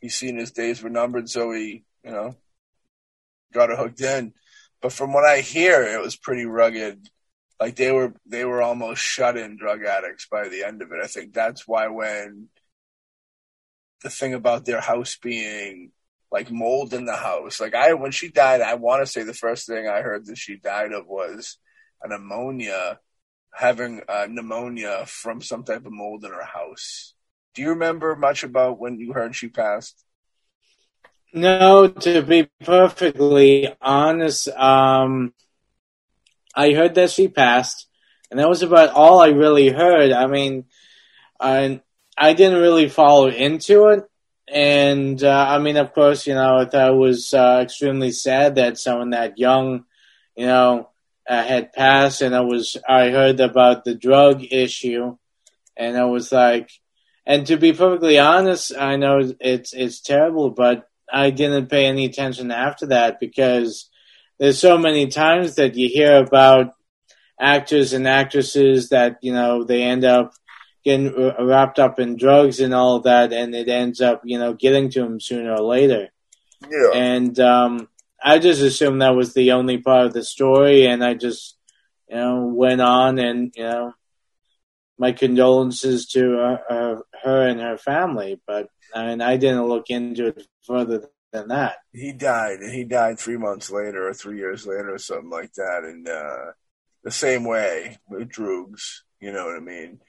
[0.00, 2.36] he's seen his days were numbered, so he, you know,
[3.52, 4.32] got it hooked in.
[4.80, 7.08] But from what I hear, it was pretty rugged.
[7.60, 11.00] Like they were, they were almost shut in drug addicts by the end of it.
[11.02, 12.48] I think that's why when
[14.02, 15.90] the thing about their house being
[16.30, 17.60] like mold in the house.
[17.60, 20.38] Like I, when she died, I want to say the first thing I heard that
[20.38, 21.56] she died of was
[22.02, 22.98] an pneumonia,
[23.52, 27.14] having uh, pneumonia from some type of mold in her house.
[27.54, 30.04] Do you remember much about when you heard she passed?
[31.32, 35.34] No, to be perfectly honest, um,
[36.54, 37.88] I heard that she passed,
[38.30, 40.12] and that was about all I really heard.
[40.12, 40.64] I mean,
[41.40, 41.80] I
[42.16, 44.04] I didn't really follow into it
[44.52, 48.56] and uh, I mean, of course, you know, I thought it was uh, extremely sad
[48.56, 49.84] that someone that young,
[50.36, 50.90] you know,
[51.28, 55.16] uh, had passed, and I was I heard about the drug issue,
[55.76, 56.70] and I was like,
[57.26, 62.04] and to be perfectly honest, I know it's it's terrible, but I didn't pay any
[62.04, 63.90] attention after that because
[64.38, 66.74] there's so many times that you hear about
[67.40, 70.32] actors and actresses that you know they end up
[70.86, 74.88] getting wrapped up in drugs and all that, and it ends up, you know, getting
[74.90, 76.10] to him sooner or later.
[76.70, 76.92] Yeah.
[76.94, 77.88] And um,
[78.22, 81.58] I just assumed that was the only part of the story, and I just,
[82.08, 83.94] you know, went on and, you know,
[84.96, 89.90] my condolences to uh, uh, her and her family, but I mean, I didn't look
[89.90, 91.78] into it further than that.
[91.92, 95.52] He died, and he died three months later or three years later or something like
[95.54, 96.52] that, and uh,
[97.02, 99.02] the same way with drugs.
[99.18, 100.00] You know what I mean?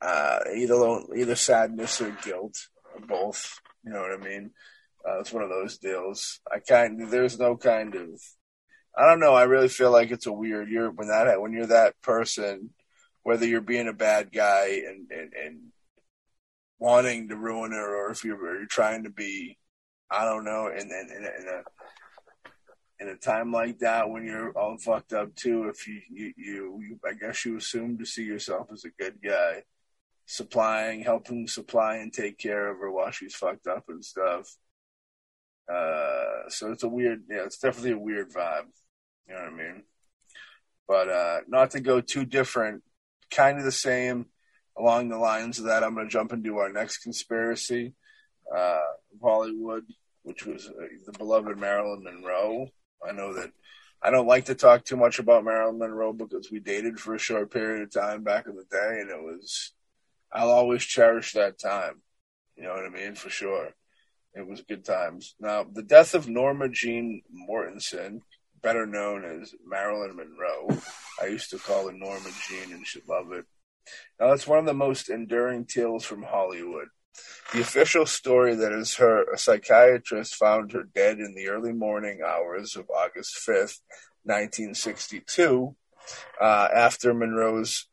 [0.00, 3.60] Uh, either either sadness or guilt, or both.
[3.84, 4.50] You know what I mean?
[5.06, 6.40] Uh, it's one of those deals.
[6.52, 8.20] I kind there's no kind of
[8.96, 9.34] I don't know.
[9.34, 10.68] I really feel like it's a weird.
[10.68, 12.70] You're when that when you're that person,
[13.22, 15.58] whether you're being a bad guy and and, and
[16.78, 19.56] wanting to ruin her, or if you're, you're trying to be,
[20.10, 21.62] I don't know, and and, and, and a
[23.00, 26.80] in a time like that when you're all fucked up too, if you, you, you,
[26.80, 29.62] you I guess you assume to see yourself as a good guy,
[30.26, 34.48] supplying, helping supply and take care of her while she's fucked up and stuff.
[35.72, 38.66] Uh, so it's a weird, yeah, it's definitely a weird vibe.
[39.28, 39.82] You know what I mean?
[40.88, 42.82] But uh, not to go too different,
[43.30, 44.26] kind of the same
[44.76, 45.84] along the lines of that.
[45.84, 47.94] I'm going to jump into our next conspiracy,
[48.54, 48.80] uh,
[49.22, 49.84] Hollywood,
[50.22, 52.68] which was uh, the beloved Marilyn Monroe.
[53.06, 53.50] I know that
[54.02, 57.18] I don't like to talk too much about Marilyn Monroe because we dated for a
[57.18, 59.72] short period of time back in the day, and it was.
[60.30, 62.02] I'll always cherish that time.
[62.54, 63.14] You know what I mean?
[63.14, 63.70] For sure.
[64.34, 65.34] It was good times.
[65.40, 68.20] Now, the death of Norma Jean Mortensen,
[68.62, 70.78] better known as Marilyn Monroe,
[71.20, 73.46] I used to call her Norma Jean and she loved it.
[74.20, 76.88] Now, it's one of the most enduring tales from Hollywood.
[77.52, 82.20] The official story that is her a psychiatrist found her dead in the early morning
[82.26, 83.80] hours of August 5th,
[84.24, 85.74] 1962,
[86.40, 87.88] uh, after Monroe's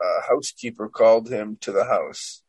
[0.00, 2.42] uh, housekeeper called him to the house.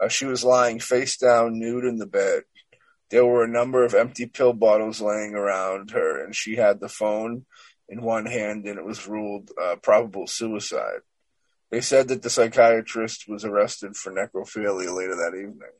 [0.00, 2.42] Uh, she was lying face down, nude in the bed.
[3.10, 6.88] There were a number of empty pill bottles laying around her, and she had the
[6.88, 7.46] phone
[7.88, 11.00] in one hand, and it was ruled uh, probable suicide.
[11.74, 15.72] They said that the psychiatrist was arrested for necrophilia later that evening.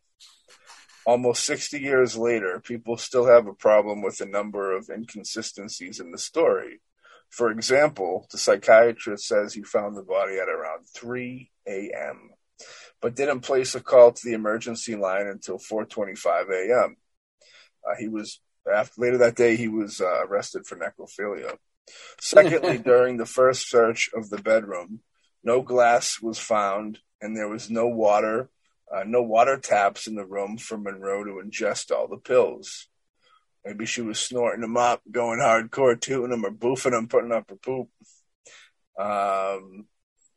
[1.07, 6.11] Almost 60 years later, people still have a problem with a number of inconsistencies in
[6.11, 6.81] the story.
[7.31, 12.31] For example, the psychiatrist says he found the body at around 3 a.m
[13.01, 16.97] but didn't place a call to the emergency line until 4:25 a.m.
[17.89, 18.41] Uh, he was
[18.73, 21.57] after later that day he was uh, arrested for necrophilia.
[22.21, 25.01] Secondly, during the first search of the bedroom,
[25.45, 28.51] no glass was found, and there was no water,
[28.93, 32.89] uh, no water taps in the room for Monroe to ingest all the pills.
[33.65, 37.49] Maybe she was snorting them up, going hardcore, tooting them, or boofing them, putting up
[37.51, 37.89] her poop.
[38.99, 39.87] Um,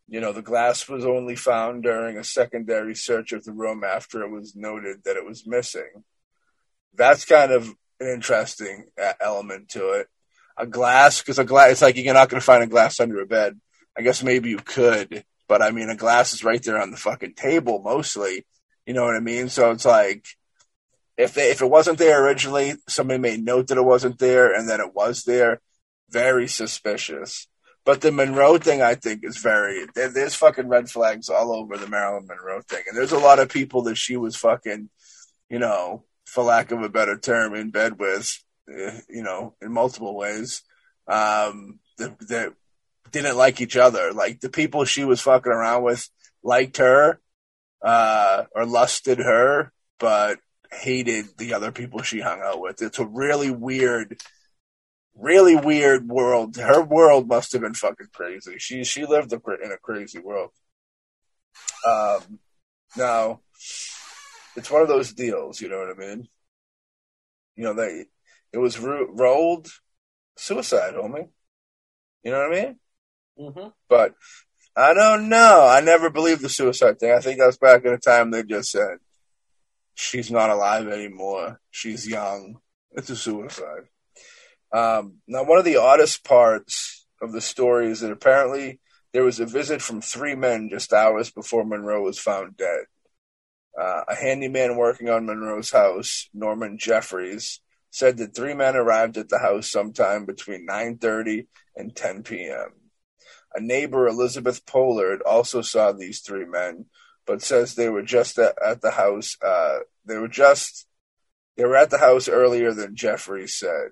[0.07, 4.23] you know, the glass was only found during a secondary search of the room after
[4.23, 6.03] it was noted that it was missing.
[6.93, 7.67] That's kind of
[7.99, 10.07] an interesting uh, element to it.
[10.57, 13.21] A glass, because a glass, it's like you're not going to find a glass under
[13.21, 13.59] a bed.
[13.97, 16.97] I guess maybe you could, but I mean, a glass is right there on the
[16.97, 18.45] fucking table mostly.
[18.85, 19.49] You know what I mean?
[19.49, 20.25] So it's like,
[21.17, 24.69] if they, if it wasn't there originally, somebody made note that it wasn't there, and
[24.69, 25.61] then it was there.
[26.09, 27.47] Very suspicious.
[27.83, 29.87] But the Monroe thing, I think, is very.
[29.95, 33.39] There, there's fucking red flags all over the Marilyn Monroe thing, and there's a lot
[33.39, 34.89] of people that she was fucking,
[35.49, 39.71] you know, for lack of a better term, in bed with, eh, you know, in
[39.71, 40.61] multiple ways,
[41.07, 42.53] um, that, that
[43.11, 44.13] didn't like each other.
[44.13, 46.09] Like the people she was fucking around with
[46.43, 47.19] liked her,
[47.81, 50.39] uh, or lusted her, but
[50.71, 52.81] hated the other people she hung out with.
[52.81, 54.17] It's a really weird
[55.17, 56.55] really weird world.
[56.55, 58.55] Her world must have been fucking crazy.
[58.59, 60.51] She she lived in a crazy world.
[61.85, 62.39] Um,
[62.95, 63.41] now
[64.55, 65.59] it's one of those deals.
[65.61, 66.27] You know what I mean?
[67.55, 68.05] You know they
[68.53, 69.67] it was ro- rolled
[70.37, 71.29] suicide, homie.
[72.23, 72.79] You know what I mean?
[73.39, 73.67] Mm-hmm.
[73.89, 74.13] But
[74.75, 75.67] I don't know.
[75.67, 77.11] I never believed the suicide thing.
[77.11, 78.97] I think that's back in the time they just said
[79.97, 81.59] she's not alive anymore.
[81.71, 82.59] She's young.
[82.91, 83.89] It's a suicide.
[84.71, 88.79] Um, now, one of the oddest parts of the story is that apparently
[89.13, 92.85] there was a visit from three men just hours before Monroe was found dead.
[93.79, 99.29] Uh, a handyman working on Monroe's house, Norman Jeffries, said that three men arrived at
[99.29, 102.69] the house sometime between 9:30 and 10 p.m.
[103.57, 106.85] A neighbor, Elizabeth Pollard, also saw these three men,
[107.25, 109.35] but says they were just at, at the house.
[109.41, 110.85] Uh, they were just
[111.55, 113.89] they were at the house earlier than Jeffries said.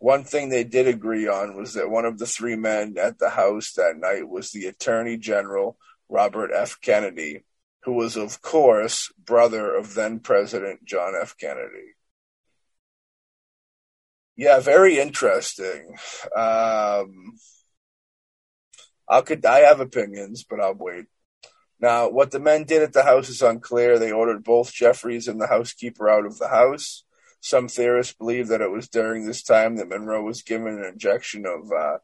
[0.00, 3.30] One thing they did agree on was that one of the three men at the
[3.30, 5.78] house that night was the Attorney General
[6.10, 6.78] Robert F.
[6.82, 7.44] Kennedy,
[7.84, 11.36] who was, of course, brother of then President John F.
[11.38, 11.94] Kennedy.
[14.36, 15.96] Yeah, very interesting.
[16.36, 17.38] Um,
[19.10, 21.06] I could I have opinions, but I'll wait.
[21.80, 23.98] Now, what the men did at the house is unclear.
[23.98, 27.04] They ordered both Jeffries and the housekeeper out of the house.
[27.40, 31.46] Some theorists believe that it was during this time that Monroe was given an injection
[31.46, 31.98] of uh,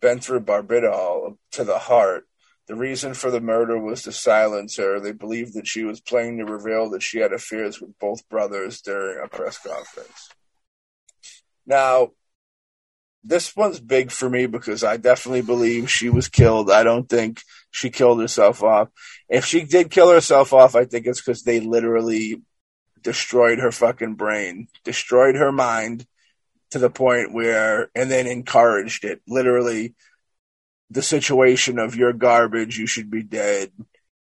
[0.00, 2.28] pentobarbital to the heart.
[2.66, 5.00] The reason for the murder was to silence her.
[5.00, 8.80] They believed that she was planning to reveal that she had affairs with both brothers
[8.82, 10.30] during a press conference.
[11.66, 12.10] Now,
[13.24, 16.70] this one's big for me because I definitely believe she was killed.
[16.70, 18.88] I don't think she killed herself off.
[19.28, 22.42] If she did kill herself off, I think it's because they literally
[23.02, 26.06] destroyed her fucking brain, destroyed her mind
[26.70, 29.22] to the point where, and then encouraged it.
[29.26, 29.94] Literally,
[30.90, 33.72] the situation of your garbage, you should be dead.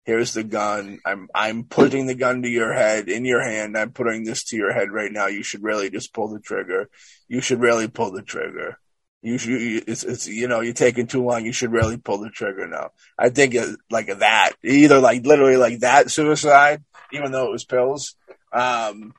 [0.06, 1.00] Here's the gun.
[1.06, 3.78] I'm I'm putting the gun to your head in your hand.
[3.78, 5.28] I'm putting this to your head right now.
[5.28, 6.90] You should really just pull the trigger.
[7.28, 8.78] You should really pull the trigger.
[9.22, 9.88] You should.
[9.88, 11.46] It's it's you know you're taking too long.
[11.46, 12.90] You should really pull the trigger now.
[13.20, 16.84] I think it, like that, either like literally like that suicide,
[17.14, 18.16] even though it was pills,
[18.52, 19.14] um,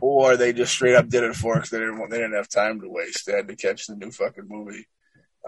[0.00, 2.48] or they just straight up did it for because they didn't want, they didn't have
[2.48, 3.24] time to waste.
[3.24, 4.86] They had to catch the new fucking movie.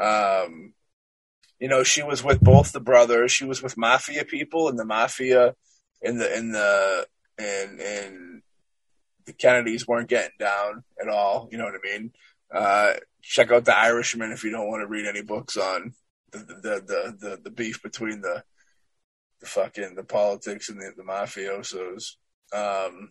[0.00, 0.72] Um,
[1.58, 3.32] you know, she was with both the brothers.
[3.32, 5.54] She was with mafia people and the mafia
[6.00, 7.06] in the in the
[7.38, 8.42] and and
[9.26, 11.48] the Kennedys weren't getting down at all.
[11.52, 12.12] You know what I mean?
[12.52, 15.92] Uh, check out the Irishman if you don't want to read any books on
[16.32, 18.42] the the the the, the beef between the
[19.40, 22.16] the fucking the politics and the, the mafiosos.
[22.52, 23.10] Um,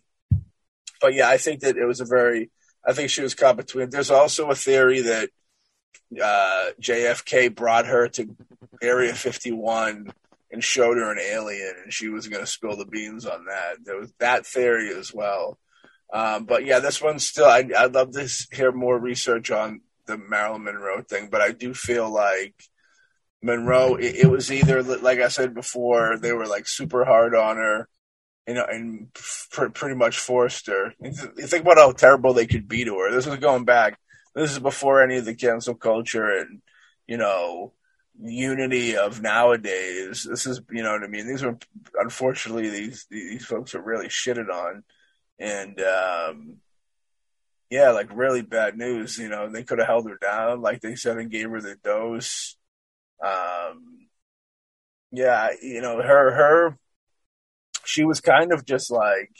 [1.00, 2.50] but yeah, I think that it was a very.
[2.86, 3.90] I think she was caught between.
[3.90, 5.28] There's also a theory that
[6.22, 8.36] uh, JFK brought her to
[8.80, 10.12] Area 51
[10.50, 13.76] and showed her an alien, and she was going to spill the beans on that.
[13.84, 15.58] There was that theory as well.
[16.12, 17.46] Um, but yeah, this one's still.
[17.46, 21.72] I, would love to hear more research on the Marilyn Monroe thing, but I do
[21.72, 22.54] feel like
[23.42, 23.94] Monroe.
[23.94, 27.88] It, it was either like I said before, they were like super hard on her
[28.50, 29.12] you know, and
[29.50, 30.92] pr- pretty much forced her.
[31.00, 33.12] You think about how terrible they could be to her.
[33.12, 33.96] This was going back.
[34.34, 36.60] This is before any of the cancel culture and
[37.06, 37.74] you know
[38.20, 40.26] unity of nowadays.
[40.28, 41.28] This is you know what I mean.
[41.28, 41.56] These are
[41.94, 44.82] unfortunately these these folks are really shitted on,
[45.40, 46.56] and um,
[47.70, 49.18] yeah, like really bad news.
[49.18, 51.76] You know, they could have held her down, like they said, and gave her the
[51.82, 52.56] dose.
[53.24, 54.08] Um,
[55.10, 56.78] yeah, you know her her
[57.84, 59.32] she was kind of just like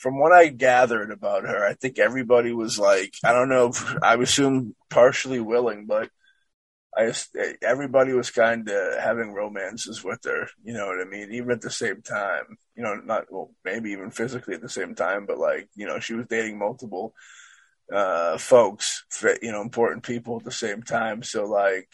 [0.00, 3.72] from what I gathered about her, I think everybody was like, I don't know,
[4.02, 6.08] I assume partially willing, but
[6.96, 10.48] I just, everybody was kind of having romances with her.
[10.64, 11.32] You know what I mean?
[11.32, 14.94] Even at the same time, you know, not well, maybe even physically at the same
[14.94, 17.14] time, but like, you know, she was dating multiple
[17.92, 19.04] uh, folks,
[19.40, 21.22] you know, important people at the same time.
[21.22, 21.88] So like,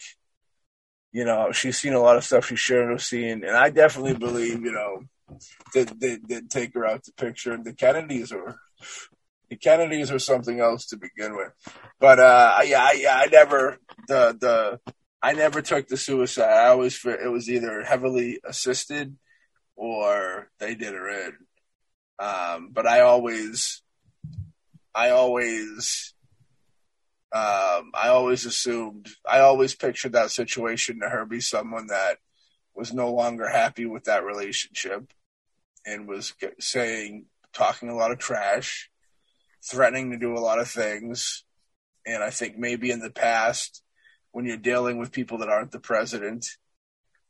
[1.11, 4.15] you know, she's seen a lot of stuff she shouldn't have seen, and I definitely
[4.15, 5.03] believe, you know
[5.73, 7.57] did, did, take her out to picture.
[7.57, 8.59] The Kennedys are
[9.49, 11.51] the Kennedys are something else to begin with.
[11.99, 16.51] But uh, yeah, I, yeah, I never the the I never took the suicide.
[16.51, 19.15] I always it was either heavily assisted
[19.75, 21.33] or they did her in.
[22.19, 23.83] Um, but I always,
[24.93, 26.13] I always,
[27.31, 32.17] um, I always assumed, I always pictured that situation to her be someone that
[32.75, 35.13] was no longer happy with that relationship
[35.85, 38.89] and was saying, talking a lot of trash,
[39.69, 41.43] threatening to do a lot of things.
[42.05, 43.83] And I think maybe in the past,
[44.31, 46.45] when you're dealing with people that aren't the president,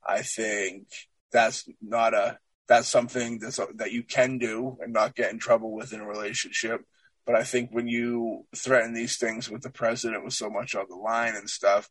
[0.05, 0.87] I think
[1.31, 5.73] that's not a that's something that's that you can do and not get in trouble
[5.73, 6.81] with in a relationship.
[7.25, 10.85] But I think when you threaten these things with the president with so much on
[10.89, 11.89] the line and stuff,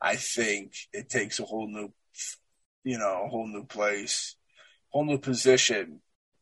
[0.00, 1.92] I think it takes a whole new,
[2.84, 4.36] you know, a whole new place,
[4.90, 6.00] whole new position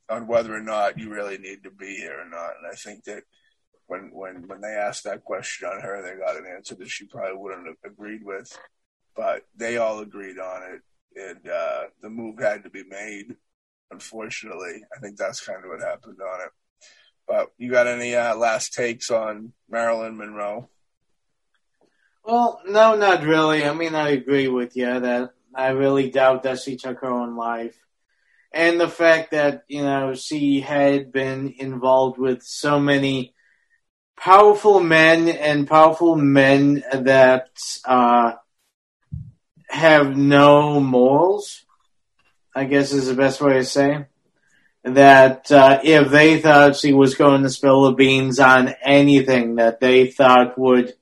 [0.08, 2.50] on whether or not you really need to be here or not.
[2.58, 3.24] And I think that
[3.86, 7.06] when when when they asked that question on her, they got an answer that she
[7.06, 8.56] probably wouldn't have agreed with,
[9.14, 10.82] but they all agreed on it,
[11.16, 13.36] and uh, the move had to be made.
[13.90, 16.50] Unfortunately, I think that's kind of what happened on it.
[17.28, 20.68] But you got any uh, last takes on Marilyn Monroe?
[22.24, 23.64] Well, no, not really.
[23.64, 27.36] I mean, I agree with you that I really doubt that she took her own
[27.36, 27.76] life
[28.56, 33.34] and the fact that you know she had been involved with so many
[34.16, 37.50] powerful men and powerful men that
[37.84, 38.32] uh,
[39.68, 41.64] have no morals.
[42.54, 44.06] I guess is the best way to say
[44.86, 49.80] that uh, if they thought she was going to spill the beans on anything that
[49.80, 50.94] they thought would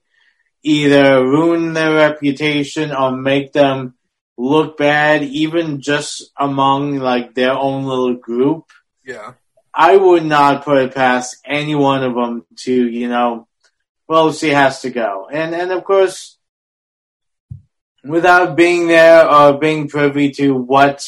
[0.62, 3.94] either ruin their reputation or make them
[4.36, 8.64] look bad, even just among like their own little group.
[9.04, 9.34] Yeah.
[9.76, 13.48] I would not put it past any one of them to, you know,
[14.06, 15.28] well, she has to go.
[15.32, 16.38] And, and of course,
[18.04, 21.04] without being there or being privy to what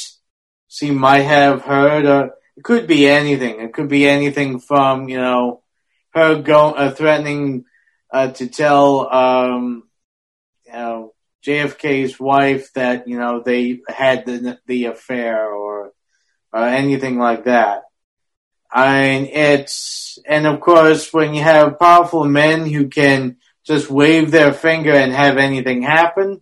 [0.68, 3.60] she might have heard, or it could be anything.
[3.60, 5.62] It could be anything from, you know,
[6.14, 7.66] her go, uh, threatening,
[8.10, 9.84] uh, to tell, um,
[10.66, 11.12] you know,
[11.46, 15.92] JFK's wife that you know they had the the affair or
[16.52, 17.82] or anything like that.
[18.76, 24.52] Mean, it's and of course when you have powerful men who can just wave their
[24.52, 26.40] finger and have anything happen.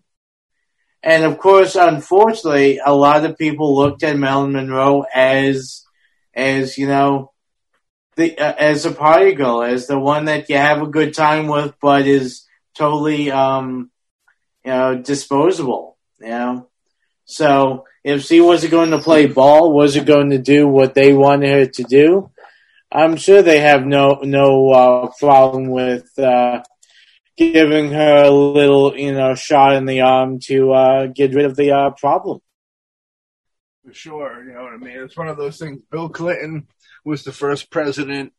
[1.02, 5.84] And of course, unfortunately, a lot of people looked at Marilyn Monroe as,
[6.34, 7.32] as you know,
[8.16, 11.46] the uh, as a party girl, as the one that you have a good time
[11.46, 13.90] with, but is totally, um,
[14.64, 15.98] you know, disposable.
[16.20, 16.68] You know,
[17.26, 17.84] so
[18.22, 21.82] she wasn't going to play ball, wasn't going to do what they wanted her to
[21.84, 22.30] do,
[22.94, 26.62] I'm sure they have no no uh, problem with uh,
[27.36, 31.56] giving her a little, you know, shot in the arm to uh, get rid of
[31.56, 32.38] the uh, problem.
[33.84, 34.96] For sure, you know what I mean.
[34.98, 35.80] It's one of those things.
[35.90, 36.68] Bill Clinton
[37.04, 38.32] was the first president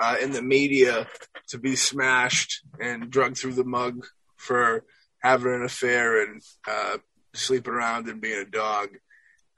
[0.00, 1.06] uh, in the media
[1.48, 4.04] to be smashed and drugged through the mug
[4.36, 4.84] for
[5.22, 6.98] having an affair and uh,
[7.32, 8.88] sleeping around and being a dog.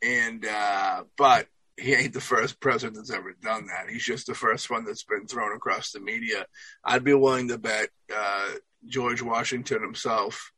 [0.03, 1.47] And uh, but
[1.77, 3.89] he ain't the first president that's ever done that.
[3.89, 6.47] He's just the first one that's been thrown across the media.
[6.85, 8.51] I'd be willing to bet uh,
[8.87, 10.53] George Washington himself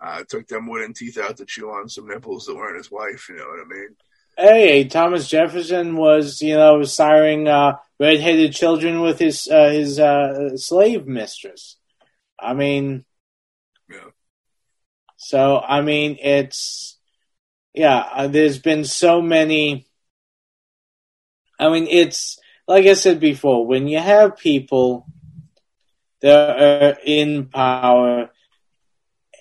[0.00, 3.28] uh, took them wooden teeth out to chew on some nipples that weren't his wife.
[3.28, 3.96] You know what I mean?
[4.36, 10.56] Hey, Thomas Jefferson was, you know, siring uh, red-headed children with his uh, his uh,
[10.56, 11.76] slave mistress.
[12.38, 13.04] I mean,
[13.88, 14.10] yeah.
[15.16, 16.93] So I mean, it's
[17.74, 17.98] yeah.
[17.98, 19.86] Uh, there's been so many.
[21.58, 23.66] I mean, it's like I said before.
[23.66, 25.06] When you have people
[26.20, 28.30] that are in power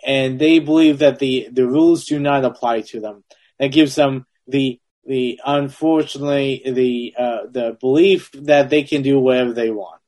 [0.06, 3.24] and they believe that the the rules do not apply to them,
[3.60, 9.54] that gives them the the unfortunately the uh, the belief that they can do whatever
[9.54, 10.00] they want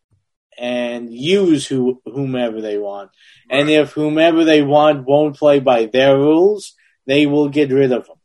[0.58, 3.12] and use who, whomever they want.
[3.50, 3.60] Right.
[3.60, 6.76] And if whomever they want won't play by their rules,
[7.06, 8.18] they will get rid of them.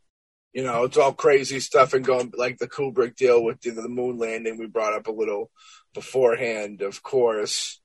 [0.52, 3.88] You know, it's all crazy stuff and going like the Kubrick deal with the, the
[3.88, 4.58] moon landing.
[4.58, 5.50] We brought up a little
[5.94, 7.80] beforehand, of course,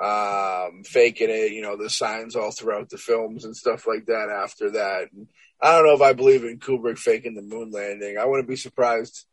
[0.00, 1.52] um, faking it.
[1.52, 4.28] You know, the signs all throughout the films and stuff like that.
[4.30, 5.28] After that, and
[5.62, 8.18] I don't know if I believe in Kubrick faking the moon landing.
[8.18, 9.24] I wouldn't be surprised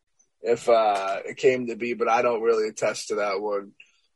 [0.41, 3.71] if uh, it came to be, but I don't really attest to that one.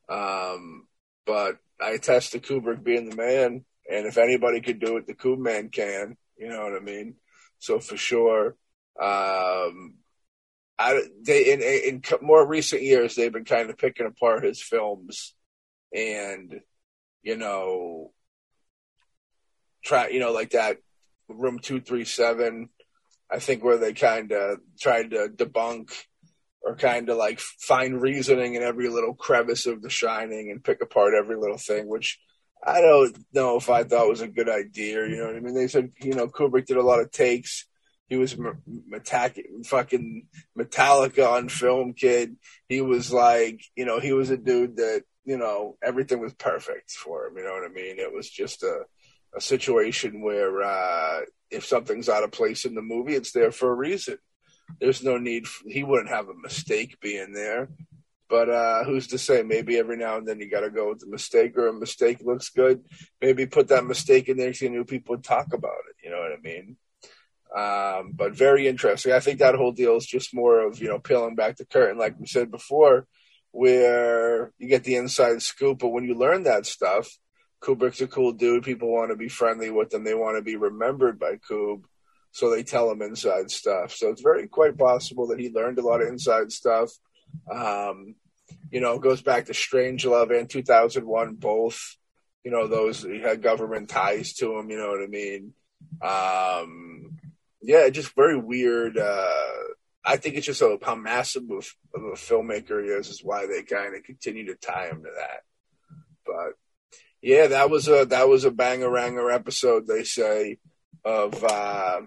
[0.07, 0.87] Um,
[1.25, 5.13] but I attest to Kubrick being the man, and if anybody could do it, the
[5.13, 6.15] Kub man can.
[6.41, 7.17] You know what I mean?
[7.59, 8.55] So for sure,
[8.99, 9.93] um,
[10.79, 15.35] I they in, in more recent years they've been kind of picking apart his films,
[15.95, 16.61] and
[17.21, 18.11] you know,
[19.85, 20.77] try you know like that
[21.29, 22.69] Room 237,
[23.31, 25.91] I think where they kind of tried to debunk
[26.63, 30.81] or kind of like find reasoning in every little crevice of The Shining and pick
[30.81, 32.19] apart every little thing, which
[32.63, 35.07] I don't know if I thought it was a good idea.
[35.07, 35.55] You know what I mean?
[35.55, 37.65] They said, you know, Kubrick did a lot of takes.
[38.07, 38.35] He was
[38.93, 40.27] attacking fucking
[40.57, 42.35] Metallica on film, kid.
[42.67, 46.91] He was like, you know, he was a dude that, you know, everything was perfect
[46.91, 47.37] for him.
[47.37, 47.99] You know what I mean?
[47.99, 48.81] It was just a,
[49.35, 53.71] a situation where uh, if something's out of place in the movie, it's there for
[53.71, 54.17] a reason.
[54.79, 55.47] There's no need.
[55.47, 57.69] For, he wouldn't have a mistake being there.
[58.31, 59.43] But uh, who's to say?
[59.43, 62.21] Maybe every now and then you got to go with the mistake, or a mistake
[62.23, 62.81] looks good.
[63.19, 65.97] Maybe put that mistake in there so you people would talk about it.
[66.01, 66.77] You know what I mean?
[67.53, 69.11] Um, but very interesting.
[69.11, 71.97] I think that whole deal is just more of you know peeling back the curtain,
[71.97, 73.05] like we said before,
[73.51, 75.79] where you get the inside scoop.
[75.79, 77.09] But when you learn that stuff,
[77.61, 78.63] Kubrick's a cool dude.
[78.63, 80.05] People want to be friendly with him.
[80.05, 81.83] They want to be remembered by Kub.
[82.31, 83.91] So they tell him inside stuff.
[83.91, 86.91] So it's very quite possible that he learned a lot of inside stuff.
[87.51, 88.15] Um,
[88.71, 91.97] you know, goes back to Strangelove and 2001 both.
[92.43, 94.69] You know, those he had government ties to him.
[94.69, 95.53] You know what I mean?
[96.01, 97.19] Um,
[97.61, 98.97] yeah, just very weird.
[98.97, 99.27] Uh,
[100.03, 103.45] I think it's just a, how massive of, of a filmmaker he is is why
[103.45, 105.41] they kind of continue to tie him to that.
[106.25, 106.53] But
[107.21, 109.85] yeah, that was a that was a banger ranger episode.
[109.85, 110.57] They say
[111.05, 112.01] of uh,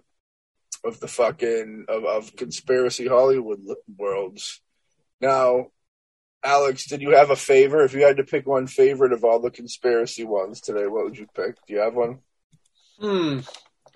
[0.85, 3.61] of the fucking of, of conspiracy Hollywood
[3.97, 4.61] worlds.
[5.21, 5.69] Now,
[6.45, 7.83] Alex, did you have a favor?
[7.85, 11.19] If you had to pick one favorite of all the conspiracy ones today, what would
[11.19, 11.57] you pick?
[11.66, 12.19] Do you have one?
[13.01, 13.41] Hmm.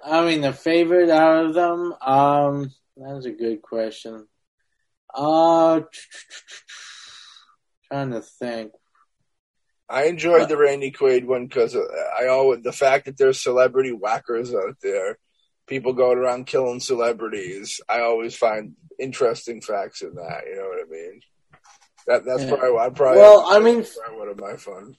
[0.05, 1.95] I mean, the favorite out of them.
[2.01, 4.27] Um, that's a good question.
[5.15, 5.83] Uh,
[7.93, 8.73] trying to think.
[9.91, 14.55] I enjoyed the Randy Quaid one because I always the fact that there's celebrity whackers
[14.55, 15.19] out there,
[15.67, 17.81] people going around killing celebrities.
[17.89, 20.43] I always find interesting facts in that.
[20.47, 21.21] You know what I mean?
[22.09, 22.57] That that's yeah.
[22.57, 23.45] probably I probably well.
[23.47, 24.97] I mean, one of my fun.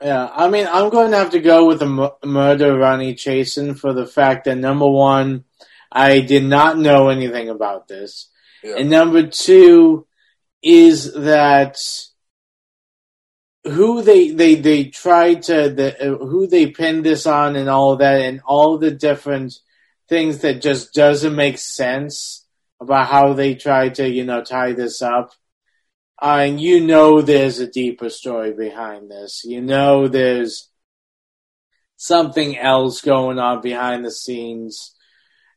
[0.00, 3.14] Yeah, I mean, I'm going to have to go with the m- murder of Ronni
[3.14, 5.42] Chasen for the fact that number one,
[5.90, 8.30] I did not know anything about this,
[8.62, 8.76] yeah.
[8.78, 10.06] and number two
[10.62, 11.76] is that
[13.64, 17.94] who they they they tried to the uh, who they pinned this on and all
[17.94, 19.54] of that and all the different
[20.08, 22.46] things that just doesn't make sense
[22.80, 25.32] about how they try to you know tie this up.
[26.20, 29.42] Uh, and you know there's a deeper story behind this.
[29.44, 30.68] You know there's
[31.96, 34.94] something else going on behind the scenes,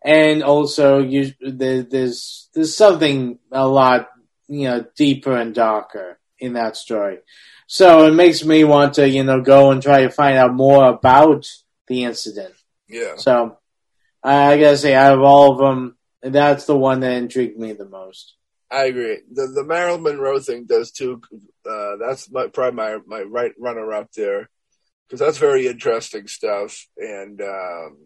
[0.03, 4.09] and also you there, there's there's something a lot
[4.47, 7.19] you know deeper and darker in that story.
[7.67, 10.89] So it makes me want to, you know, go and try to find out more
[10.89, 11.47] about
[11.87, 12.53] the incident.
[12.89, 13.15] Yeah.
[13.15, 13.59] So
[14.21, 17.87] I gotta say, out of all of them, that's the one that intrigued me the
[17.87, 18.35] most.
[18.71, 19.19] I agree.
[19.31, 21.21] The the Marilyn Monroe thing does too.
[21.69, 24.49] Uh, that's my, probably my my right runner up there
[25.07, 27.97] because that's very interesting stuff, and um,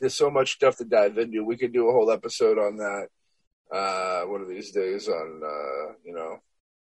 [0.00, 1.44] there's so much stuff to dive into.
[1.44, 3.08] We could do a whole episode on that
[3.70, 6.38] uh, one of these days on uh, you know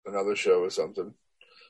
[0.06, 1.14] another show or something.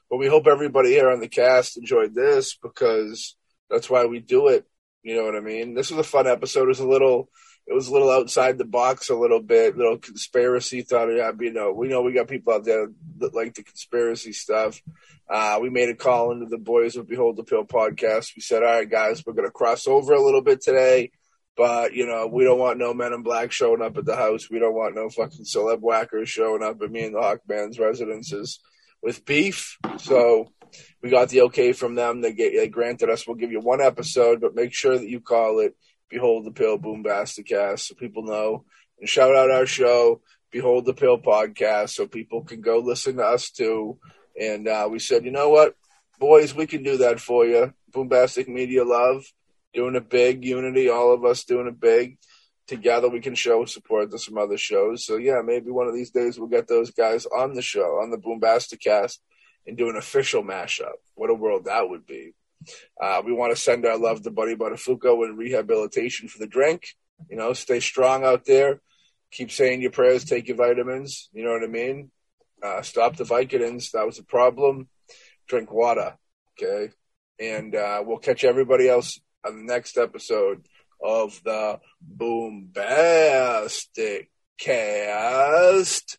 [0.10, 3.36] But we hope everybody here on the cast enjoyed this because
[3.70, 4.66] that's why we do it.
[5.04, 5.74] You know what I mean?
[5.74, 6.64] This was a fun episode.
[6.64, 7.30] It was a little,
[7.68, 10.82] it was a little outside the box a little bit, little conspiracy.
[10.82, 12.88] Thought, yeah, you know, we know we got people out there
[13.18, 14.82] that like the conspiracy stuff.
[15.28, 18.36] Uh, we made a call into the Boys of Behold the Pale podcast.
[18.36, 21.12] We said, all right, guys, we're going to cross over a little bit today.
[21.58, 24.50] But you know, we don't want no men in black showing up at the house.
[24.50, 28.60] We don't want no fucking celeb whackers showing up at me and the Hawkman's residences
[29.02, 29.78] with beef.
[29.98, 30.52] So
[31.02, 32.22] we got the okay from them.
[32.22, 33.26] They, get, they granted us.
[33.26, 35.76] We'll give you one episode, but make sure that you call it
[36.10, 38.66] "Behold the Pale Boombasticast" so people know.
[39.00, 40.22] And shout out our show,
[40.52, 44.00] "Behold the Pale Podcast," so people can go listen to us too.
[44.40, 45.76] And uh, we said, you know what,
[46.20, 47.74] boys, we can do that for you.
[47.94, 49.26] Boombastic Media Love
[49.74, 52.18] doing it big, unity, all of us doing it big.
[52.68, 55.06] Together we can show support to some other shows.
[55.06, 58.10] So yeah, maybe one of these days we'll get those guys on the show, on
[58.10, 59.20] the Boombasticast,
[59.68, 60.94] and do an official mashup.
[61.14, 62.34] What a world that would be.
[63.02, 66.96] Uh, we want to send our love to Buddy Buttafuoco in rehabilitation for the drink.
[67.30, 68.82] You know, stay strong out there.
[69.32, 71.30] Keep saying your prayers, take your vitamins.
[71.34, 72.12] You know what I mean?
[72.64, 73.92] Uh, stop the Vicodins.
[73.92, 74.88] That was a problem.
[75.48, 76.18] Drink water.
[76.62, 76.92] Okay.
[77.40, 80.66] And uh, we'll catch everybody else on the next episode
[81.04, 81.80] of the
[82.18, 83.18] Boombastic
[84.58, 86.18] Cast.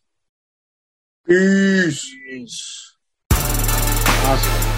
[1.25, 2.15] Peace.
[2.29, 2.95] Peace.
[3.31, 4.76] Awesome.